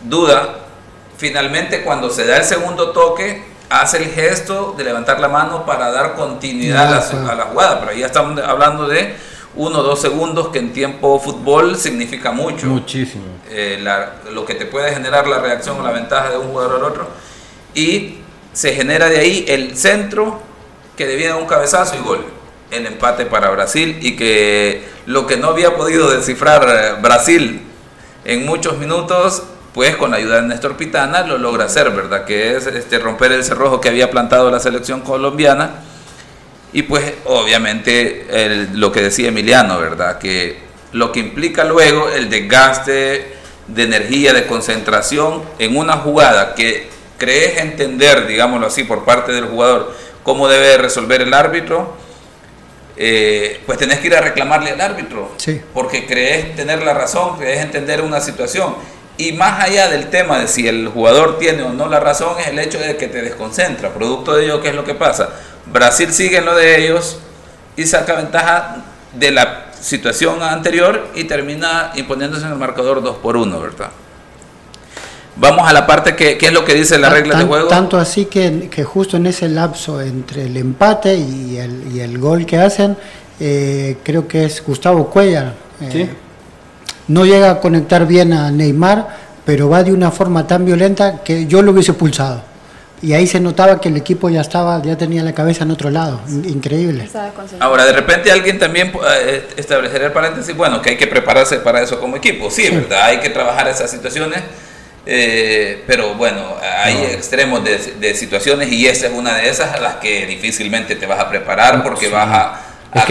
duda 0.04 0.54
finalmente 1.18 1.82
cuando 1.82 2.08
se 2.08 2.26
da 2.26 2.38
el 2.38 2.44
segundo 2.44 2.92
toque 2.92 3.44
hace 3.68 3.98
el 3.98 4.06
gesto 4.10 4.74
de 4.78 4.84
levantar 4.84 5.20
la 5.20 5.28
mano 5.28 5.66
para 5.66 5.90
dar 5.92 6.14
continuidad 6.14 6.86
a 6.86 6.90
la, 7.24 7.30
a 7.30 7.34
la 7.34 7.44
jugada, 7.44 7.78
pero 7.80 7.92
ahí 7.92 8.00
ya 8.00 8.06
estamos 8.06 8.40
hablando 8.42 8.88
de 8.88 9.14
uno 9.56 9.80
o 9.80 9.82
dos 9.82 10.00
segundos 10.00 10.48
que 10.48 10.58
en 10.60 10.72
tiempo 10.72 11.18
fútbol 11.18 11.76
significa 11.76 12.30
mucho. 12.32 12.66
Muchísimo. 12.66 13.24
Eh, 13.50 13.78
la- 13.82 14.14
lo 14.32 14.44
que 14.44 14.54
te 14.54 14.64
puede 14.66 14.92
generar 14.92 15.26
la 15.26 15.38
reacción 15.40 15.80
o 15.80 15.82
la 15.82 15.90
ventaja 15.92 16.30
de 16.30 16.38
un 16.38 16.48
jugador 16.48 16.76
al 16.76 16.84
otro. 16.84 17.08
Y 17.74 18.18
se 18.52 18.74
genera 18.74 19.08
de 19.08 19.18
ahí 19.18 19.44
el 19.48 19.76
centro 19.76 20.40
que 20.96 21.06
deviene 21.06 21.34
un 21.34 21.46
cabezazo 21.46 21.94
y 21.96 21.98
gol. 22.02 22.24
el 22.70 22.86
empate 22.86 23.26
para 23.26 23.50
Brasil 23.50 23.98
y 24.00 24.14
que 24.14 24.84
lo 25.06 25.26
que 25.26 25.36
no 25.36 25.48
había 25.48 25.74
podido 25.74 26.08
descifrar 26.08 26.64
eh, 26.68 27.00
Brasil 27.02 27.62
en 28.24 28.46
muchos 28.46 28.78
minutos, 28.78 29.42
pues 29.74 29.96
con 29.96 30.12
la 30.12 30.18
ayuda 30.18 30.36
de 30.40 30.46
Néstor 30.46 30.76
Pitana 30.76 31.22
lo 31.26 31.36
logra 31.36 31.64
hacer, 31.64 31.90
¿verdad? 31.90 32.24
Que 32.24 32.54
es 32.56 32.66
este, 32.68 33.00
romper 33.00 33.32
el 33.32 33.42
cerrojo 33.42 33.80
que 33.80 33.88
había 33.88 34.08
plantado 34.12 34.52
la 34.52 34.60
selección 34.60 35.00
colombiana 35.00 35.80
y 36.72 36.82
pues 36.82 37.04
obviamente 37.24 38.68
lo 38.72 38.92
que 38.92 39.02
decía 39.02 39.28
Emiliano, 39.28 39.78
¿verdad? 39.78 40.18
Que 40.18 40.58
lo 40.92 41.12
que 41.12 41.20
implica 41.20 41.64
luego 41.64 42.08
el 42.10 42.30
desgaste 42.30 43.34
de 43.66 43.82
energía, 43.82 44.32
de 44.32 44.46
concentración 44.46 45.42
en 45.58 45.76
una 45.76 45.98
jugada 45.98 46.54
que 46.54 46.88
crees 47.18 47.58
entender, 47.58 48.26
digámoslo 48.26 48.66
así, 48.66 48.84
por 48.84 49.04
parte 49.04 49.32
del 49.32 49.44
jugador, 49.44 49.94
cómo 50.22 50.48
debe 50.48 50.78
resolver 50.78 51.20
el 51.20 51.34
árbitro, 51.34 51.94
eh, 52.96 53.60
pues 53.66 53.78
tenés 53.78 53.98
que 53.98 54.08
ir 54.08 54.14
a 54.14 54.20
reclamarle 54.20 54.70
al 54.70 54.80
árbitro, 54.80 55.30
porque 55.72 56.06
crees 56.06 56.54
tener 56.56 56.82
la 56.82 56.94
razón, 56.94 57.36
crees 57.38 57.62
entender 57.62 58.00
una 58.02 58.20
situación. 58.20 58.74
Y 59.20 59.34
más 59.34 59.62
allá 59.62 59.88
del 59.88 60.08
tema 60.08 60.38
de 60.38 60.48
si 60.48 60.66
el 60.66 60.88
jugador 60.88 61.38
tiene 61.38 61.62
o 61.62 61.74
no 61.74 61.88
la 61.88 62.00
razón, 62.00 62.40
es 62.40 62.48
el 62.48 62.58
hecho 62.58 62.78
de 62.78 62.96
que 62.96 63.06
te 63.06 63.20
desconcentra. 63.20 63.92
Producto 63.92 64.34
de 64.34 64.46
ello, 64.46 64.62
¿qué 64.62 64.70
es 64.70 64.74
lo 64.74 64.82
que 64.82 64.94
pasa? 64.94 65.28
Brasil 65.70 66.10
sigue 66.10 66.38
en 66.38 66.46
lo 66.46 66.54
de 66.54 66.82
ellos 66.82 67.18
y 67.76 67.84
saca 67.84 68.14
ventaja 68.14 68.76
de 69.12 69.30
la 69.30 69.66
situación 69.78 70.42
anterior 70.42 71.08
y 71.14 71.24
termina 71.24 71.92
imponiéndose 71.96 72.46
en 72.46 72.52
el 72.52 72.56
marcador 72.56 73.02
2 73.02 73.16
por 73.18 73.36
1, 73.36 73.60
¿verdad? 73.60 73.90
Vamos 75.36 75.68
a 75.68 75.74
la 75.74 75.86
parte 75.86 76.16
que, 76.16 76.38
es 76.40 76.52
lo 76.54 76.64
que 76.64 76.72
dice 76.72 76.98
la 76.98 77.10
regla 77.10 77.36
de 77.36 77.44
juego. 77.44 77.68
Tanto 77.68 77.98
así 77.98 78.24
que, 78.24 78.70
que, 78.70 78.84
justo 78.84 79.18
en 79.18 79.26
ese 79.26 79.50
lapso 79.50 80.00
entre 80.00 80.46
el 80.46 80.56
empate 80.56 81.14
y 81.14 81.58
el, 81.58 81.94
y 81.94 82.00
el 82.00 82.16
gol 82.16 82.46
que 82.46 82.56
hacen, 82.56 82.96
eh, 83.38 83.98
creo 84.02 84.26
que 84.26 84.46
es 84.46 84.64
Gustavo 84.64 85.10
Cuellar. 85.10 85.52
Eh, 85.82 86.08
no 87.10 87.24
llega 87.24 87.50
a 87.50 87.60
conectar 87.60 88.06
bien 88.06 88.32
a 88.32 88.50
Neymar, 88.50 89.08
pero 89.44 89.68
va 89.68 89.82
de 89.82 89.92
una 89.92 90.12
forma 90.12 90.46
tan 90.46 90.64
violenta 90.64 91.22
que 91.24 91.46
yo 91.46 91.60
lo 91.60 91.72
hubiese 91.72 91.92
pulsado 91.92 92.42
y 93.02 93.14
ahí 93.14 93.26
se 93.26 93.40
notaba 93.40 93.80
que 93.80 93.88
el 93.88 93.96
equipo 93.96 94.28
ya 94.28 94.42
estaba, 94.42 94.80
ya 94.82 94.96
tenía 94.96 95.22
la 95.22 95.32
cabeza 95.32 95.64
en 95.64 95.70
otro 95.70 95.90
lado, 95.90 96.20
increíble. 96.28 97.08
Ahora, 97.58 97.84
de 97.84 97.92
repente 97.92 98.30
alguien 98.30 98.58
también 98.58 98.92
eh, 99.22 99.48
establecerá 99.56 100.06
el 100.06 100.12
paréntesis, 100.12 100.54
bueno, 100.54 100.80
que 100.80 100.90
hay 100.90 100.96
que 100.96 101.06
prepararse 101.06 101.56
para 101.56 101.82
eso 101.82 101.98
como 101.98 102.16
equipo, 102.16 102.50
sí, 102.50 102.68
¿verdad? 102.68 103.06
Hay 103.06 103.18
que 103.18 103.30
trabajar 103.30 103.66
esas 103.68 103.90
situaciones, 103.90 104.40
eh, 105.06 105.82
pero 105.86 106.14
bueno, 106.14 106.56
hay 106.62 106.96
extremos 107.06 107.64
de, 107.64 108.14
situaciones 108.14 108.70
y 108.70 108.86
esa 108.86 109.06
es 109.06 109.14
una 109.14 109.34
de 109.36 109.48
esas 109.48 109.74
a 109.74 109.80
las 109.80 109.96
que 109.96 110.26
difícilmente 110.26 110.94
te 110.94 111.06
vas 111.06 111.18
a 111.18 111.28
preparar 111.28 111.82
porque 111.82 112.08
vas 112.08 112.28
a, 112.28 112.60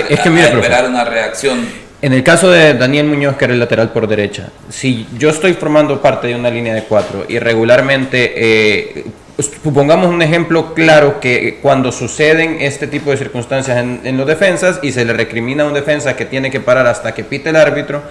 esperar 0.10 0.88
una 0.88 1.04
reacción 1.04 1.88
en 2.02 2.14
el 2.14 2.24
caso 2.24 2.50
de 2.50 2.74
Daniel 2.76 3.08
Muñoz, 3.08 3.36
que 3.36 3.45
era 3.45 3.54
el 3.54 3.60
lateral 3.60 3.91
por 3.91 4.08
derecha, 4.08 4.50
si 4.70 5.08
yo 5.18 5.30
estoy 5.30 5.54
formando 5.54 6.02
parte 6.02 6.28
de 6.28 6.36
una 6.36 6.50
línea 6.50 6.74
de 6.74 6.84
cuatro 6.84 7.26
y 7.28 7.39
regularmente 7.39 8.34
eh, 8.36 9.06
Supongamos 9.39 10.10
un 10.10 10.22
ejemplo 10.22 10.74
claro 10.74 11.22
que 11.22 11.60
cuando 11.62 11.93
suceden 11.93 12.58
este 12.60 12.88
tipo 12.88 13.10
de 13.10 13.16
circunstancias 13.16 13.78
en, 13.78 14.18
los 14.18 14.28
defensas 14.28 14.80
y 14.82 14.91
se 14.91 15.06
le 15.06 15.14
recrimina 15.14 15.64
a 15.64 15.68
un 15.68 15.74
defensa 15.74 16.18
que 16.18 16.26
tiene 16.26 16.52
que 16.52 16.60
parar 16.60 16.88
hasta 16.88 17.14
que 17.14 17.24
pite 17.24 17.50
el 17.50 17.56
árbitro, 17.56 18.04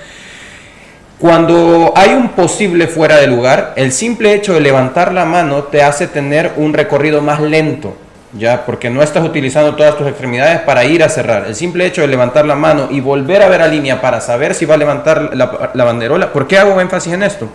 cuando 1.18 1.92
hay 1.94 2.14
un 2.14 2.30
posible 2.30 2.86
fuera 2.86 3.16
de 3.16 3.26
lugar, 3.26 3.74
el 3.76 3.92
simple 3.92 4.32
hecho 4.32 4.54
de 4.54 4.62
levantar 4.62 5.12
la 5.12 5.26
mano 5.26 5.64
te 5.64 5.82
hace 5.82 6.06
tener 6.06 6.52
un 6.56 6.72
recorrido 6.72 7.20
más 7.20 7.42
lento, 7.42 7.94
ya, 8.32 8.66
porque 8.66 8.90
no 8.90 9.02
estás 9.02 9.24
utilizando 9.24 9.74
todas 9.74 9.96
tus 9.96 10.06
extremidades 10.06 10.60
para 10.60 10.84
ir 10.84 11.02
a 11.02 11.08
cerrar. 11.08 11.46
El 11.46 11.54
simple 11.54 11.86
hecho 11.86 12.02
de 12.02 12.08
levantar 12.08 12.44
la 12.46 12.54
mano 12.54 12.88
y 12.90 13.00
volver 13.00 13.42
a 13.42 13.48
ver 13.48 13.62
a 13.62 13.68
línea 13.68 14.00
para 14.00 14.20
saber 14.20 14.54
si 14.54 14.66
va 14.66 14.74
a 14.74 14.78
levantar 14.78 15.34
la, 15.34 15.70
la 15.72 15.84
banderola, 15.84 16.32
¿por 16.32 16.46
qué 16.46 16.58
hago 16.58 16.80
énfasis 16.80 17.12
en 17.12 17.22
esto? 17.22 17.48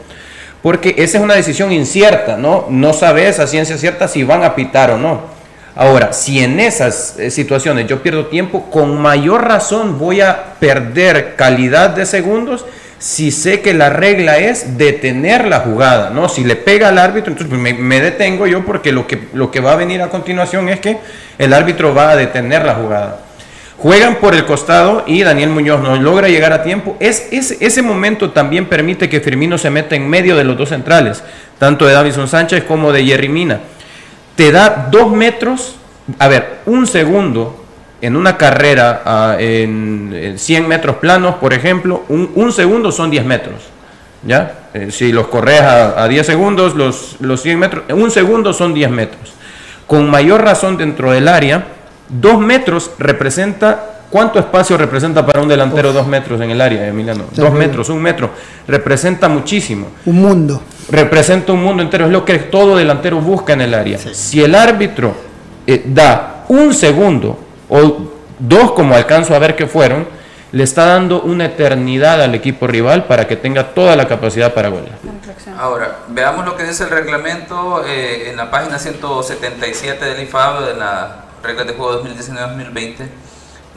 porque 0.64 0.96
esa 0.98 1.18
es 1.18 1.24
una 1.24 1.36
decisión 1.36 1.74
incierta, 1.74 2.38
¿no? 2.38 2.68
No 2.70 2.94
sabes 2.94 3.38
a 3.40 3.48
ciencia 3.48 3.78
cierta 3.78 4.08
si 4.08 4.24
van 4.24 4.44
a 4.44 4.56
pitar 4.56 4.92
o 4.92 4.98
no. 4.98 5.22
Ahora, 5.76 6.14
si 6.14 6.42
en 6.42 6.60
esas 6.60 7.20
eh, 7.20 7.30
situaciones 7.30 7.86
yo 7.88 8.02
pierdo 8.02 8.28
tiempo, 8.28 8.70
con 8.72 8.98
mayor 8.98 9.46
razón 9.46 10.00
voy 10.00 10.22
a 10.22 10.56
perder 10.60 11.36
calidad 11.36 11.90
de 11.90 12.06
segundos 12.06 12.66
si 13.04 13.32
sé 13.32 13.60
que 13.60 13.74
la 13.74 13.90
regla 13.90 14.38
es 14.38 14.78
detener 14.78 15.46
la 15.50 15.60
jugada, 15.60 16.10
¿no? 16.10 16.30
Si 16.30 16.46
le 16.46 16.56
pega 16.56 16.88
al 16.88 16.98
árbitro, 16.98 17.34
entonces 17.34 17.60
me, 17.60 17.74
me, 17.74 18.00
detengo 18.00 18.48
yo 18.48 18.64
porque 18.66 18.94
lo 18.94 19.08
que, 19.08 19.28
lo 19.34 19.52
que 19.52 19.60
va 19.60 19.74
a 19.74 19.76
venir 19.76 20.02
a 20.02 20.08
continuación 20.08 20.70
es 20.70 20.80
que 20.80 21.00
el 21.38 21.52
árbitro 21.52 21.94
va 21.94 22.12
a 22.12 22.16
detener 22.16 22.64
la 22.64 22.76
jugada. 22.76 23.20
Juegan 23.78 24.16
por 24.22 24.34
el 24.34 24.46
costado 24.46 25.04
y 25.06 25.22
Daniel 25.22 25.50
Muñoz 25.50 25.82
no 25.82 25.98
logra 25.98 26.30
llegar 26.30 26.54
a 26.54 26.64
tiempo. 26.64 26.96
Es, 27.02 27.28
ese 27.30 27.82
momento 27.82 28.32
también 28.32 28.68
permite 28.68 29.10
que 29.10 29.20
Firmino 29.20 29.58
se 29.58 29.70
meta 29.70 29.98
en 29.98 30.10
medio 30.10 30.38
de 30.38 30.46
los 30.46 30.58
dos 30.58 30.70
centrales, 30.70 31.26
tanto 31.60 31.86
de 31.86 31.92
Davison 31.92 32.30
Sánchez 32.30 32.64
como 32.64 32.94
de 32.94 33.04
Jerry 33.04 33.28
Mina. 33.28 33.60
Te 34.38 34.54
da 34.54 34.88
dos 34.90 35.12
metros, 35.12 35.76
a 36.20 36.30
ver, 36.30 36.60
un 36.66 36.88
segundo 36.88 37.63
en 38.06 38.16
una 38.16 38.38
carrera 38.38 39.02
ah, 39.06 39.36
en, 39.40 40.36
100 40.38 40.68
metros 40.68 40.98
planos, 40.98 41.36
por 41.36 41.54
ejemplo, 41.54 42.04
un, 42.10 42.52
segundo 42.52 42.92
son 42.92 43.10
10 43.10 43.26
metros. 43.26 43.56
¿Ya? 44.26 44.60
Eh, 44.74 44.90
si 44.92 45.12
los 45.12 45.28
corres 45.28 45.62
a, 45.62 46.08
10 46.08 46.26
segundos, 46.26 46.76
los, 46.76 47.18
los 47.20 47.42
100 47.42 47.60
metros, 47.60 47.84
un 47.90 48.12
segundo 48.12 48.54
son 48.54 48.74
10 48.74 48.92
metros. 48.92 49.34
Con 49.88 50.10
mayor 50.10 50.44
razón 50.44 50.78
dentro 50.78 51.12
del 51.12 51.28
área, 51.28 51.66
Dos 52.10 52.40
metros 52.40 52.92
representa. 53.00 53.90
¿Cuánto 54.10 54.38
espacio 54.38 54.78
representa 54.78 55.26
para 55.26 55.42
un 55.42 55.48
delantero 55.48 55.92
dos 55.92 56.06
metros 56.06 56.40
en 56.40 56.52
el 56.52 56.62
área, 56.62 56.88
Emiliano? 56.88 57.24
Dos 57.34 57.52
metros, 57.52 57.90
un 57.90 58.00
metro. 58.00 58.30
Representa 58.68 59.28
muchísimo. 59.28 59.88
Un 60.06 60.22
mundo. 60.22 60.62
Representa 60.92 61.52
un 61.52 61.64
mundo 61.64 61.82
entero. 61.82 62.06
Es 62.06 62.12
lo 62.12 62.24
que 62.24 62.38
todo 62.38 62.78
delantero 62.78 63.20
busca 63.20 63.54
en 63.54 63.62
el 63.62 63.74
área. 63.74 63.98
Si 63.98 64.44
el 64.44 64.54
árbitro 64.54 65.16
eh, 65.66 65.82
da 65.88 66.46
un 66.50 66.76
segundo 66.76 67.40
o 67.70 68.12
dos, 68.40 68.72
como 68.72 68.96
alcanzo 68.96 69.36
a 69.36 69.40
ver 69.40 69.56
que 69.56 69.68
fueron, 69.68 70.08
le 70.52 70.64
está 70.64 70.86
dando 70.86 71.22
una 71.22 71.46
eternidad 71.46 72.22
al 72.22 72.36
equipo 72.36 72.68
rival 72.68 73.06
para 73.06 73.28
que 73.28 73.36
tenga 73.36 73.74
toda 73.74 73.96
la 73.96 74.08
capacidad 74.08 74.54
para 74.54 74.70
golear. 74.70 74.98
Ahora, 75.58 76.00
veamos 76.10 76.46
lo 76.46 76.56
que 76.56 76.64
dice 76.64 76.84
el 76.84 76.92
reglamento 76.92 77.84
eh, 77.86 78.30
en 78.30 78.38
la 78.38 78.52
página 78.52 78.78
177 78.78 80.06
del 80.06 80.22
IFAB, 80.24 80.66
de 80.66 80.76
la 80.76 81.24
reglas 81.42 81.68
de 81.68 81.74
juego 81.74 82.04
2019-2020, 82.04 83.08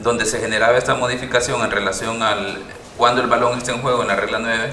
donde 0.02 0.24
se 0.24 0.38
generaba 0.38 0.76
esta 0.76 0.94
modificación 0.94 1.62
en 1.62 1.70
relación 1.70 2.22
al 2.22 2.58
cuando 2.96 3.20
el 3.20 3.26
balón 3.26 3.58
está 3.58 3.72
en 3.72 3.82
juego 3.82 4.02
en 4.02 4.08
la 4.08 4.16
regla 4.16 4.38
9 4.38 4.72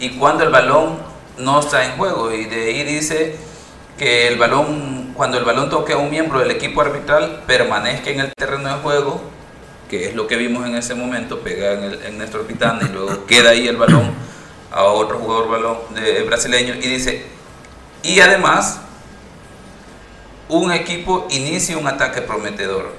y 0.00 0.10
cuando 0.18 0.44
el 0.44 0.50
balón 0.50 0.98
no 1.38 1.60
está 1.60 1.84
en 1.84 1.96
juego. 1.96 2.32
Y 2.32 2.44
de 2.46 2.66
ahí 2.66 2.84
dice 2.84 3.36
que 3.98 4.28
el 4.28 4.36
balón, 4.36 5.12
cuando 5.14 5.38
el 5.38 5.44
balón 5.44 5.70
toque 5.70 5.94
a 5.94 5.96
un 5.96 6.10
miembro 6.10 6.38
del 6.40 6.50
equipo 6.50 6.80
arbitral, 6.80 7.42
permanezca 7.46 8.10
en 8.10 8.20
el 8.20 8.32
terreno 8.34 8.68
de 8.68 8.74
juego, 8.82 9.22
que 9.88 10.08
es 10.08 10.14
lo 10.14 10.26
que 10.26 10.36
vimos 10.36 10.66
en 10.66 10.76
ese 10.76 10.94
momento, 10.94 11.40
pega 11.40 11.72
en, 11.72 11.84
el, 11.84 12.02
en 12.02 12.18
Néstor 12.18 12.46
Pitana 12.46 12.80
y 12.88 12.92
luego 12.92 13.26
queda 13.26 13.50
ahí 13.50 13.66
el 13.68 13.76
balón 13.76 14.12
a 14.70 14.84
otro 14.84 15.18
jugador 15.18 15.48
balón 15.48 15.78
de, 15.94 16.22
brasileño 16.22 16.74
y 16.74 16.88
dice, 16.88 17.24
y 18.02 18.20
además 18.20 18.80
un 20.48 20.70
equipo 20.72 21.26
inicia 21.30 21.78
un 21.78 21.86
ataque 21.86 22.20
prometedor. 22.20 22.92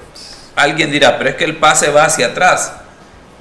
Alguien 0.56 0.90
dirá, 0.90 1.18
pero 1.18 1.30
es 1.30 1.36
que 1.36 1.44
el 1.44 1.56
pase 1.56 1.90
va 1.90 2.04
hacia 2.04 2.26
atrás, 2.28 2.72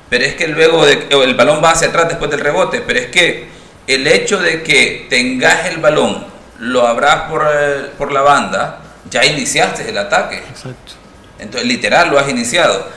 pero 0.09 0.23
es 0.23 0.35
que 0.35 0.47
luego 0.47 0.85
de, 0.85 1.07
el 1.09 1.35
balón 1.35 1.61
va 1.63 1.71
hacia 1.71 1.87
atrás 1.87 2.09
después 2.09 2.29
del 2.29 2.39
rebote, 2.39 2.81
pero 2.85 2.99
es 2.99 3.07
que 3.07 3.47
el 3.87 4.05
hecho 4.05 4.37
de 4.37 4.61
que 4.61 5.07
tengas 5.09 5.65
el 5.65 5.77
balón, 5.77 6.25
lo 6.59 6.87
abras 6.87 7.29
por, 7.29 7.47
eh, 7.51 7.91
por 7.97 8.11
la 8.11 8.21
banda, 8.21 8.79
ya 9.09 9.25
iniciaste 9.25 9.89
el 9.89 9.97
ataque. 9.97 10.37
Exacto. 10.37 10.93
Entonces, 11.39 11.67
literal, 11.67 12.09
lo 12.09 12.19
has 12.19 12.29
iniciado. 12.29 12.87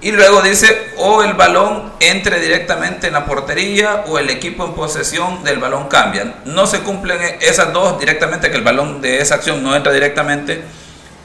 Y 0.00 0.12
luego 0.12 0.42
dice, 0.42 0.92
o 0.98 1.22
el 1.22 1.32
balón 1.32 1.92
entre 2.00 2.38
directamente 2.38 3.06
en 3.06 3.14
la 3.14 3.24
portería 3.24 4.04
o 4.06 4.18
el 4.18 4.28
equipo 4.28 4.66
en 4.66 4.74
posesión 4.74 5.42
del 5.44 5.58
balón 5.58 5.88
cambia. 5.88 6.34
No 6.44 6.66
se 6.66 6.80
cumplen 6.80 7.18
esas 7.40 7.72
dos 7.72 7.98
directamente, 7.98 8.50
que 8.50 8.56
el 8.56 8.64
balón 8.64 9.00
de 9.00 9.20
esa 9.20 9.36
acción 9.36 9.62
no 9.62 9.74
entra 9.74 9.92
directamente 9.92 10.62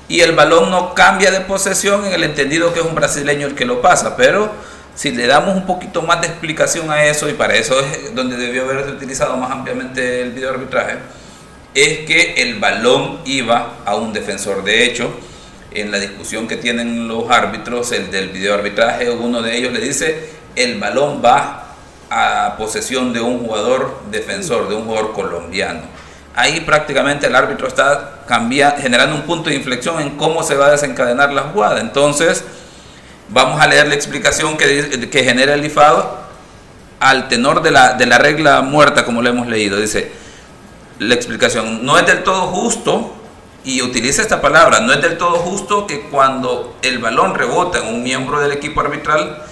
y 0.07 0.21
el 0.21 0.31
balón 0.33 0.71
no 0.71 0.95
cambia 0.95 1.29
de 1.29 1.41
posesión 1.41 2.05
en 2.05 2.13
el 2.13 2.23
entendido 2.23 2.73
que 2.73 2.79
es 2.79 2.85
un 2.85 2.95
brasileño 2.95 3.47
el 3.47 3.55
que 3.55 3.65
lo 3.65 3.81
pasa. 3.81 4.15
Pero 4.15 4.49
si 4.95 5.11
le 5.11 5.27
damos 5.27 5.55
un 5.55 5.65
poquito 5.65 6.01
más 6.01 6.21
de 6.21 6.27
explicación 6.27 6.89
a 6.89 7.03
eso, 7.03 7.27
y 7.27 7.33
para 7.33 7.55
eso 7.55 7.79
es 7.79 8.15
donde 8.15 8.37
debió 8.37 8.63
haberse 8.63 8.91
utilizado 8.91 9.35
más 9.35 9.51
ampliamente 9.51 10.21
el 10.21 10.31
video 10.31 10.51
arbitraje, 10.51 10.99
es 11.73 11.99
que 11.99 12.35
el 12.37 12.59
balón 12.59 13.19
iba 13.25 13.77
a 13.85 13.95
un 13.95 14.13
defensor. 14.13 14.63
De 14.63 14.83
hecho, 14.83 15.11
en 15.71 15.91
la 15.91 15.99
discusión 15.99 16.47
que 16.47 16.57
tienen 16.57 17.07
los 17.07 17.29
árbitros, 17.29 17.91
el 17.91 18.11
del 18.11 18.29
video 18.29 18.55
arbitraje, 18.55 19.09
uno 19.09 19.41
de 19.41 19.57
ellos 19.57 19.71
le 19.73 19.79
dice, 19.79 20.29
el 20.55 20.79
balón 20.79 21.21
va 21.23 21.75
a 22.09 22.55
posesión 22.57 23.13
de 23.13 23.21
un 23.21 23.39
jugador 23.39 24.01
defensor, 24.09 24.67
de 24.67 24.75
un 24.75 24.85
jugador 24.85 25.13
colombiano. 25.13 25.81
Ahí 26.35 26.61
prácticamente 26.61 27.27
el 27.27 27.35
árbitro 27.35 27.67
está 27.67 28.21
cambiando, 28.27 28.81
generando 28.81 29.15
un 29.15 29.23
punto 29.23 29.49
de 29.49 29.55
inflexión 29.55 30.01
en 30.01 30.17
cómo 30.17 30.41
se 30.43 30.55
va 30.55 30.67
a 30.67 30.71
desencadenar 30.71 31.33
la 31.33 31.43
jugada. 31.43 31.81
Entonces, 31.81 32.43
Vamos 33.31 33.61
a 33.61 33.67
leer 33.67 33.87
la 33.87 33.93
explicación 33.93 34.57
que, 34.57 35.07
que 35.11 35.23
genera 35.23 35.53
el 35.53 35.63
IFAO 35.63 36.17
al 36.99 37.27
tenor 37.27 37.61
de 37.61 37.69
la, 37.69 37.93
de 37.93 38.07
la 38.07 38.17
regla 38.17 38.61
muerta, 38.61 39.05
como 39.05 39.21
lo 39.21 39.29
hemos 39.29 39.47
leído. 39.47 39.79
Dice, 39.79 40.11
la 40.99 41.15
explicación, 41.15 41.85
no 41.85 41.97
es 41.97 42.05
del 42.05 42.23
todo 42.23 42.47
justo, 42.47 43.15
y 43.63 43.81
utiliza 43.81 44.21
esta 44.21 44.41
palabra, 44.41 44.79
no 44.79 44.93
es 44.93 45.01
del 45.01 45.17
todo 45.17 45.37
justo 45.37 45.85
que 45.85 46.01
cuando 46.01 46.77
el 46.81 46.99
balón 46.99 47.35
rebota 47.35 47.79
en 47.79 47.87
un 47.87 48.03
miembro 48.03 48.39
del 48.39 48.51
equipo 48.51 48.81
arbitral, 48.81 49.43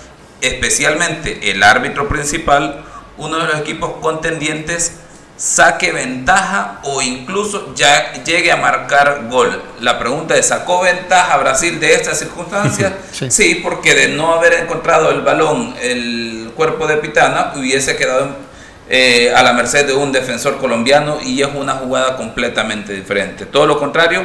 especialmente 0.42 1.52
el 1.52 1.64
árbitro 1.64 2.08
principal, 2.08 2.84
uno 3.18 3.38
de 3.38 3.48
los 3.48 3.60
equipos 3.60 3.94
contendientes 4.02 4.94
saque 5.36 5.92
ventaja 5.92 6.80
o 6.84 7.02
incluso 7.02 7.74
ya 7.76 8.24
llegue 8.24 8.52
a 8.52 8.58
marcar 8.58 9.28
gol. 9.30 9.62
La 9.82 10.00
pregunta 10.00 10.36
es, 10.36 10.48
¿sacó 10.48 10.82
ventaja 10.82 11.38
Brasil 11.38 11.80
de 11.80 11.94
esta 11.94 12.16
circunstancia? 12.16 12.98
sí. 13.30 13.62
porque 13.64 13.94
de 13.94 14.08
no 14.10 14.34
haber 14.34 14.54
encontrado 14.54 15.12
el 15.12 15.22
balón, 15.22 15.76
el 15.80 16.52
cuerpo 16.56 16.88
de 16.88 16.98
Pitana 16.98 17.54
hubiese 17.56 17.96
quedado 17.96 18.47
eh, 18.90 19.34
a 19.36 19.44
la 19.44 19.54
merced 19.54 19.86
de 19.86 19.94
un 19.94 20.12
defensor 20.12 20.58
colombiano 20.58 21.18
y 21.22 21.42
es 21.42 21.50
una 21.54 21.74
jugada 21.74 22.16
completamente 22.16 22.94
diferente. 22.94 23.46
Todo 23.46 23.66
lo 23.66 23.80
contrario, 23.80 24.24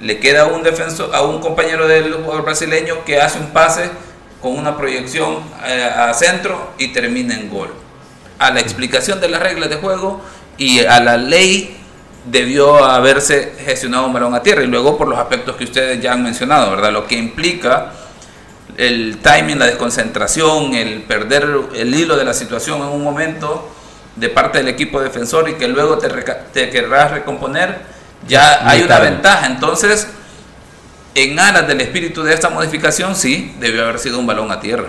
le 0.00 0.18
queda 0.18 0.42
a 0.42 0.46
un 0.46 0.62
defensor, 0.64 1.14
a 1.14 1.22
un 1.22 1.40
compañero 1.40 1.86
del 1.86 2.12
jugador 2.14 2.44
brasileño 2.44 3.04
que 3.04 3.20
hace 3.20 3.38
un 3.38 3.50
pase 3.50 3.90
con 4.40 4.58
una 4.58 4.76
proyección 4.76 5.38
eh, 5.64 5.84
a 5.84 6.12
centro 6.14 6.72
y 6.78 6.88
termina 6.88 7.34
en 7.34 7.48
gol. 7.48 7.72
A 8.40 8.50
la 8.50 8.58
explicación 8.58 9.20
de 9.20 9.28
las 9.28 9.40
reglas 9.40 9.70
de 9.70 9.76
juego 9.76 10.20
y 10.58 10.80
a 10.80 10.98
la 10.98 11.16
ley 11.16 11.76
debió 12.24 12.84
haberse 12.84 13.54
gestionado 13.64 14.06
un 14.06 14.12
balón 14.12 14.34
a 14.34 14.42
tierra 14.42 14.64
y 14.64 14.66
luego 14.66 14.98
por 14.98 15.06
los 15.06 15.18
aspectos 15.18 15.56
que 15.56 15.64
ustedes 15.64 16.00
ya 16.00 16.12
han 16.12 16.24
mencionado, 16.24 16.72
¿verdad? 16.72 16.92
Lo 16.92 17.06
que 17.06 17.16
implica 17.16 17.92
el 18.76 19.18
timing, 19.18 19.60
la 19.60 19.66
desconcentración, 19.66 20.74
el 20.74 21.02
perder 21.02 21.48
el 21.74 21.94
hilo 21.94 22.16
de 22.16 22.24
la 22.24 22.34
situación 22.34 22.80
en 22.80 22.88
un 22.88 23.04
momento 23.04 23.68
de 24.16 24.28
parte 24.28 24.58
del 24.58 24.68
equipo 24.68 25.00
defensor 25.00 25.48
y 25.48 25.54
que 25.54 25.68
luego 25.68 25.98
te, 25.98 26.08
te 26.52 26.70
querrás 26.70 27.10
recomponer, 27.10 27.78
ya 28.28 28.68
hay 28.68 28.82
una 28.82 28.98
ventaja. 28.98 29.46
Entonces, 29.46 30.08
en 31.14 31.38
aras 31.38 31.66
del 31.66 31.80
espíritu 31.80 32.22
de 32.22 32.34
esta 32.34 32.50
modificación, 32.50 33.16
sí, 33.16 33.54
debió 33.60 33.84
haber 33.84 33.98
sido 33.98 34.18
un 34.18 34.26
balón 34.26 34.50
a 34.50 34.60
tierra. 34.60 34.88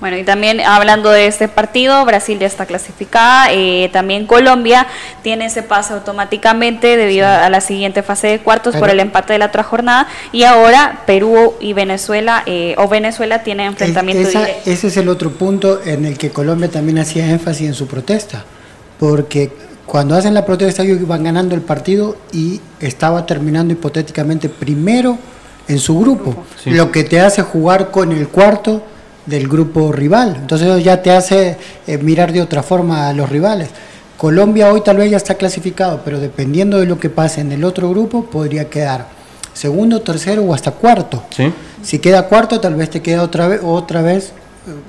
Bueno, 0.00 0.18
y 0.18 0.24
también 0.24 0.60
hablando 0.60 1.10
de 1.10 1.26
este 1.26 1.48
partido, 1.48 2.04
Brasil 2.04 2.38
ya 2.38 2.46
está 2.46 2.66
clasificada, 2.66 3.52
eh, 3.52 3.88
también 3.92 4.26
Colombia 4.26 4.86
tiene 5.22 5.46
ese 5.46 5.62
pase 5.62 5.94
automáticamente 5.94 6.96
debido 6.96 7.26
a 7.26 7.48
la 7.48 7.60
siguiente 7.60 8.02
fase 8.02 8.26
de 8.26 8.38
cuartos 8.40 8.76
por 8.76 8.90
el 8.90 9.00
empate 9.00 9.32
de 9.34 9.38
la 9.38 9.46
otra 9.46 9.62
jornada 9.62 10.08
y 10.32 10.42
ahora 10.42 11.02
Perú 11.06 11.54
y 11.60 11.72
Venezuela 11.72 12.42
eh, 12.44 12.74
o 12.76 12.88
Venezuela 12.88 13.44
tienen 13.44 13.68
enfrentamiento 13.68 14.28
directo. 14.28 14.70
Ese 14.70 14.88
es 14.88 14.96
el 14.96 15.08
otro 15.08 15.30
punto 15.30 15.80
en 15.84 16.04
el 16.04 16.18
que 16.18 16.30
Colombia 16.30 16.70
también 16.70 16.98
hacía 16.98 17.26
énfasis 17.30 17.68
en 17.68 17.74
su 17.74 17.86
protesta, 17.86 18.44
porque 18.98 19.50
cuando 19.86 20.14
hacen 20.14 20.34
la 20.34 20.44
protesta 20.44 20.82
ellos 20.82 21.00
iban 21.00 21.24
ganando 21.24 21.54
el 21.54 21.60
partido 21.60 22.16
y 22.32 22.60
estaba 22.80 23.26
terminando 23.26 23.72
hipotéticamente 23.72 24.48
primero 24.48 25.18
en 25.68 25.78
su 25.78 25.98
grupo, 25.98 26.34
lo 26.66 26.90
que 26.90 27.04
te 27.04 27.20
hace 27.20 27.42
jugar 27.42 27.90
con 27.90 28.12
el 28.12 28.28
cuarto 28.28 28.82
del 29.26 29.48
grupo 29.48 29.92
rival. 29.92 30.36
Entonces 30.40 30.68
eso 30.68 30.78
ya 30.78 31.02
te 31.02 31.10
hace 31.10 31.56
eh, 31.86 31.98
mirar 31.98 32.32
de 32.32 32.42
otra 32.42 32.62
forma 32.62 33.08
a 33.08 33.12
los 33.12 33.28
rivales. 33.30 33.70
Colombia 34.16 34.70
hoy 34.72 34.82
tal 34.82 34.98
vez 34.98 35.10
ya 35.10 35.16
está 35.16 35.34
clasificado, 35.34 36.02
pero 36.04 36.20
dependiendo 36.20 36.78
de 36.78 36.86
lo 36.86 36.98
que 36.98 37.10
pase 37.10 37.40
en 37.40 37.52
el 37.52 37.64
otro 37.64 37.90
grupo, 37.90 38.26
podría 38.26 38.68
quedar 38.68 39.06
segundo, 39.52 40.02
tercero 40.02 40.42
o 40.42 40.54
hasta 40.54 40.72
cuarto. 40.72 41.22
Si 41.82 41.98
queda 41.98 42.28
cuarto, 42.28 42.60
tal 42.60 42.74
vez 42.74 42.90
te 42.90 43.02
queda 43.02 43.22
otra 43.22 43.48
vez, 43.48 43.60
otra 43.62 44.02
vez 44.02 44.32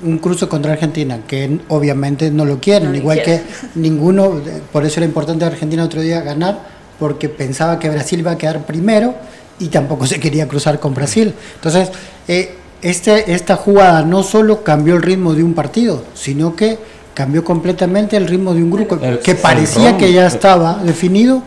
un 0.04 0.18
cruce 0.20 0.48
contra 0.48 0.74
Argentina, 0.74 1.20
que 1.28 1.60
obviamente 1.70 2.32
no 2.32 2.46
lo 2.46 2.60
quieren, 2.60 2.96
igual 2.96 3.22
que 3.22 3.42
ninguno, 3.76 4.42
por 4.72 4.86
eso 4.86 5.00
era 5.00 5.06
importante 5.06 5.44
a 5.44 5.48
Argentina 5.48 5.84
otro 5.84 6.02
día 6.02 6.22
ganar, 6.22 6.60
porque 7.00 7.28
pensaba 7.28 7.78
que 7.80 7.90
Brasil 7.90 8.20
iba 8.20 8.32
a 8.32 8.38
quedar 8.38 8.66
primero 8.66 9.16
y 9.60 9.68
tampoco 9.68 10.08
se 10.08 10.20
quería 10.20 10.48
cruzar 10.48 10.80
con 10.80 10.94
Brasil. 10.94 11.34
Entonces, 11.56 11.92
eh, 12.28 12.56
este, 12.82 13.34
esta 13.34 13.56
jugada 13.56 14.04
no 14.04 14.24
solo 14.24 14.64
cambió 14.64 14.96
el 14.96 15.02
ritmo 15.02 15.34
de 15.34 15.44
un 15.44 15.54
partido, 15.54 16.04
sino 16.14 16.56
que 16.56 16.78
cambió 17.14 17.44
completamente 17.44 18.18
el 18.18 18.28
ritmo 18.28 18.54
de 18.54 18.62
un 18.62 18.72
grupo 18.72 19.00
que 19.24 19.36
parecía 19.36 19.98
que 19.98 20.12
ya 20.12 20.28
estaba 20.28 20.82
definido, 20.84 21.42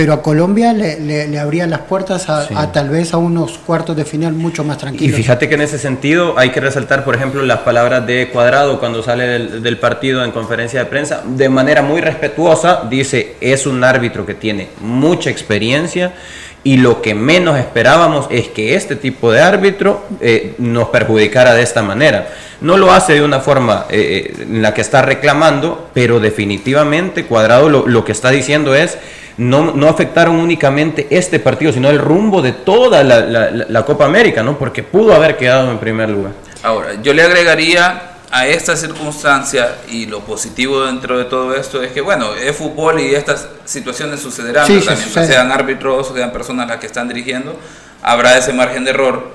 pero 0.00 0.14
a 0.14 0.22
Colombia 0.22 0.72
le, 0.72 0.98
le, 0.98 1.38
abría 1.38 1.66
las 1.66 1.80
puertas 1.80 2.30
a, 2.30 2.72
tal 2.72 2.88
vez 2.88 3.12
a 3.12 3.18
unos 3.18 3.58
cuartos 3.58 3.94
de 3.94 4.06
final 4.06 4.32
mucho 4.32 4.64
más 4.64 4.78
tranquilos. 4.78 5.12
Y 5.12 5.22
fíjate 5.22 5.46
que 5.46 5.56
en 5.56 5.60
ese 5.60 5.78
sentido 5.78 6.38
hay 6.38 6.52
que 6.52 6.60
resaltar, 6.60 7.04
por 7.04 7.14
ejemplo, 7.14 7.42
las 7.42 7.58
palabras 7.58 8.06
de 8.06 8.30
Cuadrado 8.30 8.80
cuando 8.80 9.02
sale 9.02 9.26
del, 9.26 9.62
del 9.62 9.76
partido 9.76 10.24
en 10.24 10.30
conferencia 10.30 10.80
de 10.80 10.86
prensa, 10.86 11.22
de 11.26 11.50
manera 11.50 11.82
muy 11.82 12.00
respetuosa, 12.00 12.84
dice, 12.88 13.36
es 13.42 13.66
un 13.66 13.84
árbitro 13.84 14.24
que 14.24 14.32
tiene 14.32 14.68
mucha 14.80 15.28
experiencia 15.28 16.14
y 16.62 16.76
lo 16.76 17.00
que 17.00 17.14
menos 17.14 17.58
esperábamos 17.58 18.26
es 18.30 18.48
que 18.48 18.74
este 18.74 18.96
tipo 18.96 19.32
de 19.32 19.40
árbitro 19.40 20.04
eh, 20.20 20.54
nos 20.58 20.88
perjudicara 20.88 21.54
de 21.54 21.62
esta 21.62 21.82
manera. 21.82 22.28
No 22.60 22.76
lo 22.76 22.92
hace 22.92 23.14
de 23.14 23.22
una 23.22 23.40
forma 23.40 23.86
eh, 23.88 24.34
eh, 24.38 24.42
en 24.42 24.60
la 24.60 24.74
que 24.74 24.82
está 24.82 25.00
reclamando, 25.00 25.88
pero 25.94 26.20
definitivamente 26.20 27.24
Cuadrado 27.24 27.68
lo, 27.70 28.04
que 28.04 28.12
está 28.12 28.30
diciendo 28.30 28.74
es 28.74 28.98
no, 29.38 29.72
no, 29.72 29.88
afectaron 29.88 30.36
únicamente 30.36 31.06
este 31.08 31.38
partido, 31.38 31.72
sino 31.72 31.88
el 31.88 31.98
rumbo 31.98 32.42
de 32.42 32.52
toda 32.52 33.02
la, 33.02 33.20
la 33.20 33.82
Copa 33.86 34.04
América, 34.04 34.42
¿no? 34.42 34.58
porque 34.58 34.82
pudo 34.82 35.14
haber 35.14 35.38
quedado 35.38 35.70
en 35.70 35.78
primer 35.78 36.10
lugar. 36.10 36.32
Ahora, 36.62 37.00
yo 37.02 37.14
le 37.14 37.22
agregaría 37.22 38.09
a 38.30 38.46
esta 38.46 38.76
circunstancia 38.76 39.78
y 39.88 40.06
lo 40.06 40.20
positivo 40.20 40.84
dentro 40.84 41.18
de 41.18 41.24
todo 41.24 41.54
esto 41.54 41.82
es 41.82 41.90
que, 41.92 42.00
bueno, 42.00 42.34
es 42.34 42.56
fútbol 42.56 43.00
y 43.00 43.14
estas 43.14 43.48
situaciones 43.64 44.20
sucederán, 44.20 44.66
también, 44.66 45.26
sean 45.26 45.50
árbitros 45.50 46.12
sean 46.14 46.32
personas 46.32 46.68
las 46.68 46.78
que 46.78 46.86
están 46.86 47.08
dirigiendo, 47.08 47.58
habrá 48.02 48.38
ese 48.38 48.52
margen 48.52 48.84
de 48.84 48.90
error. 48.90 49.32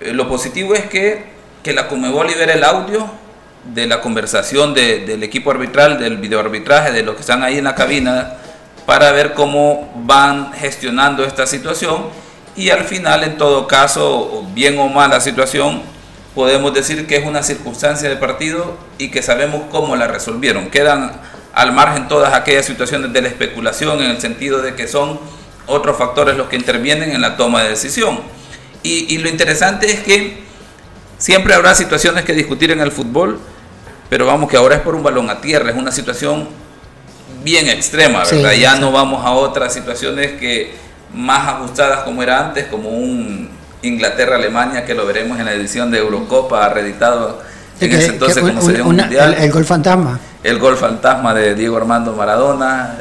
Eh, 0.00 0.12
lo 0.12 0.28
positivo 0.28 0.74
es 0.74 0.84
que, 0.86 1.24
que 1.62 1.72
la 1.72 1.88
Comebol 1.88 2.26
libere 2.26 2.54
el 2.54 2.64
audio 2.64 3.10
de 3.64 3.86
la 3.86 4.00
conversación 4.00 4.74
del 4.74 5.22
equipo 5.22 5.50
arbitral, 5.50 5.98
del 5.98 6.18
videoarbitraje, 6.18 6.92
de 6.92 7.02
los 7.02 7.14
que 7.14 7.22
están 7.22 7.42
ahí 7.42 7.58
en 7.58 7.64
la 7.64 7.74
cabina, 7.74 8.34
para 8.86 9.12
ver 9.12 9.34
cómo 9.34 9.92
van 10.04 10.52
gestionando 10.52 11.24
esta 11.24 11.46
situación 11.46 12.06
y 12.56 12.70
al 12.70 12.84
final, 12.84 13.22
en 13.22 13.36
todo 13.36 13.66
caso, 13.66 14.44
bien 14.52 14.78
o 14.78 14.88
mal 14.88 15.10
la 15.10 15.20
situación, 15.20 15.82
podemos 16.38 16.72
decir 16.72 17.08
que 17.08 17.16
es 17.16 17.26
una 17.26 17.42
circunstancia 17.42 18.08
de 18.08 18.14
partido 18.14 18.78
y 18.96 19.08
que 19.08 19.22
sabemos 19.22 19.62
cómo 19.72 19.96
la 19.96 20.06
resolvieron. 20.06 20.70
Quedan 20.70 21.10
al 21.52 21.72
margen 21.72 22.06
todas 22.06 22.32
aquellas 22.32 22.64
situaciones 22.64 23.12
de 23.12 23.22
la 23.22 23.26
especulación 23.26 24.00
en 24.00 24.12
el 24.12 24.20
sentido 24.20 24.62
de 24.62 24.76
que 24.76 24.86
son 24.86 25.18
otros 25.66 25.98
factores 25.98 26.36
los 26.36 26.48
que 26.48 26.54
intervienen 26.54 27.10
en 27.10 27.22
la 27.22 27.36
toma 27.36 27.64
de 27.64 27.70
decisión. 27.70 28.20
Y, 28.84 29.18
lo 29.18 29.28
interesante 29.28 29.90
es 29.90 29.98
que 29.98 30.44
siempre 31.18 31.54
habrá 31.54 31.74
situaciones 31.74 32.24
que 32.24 32.34
discutir 32.34 32.70
en 32.70 32.82
el 32.82 32.92
fútbol, 32.92 33.40
pero 34.08 34.24
vamos 34.24 34.48
que 34.48 34.56
ahora 34.56 34.76
es 34.76 34.82
por 34.82 34.94
un 34.94 35.02
balón 35.02 35.28
a 35.30 35.40
tierra, 35.40 35.70
es 35.70 35.76
una 35.76 35.90
situación 35.90 36.48
bien 37.42 37.68
extrema, 37.68 38.22
¿verdad? 38.22 38.52
ya 38.52 38.76
no 38.76 38.92
vamos 38.92 39.26
a 39.26 39.32
otras 39.32 39.74
situaciones 39.74 40.38
que 40.38 40.72
más 41.12 41.48
ajustadas 41.48 42.04
como 42.04 42.22
era 42.22 42.38
antes, 42.38 42.66
como 42.66 42.90
un 42.90 43.57
Inglaterra-Alemania, 43.82 44.84
que 44.84 44.94
lo 44.94 45.06
veremos 45.06 45.38
en 45.38 45.46
la 45.46 45.52
edición 45.52 45.90
de 45.90 45.98
Eurocopa, 45.98 46.68
reeditado 46.68 47.42
en 47.80 47.92
ese 47.92 48.06
entonces 48.06 48.42
como 48.42 48.60
sería 48.60 48.82
un 48.84 48.96
mundial. 48.96 49.34
El, 49.34 49.44
el, 49.44 49.52
gol 49.52 49.64
fantasma 49.64 50.18
el 50.44 50.58
gol 50.58 50.76
fantasma 50.76 51.34
de 51.34 51.54
Diego 51.54 51.76
Armando 51.76 52.12
Maradona, 52.12 52.96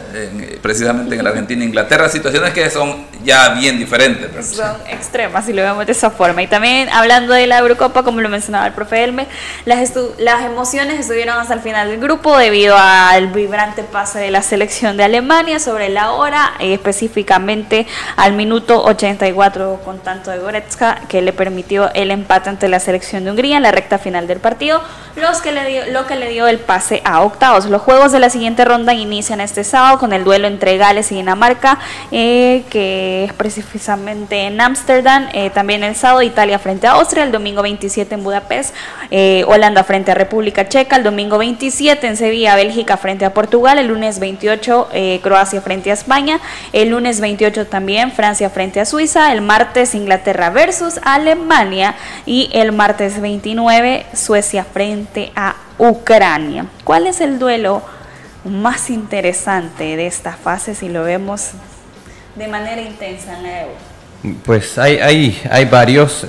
precisamente 0.61 1.15
en 1.15 1.23
la 1.23 1.29
Argentina 1.29 1.63
e 1.63 1.67
Inglaterra, 1.67 2.09
situaciones 2.09 2.51
que 2.53 2.69
son 2.69 3.05
ya 3.23 3.49
bien 3.49 3.77
diferentes. 3.77 4.55
Son 4.55 4.75
extremas, 4.89 5.45
si 5.45 5.53
lo 5.53 5.61
vemos 5.61 5.85
de 5.85 5.91
esa 5.91 6.09
forma. 6.09 6.41
Y 6.41 6.47
también 6.47 6.89
hablando 6.89 7.33
de 7.33 7.45
la 7.45 7.59
Eurocopa, 7.59 8.03
como 8.03 8.21
lo 8.21 8.29
mencionaba 8.29 8.65
el 8.65 8.73
profe 8.73 9.03
Elmer, 9.03 9.27
las, 9.65 9.93
las 10.17 10.45
emociones 10.45 10.99
estuvieron 10.99 11.37
hasta 11.37 11.53
el 11.53 11.59
final 11.59 11.89
del 11.89 11.99
grupo 11.99 12.37
debido 12.37 12.75
al 12.77 13.27
vibrante 13.27 13.83
pase 13.83 14.19
de 14.19 14.31
la 14.31 14.41
selección 14.41 14.97
de 14.97 15.03
Alemania 15.03 15.59
sobre 15.59 15.89
la 15.89 16.11
hora, 16.13 16.53
específicamente 16.59 17.85
al 18.15 18.33
minuto 18.33 18.83
84 18.83 19.81
con 19.85 19.99
tanto 19.99 20.31
de 20.31 20.39
Goretzka, 20.39 21.01
que 21.07 21.21
le 21.21 21.33
permitió 21.33 21.91
el 21.93 22.09
empate 22.11 22.49
ante 22.49 22.67
la 22.67 22.79
selección 22.79 23.23
de 23.23 23.31
Hungría 23.31 23.57
en 23.57 23.63
la 23.63 23.71
recta 23.71 23.99
final 23.99 24.25
del 24.25 24.39
partido, 24.39 24.81
los 25.15 25.41
que 25.41 25.51
le 25.51 25.65
dio, 25.65 25.85
lo 25.91 26.07
que 26.07 26.15
le 26.15 26.29
dio 26.29 26.47
el 26.47 26.59
pase 26.59 27.01
a 27.03 27.26
octavos. 27.27 27.65
Los 27.65 27.81
juegos 27.81 28.11
de 28.11 28.19
la 28.19 28.29
siguiente 28.29 28.65
ronda 28.65 28.93
inician 28.93 29.39
este 29.41 29.63
sábado 29.63 29.99
con 29.99 30.13
el 30.13 30.23
duelo 30.23 30.47
entre 30.47 30.77
Gales 30.77 31.11
y 31.11 31.15
Dinamarca, 31.15 31.77
eh, 32.11 32.63
que 32.69 33.25
es 33.25 33.33
precisamente 33.33 34.47
en 34.47 34.59
Ámsterdam. 34.59 35.27
Eh, 35.33 35.49
también 35.49 35.83
el 35.83 35.95
sábado 35.95 36.21
Italia 36.21 36.59
frente 36.59 36.87
a 36.87 36.91
Austria, 36.91 37.23
el 37.23 37.31
domingo 37.31 37.61
27 37.61 38.15
en 38.15 38.23
Budapest, 38.23 38.73
eh, 39.11 39.43
Holanda 39.47 39.83
frente 39.83 40.11
a 40.11 40.15
República 40.15 40.67
Checa, 40.67 40.95
el 40.95 41.03
domingo 41.03 41.37
27 41.37 42.07
en 42.07 42.17
Sevilla, 42.17 42.55
Bélgica 42.55 42.97
frente 42.97 43.25
a 43.25 43.33
Portugal, 43.33 43.77
el 43.77 43.87
lunes 43.87 44.19
28 44.19 44.89
Croacia 45.21 45.61
frente 45.61 45.91
a 45.91 45.93
España, 45.93 46.39
el 46.73 46.89
lunes 46.89 47.21
28 47.21 47.67
también 47.67 48.11
Francia 48.11 48.49
frente 48.49 48.79
a 48.79 48.85
Suiza, 48.85 49.31
el 49.31 49.41
martes 49.41 49.95
Inglaterra 49.95 50.49
versus 50.49 50.99
Alemania 51.03 51.95
y 52.25 52.49
el 52.53 52.71
martes 52.71 53.21
29 53.21 54.05
Suecia 54.13 54.63
frente 54.63 55.31
a 55.35 55.55
Ucrania. 55.77 56.65
¿Cuál 56.83 57.07
es 57.07 57.21
el 57.21 57.39
duelo 57.39 57.81
más 58.43 58.89
interesante 58.89 59.95
de 59.95 60.07
esta 60.07 60.33
fase 60.33 60.75
si 60.75 60.89
lo 60.89 61.03
vemos 61.03 61.51
de 62.35 62.47
manera 62.47 62.81
intensa 62.81 63.37
en 63.37 63.43
la 63.43 63.61
Euro? 63.61 63.73
Pues 64.43 64.77
hay, 64.77 64.97
hay, 64.97 65.41
hay 65.49 65.65
varios. 65.65 66.25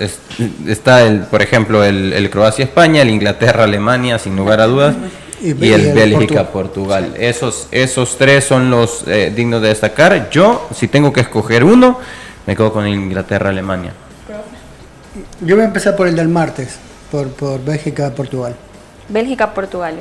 está, 0.66 1.06
el, 1.06 1.20
por 1.20 1.42
ejemplo, 1.42 1.82
el, 1.84 2.28
Croacia-España, 2.30 3.02
el 3.02 3.10
Inglaterra-Alemania, 3.10 4.18
sin 4.18 4.36
lugar 4.36 4.60
a 4.60 4.66
dudas, 4.66 4.94
y, 5.40 5.50
el, 5.50 5.92
Bélgica-Portugal. 5.94 7.14
Esos, 7.18 7.68
esos 7.70 8.18
tres 8.18 8.44
son 8.44 8.70
los 8.70 9.04
eh, 9.06 9.32
dignos 9.34 9.62
de 9.62 9.68
destacar. 9.68 10.28
Yo, 10.30 10.68
si 10.74 10.88
tengo 10.88 11.12
que 11.12 11.20
escoger 11.20 11.64
uno, 11.64 11.98
me 12.46 12.54
quedo 12.54 12.72
con 12.72 12.86
Inglaterra-Alemania. 12.86 13.92
Yo 15.40 15.56
voy 15.56 15.64
a 15.64 15.68
empezar 15.68 15.96
por 15.96 16.06
el 16.06 16.14
del 16.14 16.28
martes, 16.28 16.76
por, 17.10 17.28
por 17.28 17.64
Bélgica-Portugal. 17.64 18.54
Bélgica-Portugal. 19.08 19.98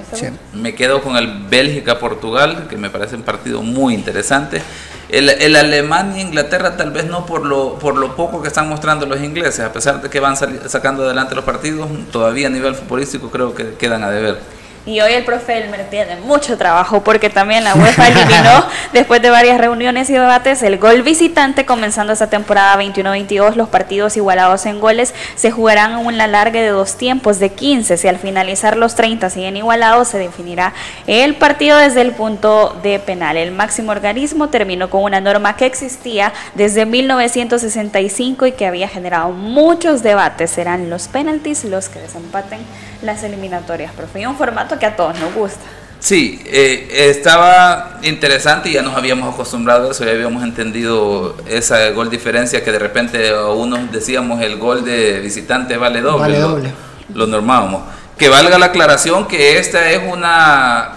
Me 0.53 0.75
quedo 0.75 1.01
con 1.01 1.15
el 1.17 1.45
Bélgica-Portugal, 1.49 2.67
que 2.69 2.77
me 2.77 2.89
parece 2.89 3.15
un 3.15 3.23
partido 3.23 3.61
muy 3.61 3.93
interesante. 3.93 4.61
El, 5.09 5.29
el 5.29 5.55
Alemania-Inglaterra 5.55 6.75
tal 6.75 6.91
vez 6.91 7.05
no 7.05 7.25
por 7.25 7.45
lo, 7.45 7.79
por 7.79 7.95
lo 7.95 8.15
poco 8.15 8.41
que 8.41 8.49
están 8.49 8.67
mostrando 8.67 9.05
los 9.05 9.21
ingleses, 9.21 9.61
a 9.61 9.71
pesar 9.71 10.01
de 10.01 10.09
que 10.09 10.19
van 10.19 10.35
sacando 10.35 11.05
adelante 11.05 11.33
los 11.33 11.45
partidos, 11.45 11.87
todavía 12.11 12.47
a 12.47 12.49
nivel 12.49 12.75
futbolístico 12.75 13.31
creo 13.31 13.55
que 13.55 13.75
quedan 13.75 14.03
a 14.03 14.09
deber. 14.09 14.56
Y 14.87 15.01
hoy 15.01 15.11
el 15.11 15.25
profe 15.25 15.57
Elmer 15.57 15.89
tiene 15.89 16.15
mucho 16.15 16.57
trabajo 16.57 17.03
porque 17.03 17.29
también 17.29 17.65
la 17.65 17.75
UEFA 17.75 18.07
eliminó, 18.07 18.65
después 18.93 19.21
de 19.21 19.29
varias 19.29 19.57
reuniones 19.57 20.09
y 20.09 20.13
debates, 20.13 20.63
el 20.63 20.77
gol 20.77 21.01
visitante 21.01 21.65
comenzando 21.65 22.13
esta 22.13 22.29
temporada 22.29 22.81
21-22. 22.81 23.55
Los 23.55 23.67
partidos 23.67 24.15
igualados 24.15 24.65
en 24.65 24.79
goles 24.79 25.13
se 25.35 25.51
jugarán 25.51 25.99
en 25.99 26.05
un 26.05 26.17
largue 26.17 26.61
de 26.61 26.69
dos 26.69 26.95
tiempos 26.95 27.37
de 27.39 27.49
15. 27.49 27.97
Si 27.97 28.07
al 28.07 28.17
finalizar 28.17 28.77
los 28.77 28.95
30 28.95 29.29
siguen 29.29 29.57
igualados, 29.57 30.07
se 30.07 30.19
definirá 30.19 30.73
el 31.05 31.35
partido 31.35 31.77
desde 31.77 31.99
el 31.99 32.13
punto 32.13 32.73
de 32.81 32.99
penal. 32.99 33.35
El 33.35 33.51
máximo 33.51 33.91
organismo 33.91 34.47
terminó 34.47 34.89
con 34.89 35.03
una 35.03 35.19
norma 35.19 35.57
que 35.57 35.65
existía 35.65 36.31
desde 36.55 36.85
1965 36.85 38.45
y 38.45 38.53
que 38.53 38.65
había 38.65 38.87
generado 38.87 39.31
muchos 39.31 40.01
debates. 40.01 40.51
Serán 40.51 40.89
los 40.89 41.09
penaltis 41.09 41.65
los 41.65 41.89
que 41.89 41.99
desempaten 41.99 42.59
las 43.01 43.23
eliminatorias, 43.23 43.91
profe. 43.93 44.21
Y 44.21 44.25
un 44.25 44.35
formato 44.35 44.79
que 44.79 44.85
a 44.85 44.95
todos 44.95 45.19
nos 45.19 45.33
gusta. 45.33 45.61
Sí, 45.99 46.41
eh, 46.45 47.09
estaba 47.09 47.97
interesante 48.03 48.69
y 48.69 48.73
ya 48.73 48.83
nos 48.83 48.95
habíamos 48.95 49.33
acostumbrado 49.33 49.87
a 49.87 49.91
eso, 49.91 50.05
ya 50.05 50.11
habíamos 50.11 50.43
entendido 50.43 51.35
esa 51.49 51.89
gol 51.89 52.09
diferencia 52.09 52.63
que 52.63 52.71
de 52.71 52.79
repente 52.79 53.29
a 53.29 53.47
unos 53.47 53.91
decíamos 53.91 54.41
el 54.41 54.57
gol 54.57 54.85
de 54.85 55.19
visitante 55.19 55.75
vale 55.75 56.01
doble. 56.01 56.19
Vale 56.19 56.39
doble. 56.39 56.71
Lo, 57.13 57.25
normábamos. 57.25 57.83
Que 58.17 58.29
valga 58.29 58.59
la 58.59 58.67
aclaración 58.67 59.27
que 59.27 59.57
esta 59.57 59.89
es 59.89 60.01
una 60.07 60.91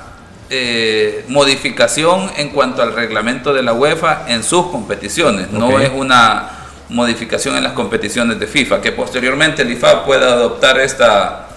eh, 0.50 1.24
modificación 1.28 2.30
en 2.36 2.50
cuanto 2.50 2.82
al 2.82 2.94
reglamento 2.94 3.54
de 3.54 3.62
la 3.62 3.72
UEFA 3.72 4.26
en 4.28 4.42
sus 4.42 4.66
competiciones, 4.66 5.50
no 5.50 5.80
es 5.80 5.90
una 5.94 6.50
modificación 6.90 7.56
en 7.56 7.62
las 7.62 7.72
competiciones 7.72 8.38
de 8.38 8.46
FIFA, 8.46 8.80
que 8.80 8.92
posteriormente 8.92 9.62
el 9.62 9.70
IFA 9.70 10.04
pueda 10.04 10.32
adoptar 10.32 10.78
esta 10.80 11.49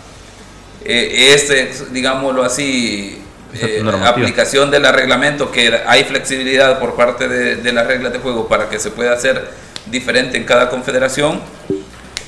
eh, 0.85 1.33
este, 1.33 1.71
digámoslo 1.91 2.43
así, 2.43 3.21
eh, 3.53 3.83
aplicación 4.05 4.71
del 4.71 4.83
reglamento, 4.83 5.51
que 5.51 5.81
hay 5.85 6.03
flexibilidad 6.03 6.79
por 6.79 6.95
parte 6.95 7.27
de, 7.27 7.73
las 7.73 7.87
reglas 7.87 8.11
de 8.11 8.19
juego 8.19 8.47
para 8.47 8.69
que 8.69 8.79
se 8.79 8.91
pueda 8.91 9.13
hacer 9.13 9.49
diferente 9.85 10.37
en 10.37 10.43
cada 10.43 10.69
confederación 10.69 11.39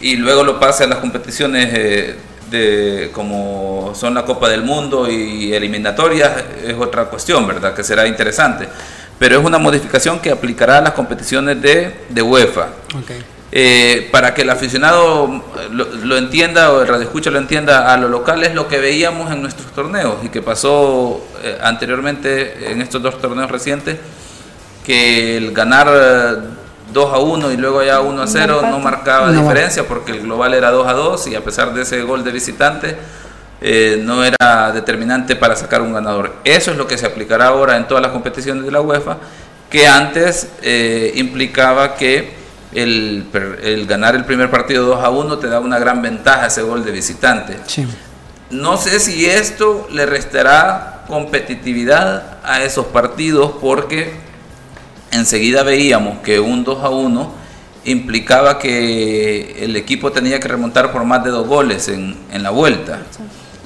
y 0.01 0.17
luego 0.17 0.43
lo 0.43 0.59
pase 0.59 0.83
a 0.83 0.87
las 0.87 0.99
competiciones 0.99 1.69
eh, 1.73 2.15
de 2.51 3.09
como 3.11 3.93
son 3.95 4.13
la 4.13 4.23
Copa 4.23 4.49
del 4.49 4.61
Mundo 4.61 5.09
y 5.09 5.53
eliminatorias 5.53 6.31
es 6.63 6.75
otra 6.75 7.05
cuestión, 7.05 7.47
¿verdad? 7.47 7.73
Que 7.73 7.83
será 7.83 8.05
interesante. 8.05 8.67
Pero 9.17 9.39
es 9.39 9.45
una 9.45 9.57
modificación 9.57 10.19
que 10.19 10.29
aplicará 10.29 10.77
a 10.77 10.81
las 10.81 10.91
competiciones 10.91 11.59
de, 11.61 11.93
de 12.09 12.21
UEFA. 12.21 12.67
Eh, 13.57 14.09
para 14.11 14.33
que 14.33 14.41
el 14.41 14.49
aficionado 14.49 15.41
lo, 15.71 16.17
entienda 16.17 16.73
o 16.73 16.81
el 16.81 16.89
radio 16.89 17.03
escucha 17.03 17.31
lo 17.31 17.37
entienda 17.37 17.93
a 17.93 17.95
lo 17.95 18.09
local 18.09 18.43
es 18.43 18.53
lo 18.53 18.67
que 18.67 18.79
veíamos 18.79 19.31
en 19.31 19.41
nuestros 19.41 19.71
torneos 19.71 20.17
y 20.23 20.27
que 20.27 20.41
pasó 20.41 21.25
eh, 21.41 21.57
anteriormente 21.63 22.69
en 22.69 22.81
estos 22.81 23.01
dos 23.01 23.17
torneos 23.17 23.49
recientes 23.49 23.97
que 24.85 25.37
el 25.37 25.53
ganar 25.53 25.87
2 26.91 27.13
a 27.13 27.19
1 27.19 27.51
y 27.53 27.55
luego 27.55 27.81
ya 27.81 28.01
1 28.01 28.21
a 28.21 28.27
0 28.27 28.61
no 28.69 28.79
marcaba 28.79 29.31
diferencia 29.31 29.87
porque 29.87 30.11
el 30.11 30.23
global 30.23 30.53
era 30.53 30.69
2 30.71 30.87
a 30.89 30.91
2 30.91 31.27
y 31.27 31.35
a 31.35 31.41
pesar 31.41 31.73
de 31.73 31.83
ese 31.83 32.01
gol 32.01 32.25
de 32.25 32.31
visitante 32.33 32.97
eh, 33.61 34.01
no 34.03 34.25
era 34.25 34.73
determinante 34.73 35.37
para 35.37 35.55
sacar 35.55 35.81
un 35.81 35.93
ganador. 35.93 36.33
Eso 36.43 36.71
es 36.71 36.77
lo 36.77 36.87
que 36.87 36.97
se 36.97 37.05
aplicará 37.05 37.47
ahora 37.47 37.77
en 37.77 37.87
todas 37.87 38.01
las 38.01 38.11
competiciones 38.11 38.65
de 38.65 38.71
la 38.73 38.81
UEFA 38.81 39.15
que 39.69 39.87
antes 39.87 40.49
implicaba 41.15 41.95
que 41.95 42.43
el, 42.75 43.85
ganar 43.87 44.15
el 44.15 44.25
primer 44.25 44.49
partido 44.49 44.85
2 44.85 45.03
a 45.03 45.09
1 45.09 45.37
te 45.39 45.47
da 45.47 45.59
una 45.59 45.79
gran 45.79 46.01
ventaja 46.01 46.47
ese 46.47 46.61
gol 46.61 46.83
de 46.83 46.91
visitante. 46.91 47.57
No 48.49 48.77
sé 48.77 48.99
si 48.99 49.25
esto 49.25 49.87
le 49.91 50.05
restará 50.05 51.03
competitividad 51.07 52.37
a 52.43 52.63
esos 52.63 52.87
partidos 52.87 53.53
porque 53.61 54.13
enseguida 55.11 55.63
veíamos 55.63 56.19
que 56.19 56.39
un 56.39 56.63
2 56.63 56.83
a 56.83 56.89
1 56.89 57.45
implicaba 57.85 58.59
que 58.59 59.63
el 59.63 59.75
equipo 59.75 60.11
tenía 60.11 60.39
que 60.39 60.47
remontar 60.47 60.91
por 60.91 61.03
más 61.05 61.23
de 61.23 61.29
dos 61.29 61.47
goles 61.47 61.87
en, 61.87 62.17
en 62.31 62.43
la 62.43 62.49
vuelta. 62.49 62.99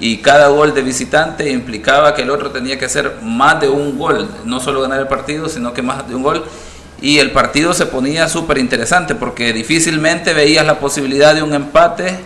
Y 0.01 0.18
cada 0.18 0.47
gol 0.49 0.74
de 0.74 0.82
visitante 0.82 1.49
implicaba 1.49 2.14
que 2.14 2.22
el 2.22 2.30
otro 2.30 2.51
tenía 2.51 2.78
que 2.78 2.86
hacer 2.86 3.18
más 3.22 3.60
de 3.60 3.68
un 3.68 3.97
gol, 3.97 4.30
no 4.45 4.60
solo 4.60 4.82
ganar 4.82 4.99
el 4.99 5.07
partido, 5.07 5.49
sino 5.49 5.74
que 5.74 5.82
más 5.82 6.07
de 6.07 6.16
un 6.16 6.24
gol 6.24 6.45
y 7.02 7.20
el 7.20 7.32
partido 7.32 7.74
se 7.74 7.86
ponía 7.86 8.28
súper 8.28 8.58
interesante 8.58 9.16
porque 9.16 9.54
difícilmente 9.54 10.34
veías 10.34 10.66
la 10.66 10.80
posibilidad 10.80 11.34
de 11.34 11.43
un 11.43 11.54
empate 11.54 12.18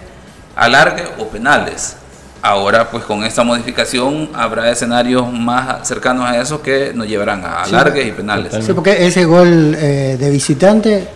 alargue 0.55 1.03
o 1.19 1.27
penales. 1.27 1.95
Ahora, 2.41 2.91
pues 2.91 3.05
con 3.05 3.23
esta 3.23 3.43
modificación 3.43 4.29
habrá 4.33 4.69
escenarios 4.69 5.31
más 5.31 5.87
cercanos 5.87 6.25
a 6.25 6.41
eso 6.41 6.61
que 6.61 6.91
nos 6.93 7.07
llevarán 7.07 7.43
a 7.45 7.63
alargues 7.63 8.05
y 8.05 8.11
penales. 8.11 8.53
Sí, 8.65 8.73
porque 8.73 9.07
ese 9.07 9.23
gol 9.23 9.75
eh, 9.79 10.17
de 10.19 10.29
visitante 10.29 11.07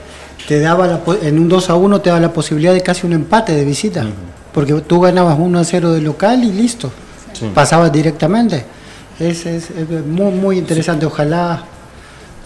te 0.47 0.61
daba 0.61 0.87
la, 0.87 1.01
en 1.21 1.37
un 1.37 1.49
2 1.49 1.69
a 1.69 1.75
1 1.75 1.99
te 1.99 2.09
daba 2.09 2.21
la 2.21 2.31
posibilidad 2.31 2.73
de 2.73 2.81
casi 2.81 3.05
un 3.05 3.11
empate 3.11 3.53
de 3.53 3.65
visita, 3.65 4.05
porque 4.53 4.73
tú 4.75 5.01
ganabas 5.01 5.37
1 5.37 5.59
a 5.59 5.63
0 5.65 5.91
de 5.91 6.01
local 6.01 6.45
y 6.45 6.53
listo, 6.53 6.91
pasabas 7.53 7.91
directamente. 7.91 8.63
Es, 9.19 9.45
es, 9.45 9.69
muy, 10.05 10.31
muy 10.31 10.57
interesante, 10.57 11.05
ojalá 11.05 11.65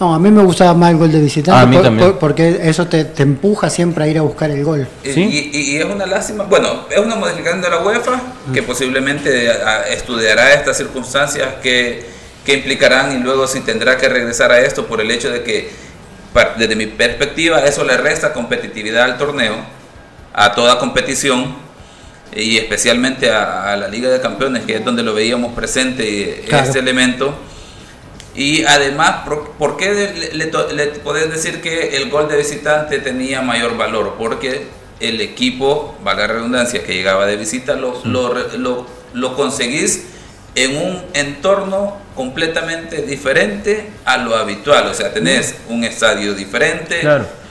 no, 0.00 0.14
a 0.14 0.18
mí 0.18 0.30
me 0.30 0.42
gustaba 0.42 0.74
más 0.74 0.90
el 0.90 0.96
gol 0.96 1.12
de 1.12 1.20
visitante 1.20 1.78
porque 2.18 2.58
eso 2.62 2.86
te, 2.86 3.12
empuja 3.18 3.70
siempre 3.70 4.04
a 4.04 4.08
ir 4.08 4.18
a 4.18 4.22
buscar 4.22 4.50
el 4.50 4.64
gol. 4.64 4.88
Y, 5.04 5.76
es 5.76 5.84
una 5.84 6.06
lástima, 6.06 6.44
bueno, 6.44 6.86
es 6.90 6.98
una 6.98 7.16
modificación 7.16 7.62
de 7.62 7.70
la 7.70 7.78
UEFA 7.80 8.20
que 8.52 8.62
posiblemente 8.62 9.50
estudiará 9.90 10.54
estas 10.54 10.76
circunstancias 10.76 11.54
que, 11.62 12.04
que 12.44 12.54
implicarán 12.54 13.16
y 13.16 13.22
luego 13.22 13.46
si 13.46 13.60
tendrá 13.60 13.96
que 13.96 14.08
regresar 14.08 14.50
a 14.50 14.60
esto 14.60 14.86
por 14.86 15.00
el 15.00 15.10
hecho 15.10 15.30
de 15.30 15.42
que, 15.42 15.70
desde 16.58 16.74
mi 16.74 16.86
perspectiva, 16.86 17.64
eso 17.64 17.84
le 17.84 17.96
resta 17.96 18.32
competitividad 18.32 19.04
al 19.04 19.18
torneo, 19.18 19.54
a 20.32 20.54
toda 20.54 20.78
competición 20.78 21.54
y 22.34 22.56
especialmente 22.56 23.30
a, 23.30 23.76
la 23.76 23.88
Liga 23.88 24.08
de 24.08 24.20
Campeones, 24.20 24.64
que 24.64 24.76
es 24.76 24.84
donde 24.84 25.02
lo 25.02 25.14
veíamos 25.14 25.52
presente 25.54 26.44
este 26.48 26.78
elemento 26.78 27.34
y 28.34 28.64
además, 28.64 29.26
¿por 29.58 29.76
qué 29.76 29.92
le, 30.32 30.46
le, 30.72 30.86
podés 31.00 31.30
decir 31.30 31.60
que 31.60 31.96
el 31.96 32.08
gol 32.08 32.28
de 32.28 32.38
visitante 32.38 32.98
tenía 32.98 33.42
mayor 33.42 33.76
valor? 33.76 34.14
Porque 34.18 34.68
el 35.00 35.20
equipo, 35.20 35.96
valga 36.02 36.26
la 36.26 36.34
redundancia, 36.34 36.82
que 36.82 36.94
llegaba 36.94 37.26
de 37.26 37.36
visita, 37.36 37.74
lo, 37.74 38.00
lo, 38.04 38.86
lo, 39.12 39.36
conseguís 39.36 40.04
en 40.54 40.76
un 40.76 41.02
entorno 41.12 41.98
completamente 42.14 43.02
diferente 43.02 43.90
a 44.06 44.16
lo 44.16 44.34
habitual. 44.34 44.86
O 44.86 44.94
sea, 44.94 45.12
tenés 45.12 45.56
un 45.68 45.84
estadio 45.84 46.34
diferente, 46.34 47.02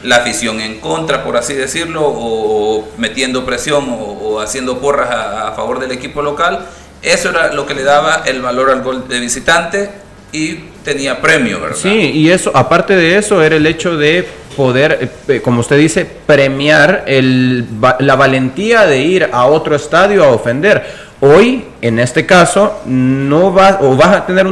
la 0.01 0.15
afición 0.15 0.61
en 0.61 0.79
contra, 0.79 1.23
por 1.23 1.37
así 1.37 1.53
decirlo, 1.53 2.01
o 2.05 2.89
metiendo 2.97 3.45
presión 3.45 3.85
o, 3.87 4.39
haciendo 4.39 4.79
porras 4.79 5.11
a, 5.11 5.49
a 5.49 5.51
favor 5.51 5.79
del 5.79 5.91
equipo 5.91 6.23
local. 6.23 6.65
Eso 7.03 7.29
era 7.29 7.53
lo 7.53 7.67
que 7.67 7.75
le 7.75 7.83
daba 7.83 8.23
el 8.25 8.41
valor 8.41 8.71
al 8.71 8.81
gol 8.81 9.07
de 9.07 9.19
visitante 9.19 9.91
y 10.31 10.55
tenía 10.83 11.21
premio, 11.21 11.59
¿verdad? 11.59 11.77
Sí, 11.77 12.11
y 12.13 12.29
eso, 12.29 12.51
aparte 12.53 12.95
de 12.95 13.17
eso, 13.17 13.43
era 13.43 13.55
el 13.55 13.65
hecho 13.65 13.97
de 13.97 14.25
poder, 14.55 15.09
eh, 15.27 15.41
como 15.41 15.61
usted 15.61 15.77
dice, 15.77 16.05
premiar 16.25 17.03
el, 17.07 17.65
la 17.99 18.15
valentía 18.15 18.85
de 18.85 18.99
ir 18.99 19.29
a 19.31 19.45
otro 19.45 19.75
estadio 19.75 20.23
a 20.23 20.29
ofender. 20.29 21.10
Hoy, 21.23 21.65
en 21.83 21.99
este 21.99 22.25
caso, 22.25 22.81
no 22.85 23.53
va 23.53 23.77
o 23.81 23.95
vas 23.95 24.17
a 24.17 24.25
tener 24.25 24.47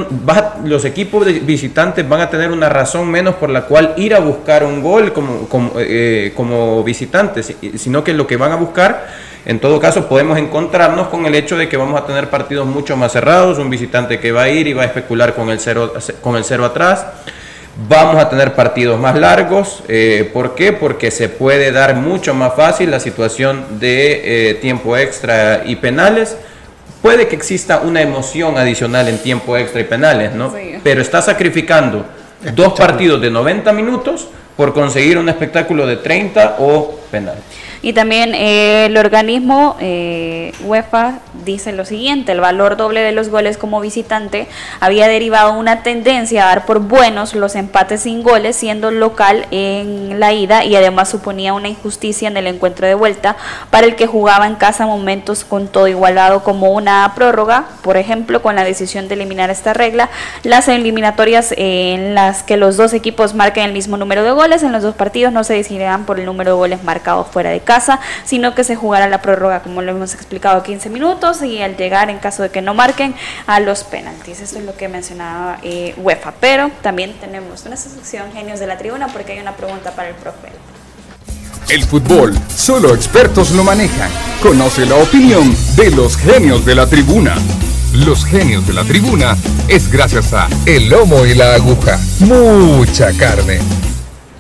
los 0.66 0.86
equipos 0.86 1.26
de 1.26 1.40
visitantes 1.40 2.08
van 2.08 2.22
a 2.22 2.30
tener 2.30 2.52
una 2.52 2.70
razón 2.70 3.10
menos 3.10 3.34
por 3.36 3.50
la 3.50 3.64
cual 3.64 3.96
ir 3.98 4.14
a 4.14 4.20
buscar 4.20 4.64
un 4.64 4.84
gol 4.84 5.12
como, 5.12 5.50
como, 5.50 5.72
eh, 5.78 6.32
como 6.36 6.84
visitantes, 6.84 7.56
sino 7.76 8.04
que 8.04 8.14
lo 8.14 8.28
que 8.28 8.38
van 8.38 8.52
a 8.52 8.56
buscar, 8.56 9.08
en 9.48 9.58
todo 9.58 9.80
caso, 9.80 10.08
podemos 10.08 10.38
encontrarnos 10.38 11.08
con 11.08 11.26
el 11.26 11.34
hecho 11.34 11.58
de 11.58 11.68
que 11.68 11.76
vamos 11.76 12.00
a 12.00 12.06
tener 12.06 12.30
partidos 12.30 12.68
mucho 12.68 12.96
más 12.96 13.14
cerrados, 13.14 13.58
un 13.58 13.72
visitante 13.72 14.20
que 14.20 14.32
va 14.32 14.44
a 14.44 14.50
ir 14.50 14.68
y 14.68 14.74
va 14.74 14.84
a 14.84 14.86
especular 14.86 15.34
con 15.34 15.50
el 15.50 15.60
cero, 15.60 15.94
con 16.22 16.36
el 16.36 16.44
cero 16.44 16.66
atrás. 16.66 17.04
Vamos 17.88 18.22
a 18.22 18.30
tener 18.30 18.54
partidos 18.54 19.00
más 19.00 19.18
largos. 19.18 19.82
Eh, 19.88 20.30
¿Por 20.32 20.54
qué? 20.54 20.72
Porque 20.72 21.10
se 21.10 21.30
puede 21.30 21.72
dar 21.72 21.96
mucho 21.96 22.36
más 22.36 22.54
fácil 22.54 22.92
la 22.92 23.00
situación 23.00 23.80
de 23.80 24.50
eh, 24.52 24.54
tiempo 24.56 24.96
extra 24.98 25.64
y 25.66 25.78
penales 25.78 26.38
puede 27.02 27.28
que 27.28 27.36
exista 27.36 27.80
una 27.80 28.02
emoción 28.02 28.58
adicional 28.58 29.08
en 29.08 29.18
tiempo 29.20 29.58
extra 29.58 29.82
y 29.82 29.86
penales, 29.86 30.34
¿no? 30.34 30.54
Pero 30.84 31.02
está 31.02 31.22
sacrificando 31.22 32.06
dos 32.56 32.74
partidos 32.74 33.22
de 33.22 33.30
90 33.30 33.72
minutos 33.74 34.28
por 34.56 34.74
conseguir 34.74 35.18
un 35.18 35.30
espectáculo 35.30 35.86
de 35.86 35.98
30 35.98 36.58
o 36.60 37.00
penales. 37.10 37.44
Y 37.82 37.94
también 37.94 38.36
eh, 38.36 38.88
el 38.88 38.98
organismo 38.98 39.78
eh, 39.80 40.54
UEFA 40.66 41.20
dice 41.46 41.72
lo 41.72 41.86
siguiente, 41.86 42.34
el 42.34 42.42
valor 42.42 42.76
doble 42.76 43.02
de 43.02 43.14
los 43.14 43.30
goles 43.30 43.58
como 43.58 43.80
visitante 43.80 44.48
había 44.82 45.08
derivado 45.08 45.54
una 45.54 45.82
tendencia 45.82 46.44
a 46.44 46.48
dar 46.48 46.66
por 46.66 46.80
buenos 46.80 47.36
los 47.36 47.56
empates 47.56 48.02
sin 48.02 48.22
goles 48.22 48.58
siendo 48.58 48.92
local 48.92 49.46
en 49.52 50.20
la 50.20 50.34
ida 50.34 50.66
y 50.66 50.76
además 50.76 51.10
suponía 51.10 51.54
una 51.54 51.70
injusticia 51.70 52.28
en 52.28 52.36
el 52.36 52.48
encuentro 52.48 52.86
de 52.86 52.96
vuelta 52.96 53.38
para 53.70 53.88
el 53.88 53.96
que 53.96 54.08
jugaba 54.08 54.46
en 54.46 54.56
casa 54.56 54.86
momentos 54.86 55.46
con 55.46 55.68
todo 55.68 55.88
igualado 55.88 56.44
como 56.44 56.72
una 56.72 57.14
prórroga, 57.16 57.66
por 57.82 57.96
ejemplo 57.96 58.42
con 58.42 58.56
la 58.56 58.66
decisión 58.66 59.08
de 59.08 59.16
eliminar 59.16 59.50
esta 59.50 59.74
regla, 59.74 60.10
las 60.44 60.68
eliminatorias 60.68 61.54
en 61.56 62.14
las 62.14 62.44
que 62.44 62.58
los 62.58 62.76
dos 62.76 62.94
equipos 62.94 63.34
marquen 63.34 63.66
el 63.66 63.74
mismo 63.74 63.96
número 63.96 64.24
de 64.24 64.32
goles 64.32 64.64
en 64.64 64.74
los 64.74 64.84
dos 64.84 64.96
partidos 64.96 65.32
no 65.32 65.44
se 65.44 65.54
decidirán 65.54 66.06
por 66.06 66.20
el 66.20 66.26
número 66.26 66.52
de 66.52 66.58
goles 66.58 66.84
marcados 66.84 67.28
fuera 67.28 67.50
de 67.52 67.62
casa, 67.62 67.69
sino 68.26 68.56
que 68.56 68.64
se 68.64 68.76
jugará 68.76 69.08
la 69.08 69.22
prórroga, 69.22 69.62
como 69.62 69.82
lo 69.82 69.92
hemos 69.92 70.14
explicado, 70.14 70.64
15 70.64 70.90
minutos 70.90 71.42
y 71.42 71.62
al 71.62 71.78
llegar, 71.78 72.10
en 72.10 72.20
caso 72.20 72.44
de 72.44 72.50
que 72.50 72.62
no 72.62 72.74
marquen, 72.74 73.16
a 73.48 73.60
los 73.60 73.84
penaltis. 73.84 74.42
Eso 74.42 74.58
es 74.58 74.66
lo 74.66 74.76
que 74.76 74.88
mencionaba 74.88 75.60
eh, 75.64 75.94
UEFA. 75.98 76.34
Pero 76.40 76.72
también 76.82 77.14
tenemos 77.20 77.66
una 77.66 77.76
sección 77.76 78.32
Genios 78.34 78.60
de 78.60 78.68
la 78.68 78.78
Tribuna 78.78 79.08
porque 79.08 79.34
hay 79.34 79.40
una 79.40 79.56
pregunta 79.56 79.92
para 79.92 80.10
el 80.10 80.16
profe. 80.16 80.50
El 81.70 81.84
fútbol, 81.84 82.36
solo 82.56 82.96
expertos 82.96 83.52
lo 83.52 83.64
manejan. 83.64 84.10
Conoce 84.42 84.88
la 84.88 84.96
opinión 84.96 85.56
de 85.76 85.92
los 85.92 86.18
genios 86.18 86.66
de 86.66 86.74
la 86.74 86.88
tribuna. 86.88 87.36
Los 87.94 88.26
genios 88.26 88.66
de 88.66 88.74
la 88.74 88.84
tribuna 88.84 89.38
es 89.68 89.92
gracias 89.92 90.34
a 90.34 90.48
El 90.66 90.90
Lomo 90.90 91.28
y 91.28 91.36
la 91.36 91.54
Aguja. 91.54 92.00
Mucha 92.22 93.12
carne. 93.14 93.60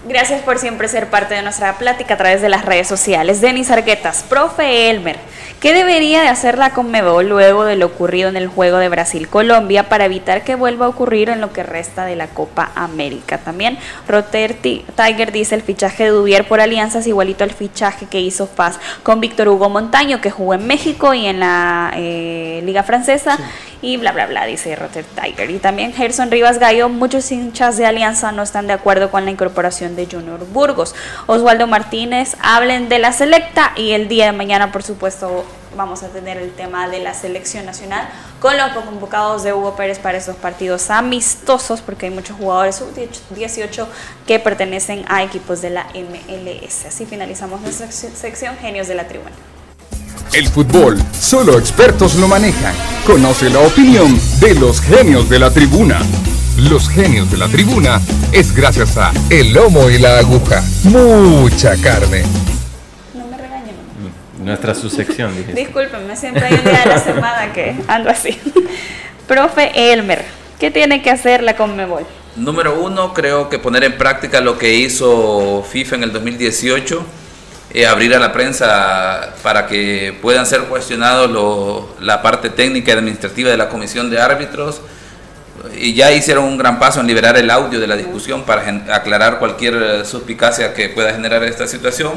Gracias 0.10 0.41
por 0.41 0.57
siempre 0.57 0.88
ser 0.88 1.12
parte 1.12 1.36
de 1.36 1.43
nuestra 1.43 1.78
plática 1.78 2.16
a 2.16 2.18
través 2.18 2.41
de 2.41 2.49
las 2.49 2.66
redes 2.66 2.88
sociales. 2.88 3.41
Denis 3.41 3.70
Arguetas, 3.70 4.26
profe 4.28 4.89
Elmer, 4.89 5.20
¿qué 5.60 5.72
debería 5.72 6.24
de 6.24 6.30
hacer 6.30 6.57
la 6.57 6.72
Conmebol 6.72 7.30
luego 7.30 7.64
de 7.64 7.76
lo 7.76 7.86
ocurrido 7.86 8.28
en 8.28 8.36
el 8.36 8.47
juego 8.47 8.80
de 8.80 8.89
Brasil-Colombia 8.89 9.88
para 9.88 10.05
evitar 10.05 10.43
que 10.43 10.55
vuelva 10.55 10.88
a 10.88 10.89
ocurrir 10.89 11.30
en 11.30 11.41
lo 11.41 11.53
que 11.53 11.62
resta 11.62 12.05
de 12.05 12.16
la 12.16 12.26
Copa 12.26 12.72
América? 12.74 13.38
También 13.38 13.78
Roter 14.07 14.55
Tiger 14.55 15.32
dice 15.32 15.53
el 15.53 15.62
fichaje 15.62 16.05
de 16.05 16.10
Dubier 16.10 16.47
por 16.47 16.60
alianzas 16.60 17.05
igualito 17.05 17.43
al 17.43 17.51
fichaje 17.51 18.07
que 18.07 18.20
hizo 18.20 18.47
Faz 18.47 18.80
con 19.03 19.22
Víctor 19.22 19.47
Hugo 19.47 19.70
Montaño, 19.70 20.22
que 20.22 20.32
jugó 20.32 20.55
en 20.55 20.66
México 20.66 21.14
y 21.14 21.28
en 21.28 21.39
la 21.39 21.93
eh, 21.95 22.62
Liga 22.66 22.82
Francesa 22.82 23.38
y 23.82 23.97
bla, 23.97 24.12
bla, 24.12 24.26
bla, 24.26 24.45
dice 24.45 24.76
Rotter 24.76 25.05
Tiger. 25.05 25.49
Y 25.51 25.60
también 25.60 25.93
Gerson 25.93 26.32
Rivas 26.32 26.60
Gallo, 26.60 26.89
muchos 26.89 27.32
hinchas 27.32 27.78
de 27.78 27.86
Alianza 27.86 28.32
no 28.32 28.43
están 28.43 28.68
de 28.68 28.74
acuerdo 28.74 29.10
con 29.10 29.24
la 29.24 29.32
incorporación 29.32 29.95
Junior 30.06 30.39
Burgos. 30.45 30.95
Osvaldo 31.28 31.68
Martínez, 31.68 32.36
hablen 32.41 32.89
de 32.89 33.00
la 33.00 33.14
selecta 33.14 33.74
y 33.76 33.91
el 33.91 34.08
día 34.08 34.26
de 34.28 34.32
mañana, 34.32 34.72
por 34.72 34.84
supuesto, 34.84 35.45
vamos 35.76 36.04
a 36.04 36.10
tener 36.10 36.38
el 36.38 36.52
tema 36.52 36.88
de 36.88 37.00
la 37.00 37.14
selección 37.14 37.66
nacional 37.66 38.08
con 38.39 38.58
los 38.58 38.72
convocados 38.72 39.43
de 39.43 39.54
Hugo 39.54 39.76
Pérez 39.76 40.00
para 40.00 40.18
esos 40.18 40.36
partidos 40.36 40.89
amistosos, 40.89 41.82
porque 41.82 42.08
hay 42.08 42.12
muchos 42.12 42.38
jugadores 42.38 42.76
sub-18 42.76 43.88
que 44.26 44.39
pertenecen 44.39 45.06
a 45.08 45.24
equipos 45.24 45.62
de 45.62 45.70
la 45.70 45.88
MLS. 45.93 46.86
Así 46.86 47.06
finalizamos 47.06 47.62
nuestra 47.62 47.91
sección 47.91 48.58
Genios 48.58 48.88
de 48.88 48.95
la 48.95 49.08
Tribuna. 49.08 49.32
El 50.34 50.47
fútbol, 50.47 51.02
solo 51.20 51.58
expertos 51.58 52.16
lo 52.16 52.28
manejan. 52.28 52.76
Conoce 53.06 53.50
la 53.50 53.60
opinión 53.60 54.20
de 54.39 54.54
los 54.56 54.80
genios 54.80 55.28
de 55.28 55.39
la 55.39 55.50
tribuna. 55.52 56.02
Los 56.60 56.89
genios 56.89 57.32
de 57.32 57.38
la 57.38 57.47
tribuna 57.47 58.01
es 58.34 58.53
gracias 58.53 58.97
a 58.97 59.14
El 59.30 59.53
Lomo 59.53 59.89
y 59.89 59.97
la 59.97 60.18
Aguja. 60.18 60.62
Mucha 60.84 61.78
carne. 61.82 62.24
No 63.14 63.26
me 63.28 63.38
regañen. 63.38 63.76
Nuestra 64.43 64.76
subsección, 64.76 65.38
dije. 65.38 65.53
Discúlpenme, 65.53 66.18
siempre 66.18 66.43
hay 66.45 66.55
un 66.55 66.66
día 66.66 66.82
de 66.82 66.86
la 66.86 66.99
semana 66.99 67.53
que 67.53 67.76
ando 67.88 68.10
así. 68.10 68.38
Profe 69.28 69.72
Elmer, 69.74 70.26
¿qué 70.60 70.70
tiene 70.70 71.01
que 71.01 71.10
hacer 71.10 71.43
la 71.43 71.55
Conmebol? 71.55 72.05
Número 72.36 72.82
uno, 72.82 73.14
creo 73.14 73.47
que 73.47 73.57
poner 73.57 73.86
en 73.86 73.97
práctica 73.97 74.41
lo 74.41 74.57
que 74.57 74.74
hizo 74.74 75.66
FIFA 75.72 75.95
en 75.95 76.03
el 76.03 76.12
2018 76.12 77.05
eh, 77.72 77.86
abrir 77.86 78.16
a 78.16 78.20
la 78.20 78.34
prensa 78.34 79.36
para 79.43 79.68
que 79.68 80.18
puedan 80.22 80.47
ser 80.47 80.64
cuestionados 80.64 81.86
la 82.01 82.22
parte 82.22 82.49
técnica 82.49 82.91
y 82.91 82.93
administrativa 82.95 83.49
de 83.49 83.57
la 83.57 83.70
comisión 83.70 84.10
de 84.10 84.20
árbitros. 84.20 84.82
Y 85.76 85.93
ya 85.93 86.12
hicieron 86.12 86.45
un 86.45 86.57
gran 86.57 86.80
paso 86.80 86.99
en 86.99 87.07
liberar 87.07 87.38
el 87.38 87.49
audio 87.49 87.80
de 87.80 87.88
la 87.88 87.95
discusión 87.95 88.43
para 88.43 88.68
aclarar 88.93 89.39
cualquier 89.39 90.05
suspicacia 90.05 90.74
que 90.74 90.89
pueda 90.89 91.14
generar 91.14 91.43
esta 91.43 91.68
situación. 91.68 92.14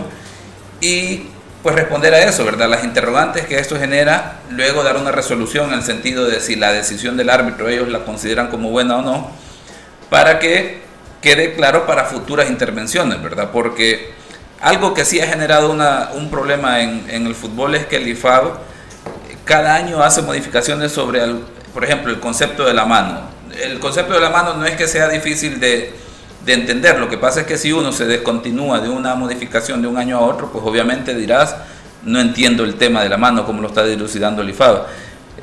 Y 0.80 1.28
pues 1.62 1.76
responder 1.76 2.12
a 2.14 2.18
eso, 2.24 2.45
¿verdad? 2.45 2.68
Las 2.68 2.84
interrogantes 2.84 3.47
que 3.47 3.59
esto 3.59 3.78
genera, 3.78 4.40
luego 4.51 4.82
dar 4.82 4.97
una 4.97 5.12
resolución 5.12 5.68
en 5.68 5.78
el 5.78 5.84
sentido 5.84 6.26
de 6.26 6.40
si 6.40 6.57
la 6.57 6.72
decisión 6.72 7.16
del 7.16 7.30
árbitro 7.30 7.68
ellos 7.68 7.88
la 7.88 8.05
consideran 8.05 8.49
como 8.49 8.70
buena 8.70 8.97
o 8.97 9.03
no, 9.03 9.30
para 10.11 10.40
que 10.40 10.82
quede 11.20 11.55
claro 11.55 11.86
para 11.86 12.05
futuras 12.05 12.51
intervenciones, 12.51 13.22
¿verdad? 13.22 13.51
Porque 13.53 14.12
algo 14.61 14.93
que 14.93 15.05
sí 15.05 15.20
ha 15.20 15.26
generado 15.26 15.70
un 15.70 16.30
problema 16.30 16.80
en, 16.82 17.26
el 17.26 17.34
fútbol 17.34 17.76
es 17.76 17.86
que 17.86 17.97
el 17.97 18.09
IFAB 18.09 18.55
cada 19.45 19.74
año 19.74 20.03
hace 20.03 20.22
modificaciones 20.22 20.93
sobre, 20.93 21.20
por 21.72 21.84
ejemplo, 21.84 22.12
el 22.12 22.20
concepto 22.20 22.64
de 22.64 22.74
la 22.74 22.84
mano. 22.84 23.20
El 23.62 23.78
concepto 23.80 24.14
de 24.14 24.20
la 24.20 24.30
mano 24.30 24.54
no 24.54 24.64
es 24.64 24.76
que 24.76 24.88
sea 24.88 25.08
difícil 25.08 25.60
de, 25.60 25.94
de 26.44 26.52
entender, 26.52 26.98
lo 26.98 27.08
que 27.08 27.18
pasa 27.18 27.40
es 27.40 27.46
que 27.46 27.58
si 27.58 27.72
uno 27.72 27.92
se 27.92 28.06
descontinúa 28.06 28.80
de 28.80 28.88
una 28.88 29.14
modificación 29.14 29.82
de 29.82 29.88
un 29.88 29.96
año 29.96 30.18
a 30.18 30.20
otro, 30.20 30.50
pues 30.50 30.64
obviamente 30.64 31.14
dirás, 31.14 31.56
no 32.04 32.20
entiendo 32.20 32.64
el 32.64 32.74
tema 32.74 33.02
de 33.02 33.08
la 33.08 33.16
mano 33.16 33.44
como 33.46 33.62
lo 33.62 33.68
está 33.68 33.84
dilucidando 33.84 34.42
el 34.42 34.50
IFAB. 34.50 34.86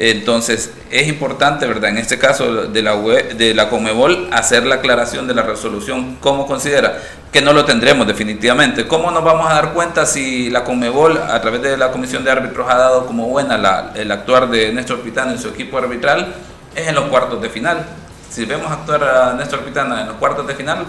Entonces, 0.01 0.71
es 0.91 1.09
importante, 1.09 1.67
¿verdad? 1.67 1.89
En 1.89 1.97
este 1.97 2.17
caso 2.17 2.67
de 2.67 2.81
la, 2.81 2.95
de 2.95 3.53
la 3.53 3.67
Comebol, 3.67 4.29
hacer 4.31 4.65
la 4.65 4.75
aclaración 4.75 5.27
de 5.27 5.33
la 5.33 5.41
resolución, 5.41 6.15
¿cómo 6.21 6.47
considera? 6.47 7.01
Que 7.33 7.41
no 7.41 7.51
lo 7.51 7.65
tendremos 7.65 8.07
definitivamente. 8.07 8.87
¿Cómo 8.87 9.11
nos 9.11 9.25
vamos 9.25 9.51
a 9.51 9.55
dar 9.55 9.73
cuenta 9.73 10.05
si 10.05 10.49
la 10.49 10.63
Comebol, 10.63 11.17
a 11.17 11.41
través 11.41 11.61
de 11.63 11.75
la 11.75 11.91
Comisión 11.91 12.23
de 12.23 12.31
Árbitros, 12.31 12.65
ha 12.69 12.77
dado 12.77 13.05
como 13.07 13.27
buena 13.27 13.91
el 13.93 14.09
actuar 14.09 14.49
de 14.49 14.71
Néstor 14.71 15.01
Pitana 15.01 15.33
en 15.33 15.37
su 15.37 15.49
equipo 15.49 15.77
arbitral? 15.77 16.33
Es 16.73 16.87
en 16.87 16.95
los 16.95 17.09
cuartos 17.09 17.41
de 17.41 17.49
final. 17.49 17.85
Si 18.29 18.45
vemos 18.45 18.71
actuar 18.71 19.03
a 19.03 19.33
Néstor 19.33 19.65
Pitana 19.65 19.99
en 19.99 20.07
los 20.07 20.15
cuartos 20.15 20.47
de 20.47 20.55
final, 20.55 20.85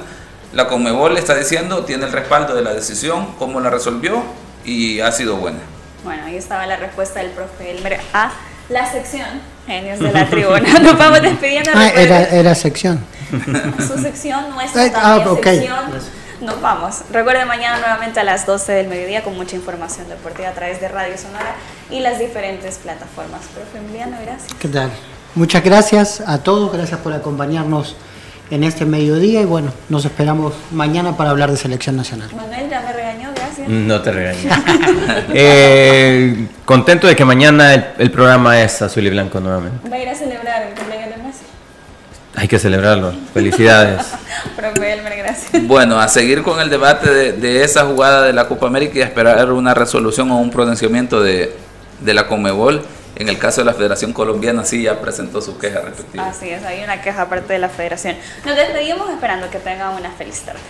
la 0.53 0.69
Comebol 0.69 1.19
está 1.19 1.35
diciendo, 1.35 1.85
tiene 1.85 2.07
el 2.07 2.13
respaldo 2.13 2.55
de 2.55 2.63
la 2.63 2.73
decisión, 2.73 3.35
cómo 3.41 3.59
la 3.59 3.71
resolvió 3.71 4.23
y 4.65 5.01
ha 5.01 5.11
sido 5.11 5.35
buena. 5.35 5.59
Bueno, 6.05 6.27
ahí 6.27 6.37
estaba 6.37 6.65
la 6.69 6.77
respuesta 6.77 7.19
del 7.19 7.33
profe 7.33 7.73
Elmer 7.73 7.99
a 8.13 8.31
la 8.71 8.91
sección 8.91 9.27
Genios 9.67 9.99
de 9.99 10.13
la 10.13 10.29
Tribuna. 10.29 10.61
Nos 10.83 10.99
vamos 10.99 11.23
despidiendo. 11.23 11.71
Ah, 11.75 11.89
era, 11.89 12.25
era 12.25 12.55
sección. 12.55 13.05
Su 13.79 13.99
sección, 13.99 14.51
nuestra 14.51 14.85
ah, 14.95 15.23
también 15.23 15.45
sección. 15.45 16.21
Nos 16.41 16.61
vamos. 16.63 17.03
Recuerden 17.13 17.47
mañana 17.47 17.79
nuevamente 17.79 18.19
a 18.19 18.25
las 18.25 18.47
12 18.47 18.73
del 18.73 18.89
mediodía 18.89 19.23
con 19.23 19.37
mucha 19.37 19.57
información 19.57 20.09
deportiva 20.09 20.49
a 20.49 20.53
través 20.53 20.81
de 20.81 20.89
Radio 20.89 21.17
Sonora 21.19 21.55
y 21.91 22.01
las 22.01 22.19
diferentes 22.19 22.79
plataformas. 22.79 23.43
Profe 23.55 23.79
Emiliano, 23.79 24.17
gracias. 24.23 24.55
¿Qué 24.59 24.69
tal? 24.69 24.91
Muchas 25.35 25.63
gracias 25.63 26.23
a 26.27 26.39
todos, 26.39 26.73
gracias 26.73 26.99
por 27.01 27.13
acompañarnos 27.13 27.95
en 28.51 28.65
este 28.65 28.85
mediodía 28.85 29.43
y 29.43 29.45
bueno, 29.45 29.73
nos 29.89 30.05
esperamos 30.05 30.55
mañana 30.73 31.17
para 31.17 31.31
hablar 31.31 31.51
de 31.51 31.57
selección 31.57 31.97
nacional. 31.97 32.31
Manuel 32.35 32.69
ya 32.69 32.81
me. 32.81 33.00
No 33.71 34.03
te 34.03 34.11
regaño. 34.11 34.51
eh, 35.33 36.49
contento 36.65 37.07
de 37.07 37.15
que 37.15 37.25
mañana 37.25 37.73
el, 37.97 38.11
programa 38.11 38.61
es 38.61 38.83
azul 38.83 39.07
y 39.07 39.11
blanco 39.11 39.39
nuevamente. 39.39 39.89
¿Va 39.89 39.95
a 39.95 39.99
ir 40.01 40.09
a 40.09 40.15
celebrar 40.17 40.63
el 40.63 40.75
cumpleaños 40.75 41.17
de 41.17 41.23
Messi? 41.23 41.45
Hay 42.35 42.49
que 42.49 42.59
celebrarlo. 42.59 43.13
Felicidades. 43.33 44.09
Profe 44.57 44.93
Elmer, 44.93 45.17
gracias. 45.17 45.69
Bueno, 45.69 46.01
a 46.01 46.09
seguir 46.09 46.43
con 46.43 46.61
el 46.61 46.69
debate 46.69 47.11
de, 47.11 47.33
de 47.33 47.63
esa 47.63 47.85
jugada 47.85 48.23
de 48.23 48.33
la 48.33 48.49
Copa 48.49 48.67
América 48.67 48.99
y 48.99 49.03
a 49.03 49.05
esperar 49.05 49.53
una 49.53 49.73
resolución 49.73 50.33
o 50.33 50.39
un 50.39 50.51
pronunciamiento 50.51 51.23
de, 51.23 51.55
de 52.01 52.15
la 52.15 52.27
Conmebol. 52.27 52.83
En 53.15 53.29
el 53.29 53.39
caso 53.39 53.61
de 53.61 53.67
la 53.67 53.75
Federación 53.75 54.13
Colombiana, 54.13 54.65
sí 54.65 54.83
ya 54.83 55.01
presentó 55.01 55.41
su 55.41 55.59
queja 55.59 55.81
respectiva. 55.83 56.27
Así 56.27 56.51
es, 56.51 56.65
hay 56.65 56.83
una 56.83 57.03
queja 57.03 57.23
aparte 57.23 57.53
de 57.53 57.61
la 57.61 57.69
Federación. 57.69 58.17
Nos 58.45 58.57
despedimos 58.57 59.09
esperando 59.11 59.49
que 59.49 59.59
tengan 59.59 59.95
una 59.95 60.11
feliz 60.11 60.41
tarde. 60.41 60.61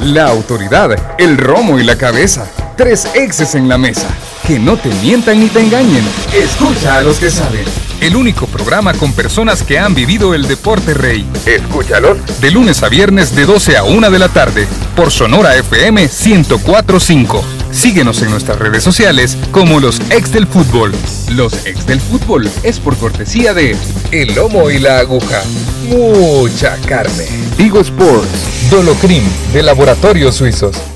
La 0.00 0.26
autoridad, 0.28 0.94
el 1.18 1.38
romo 1.38 1.78
y 1.78 1.84
la 1.84 1.96
cabeza. 1.96 2.46
Tres 2.76 3.08
exes 3.14 3.54
en 3.54 3.66
la 3.66 3.78
mesa. 3.78 4.08
Que 4.46 4.58
no 4.58 4.76
te 4.76 4.90
mientan 5.02 5.40
ni 5.40 5.48
te 5.48 5.60
engañen. 5.60 6.04
Escucha 6.34 6.98
a 6.98 7.00
los 7.00 7.18
que 7.18 7.30
saben. 7.30 7.64
El 8.00 8.14
único 8.14 8.46
programa 8.46 8.92
con 8.92 9.12
personas 9.12 9.62
que 9.62 9.78
han 9.78 9.94
vivido 9.94 10.34
el 10.34 10.46
deporte 10.46 10.92
rey. 10.92 11.26
Escúchalos. 11.46 12.18
De 12.40 12.50
lunes 12.50 12.82
a 12.82 12.88
viernes 12.88 13.34
de 13.34 13.46
12 13.46 13.76
a 13.76 13.84
1 13.84 14.10
de 14.10 14.18
la 14.18 14.28
tarde. 14.28 14.66
Por 14.94 15.10
Sonora 15.10 15.56
FM 15.56 16.02
1045. 16.02 17.44
Síguenos 17.72 18.22
en 18.22 18.30
nuestras 18.30 18.58
redes 18.58 18.82
sociales 18.82 19.36
como 19.50 19.80
los 19.80 20.00
ex 20.10 20.32
del 20.32 20.46
fútbol. 20.46 20.92
Los 21.30 21.66
ex 21.66 21.86
del 21.86 22.00
fútbol 22.00 22.50
es 22.62 22.78
por 22.80 22.96
cortesía 22.96 23.54
de 23.54 23.76
El 24.10 24.34
Lomo 24.34 24.70
y 24.70 24.78
la 24.78 24.98
Aguja. 24.98 25.42
Mucha 25.88 26.76
carne. 26.86 27.26
Vigo 27.56 27.80
Sports. 27.80 28.70
Dolocrim 28.70 29.24
de 29.52 29.62
Laboratorios 29.62 30.36
Suizos. 30.36 30.95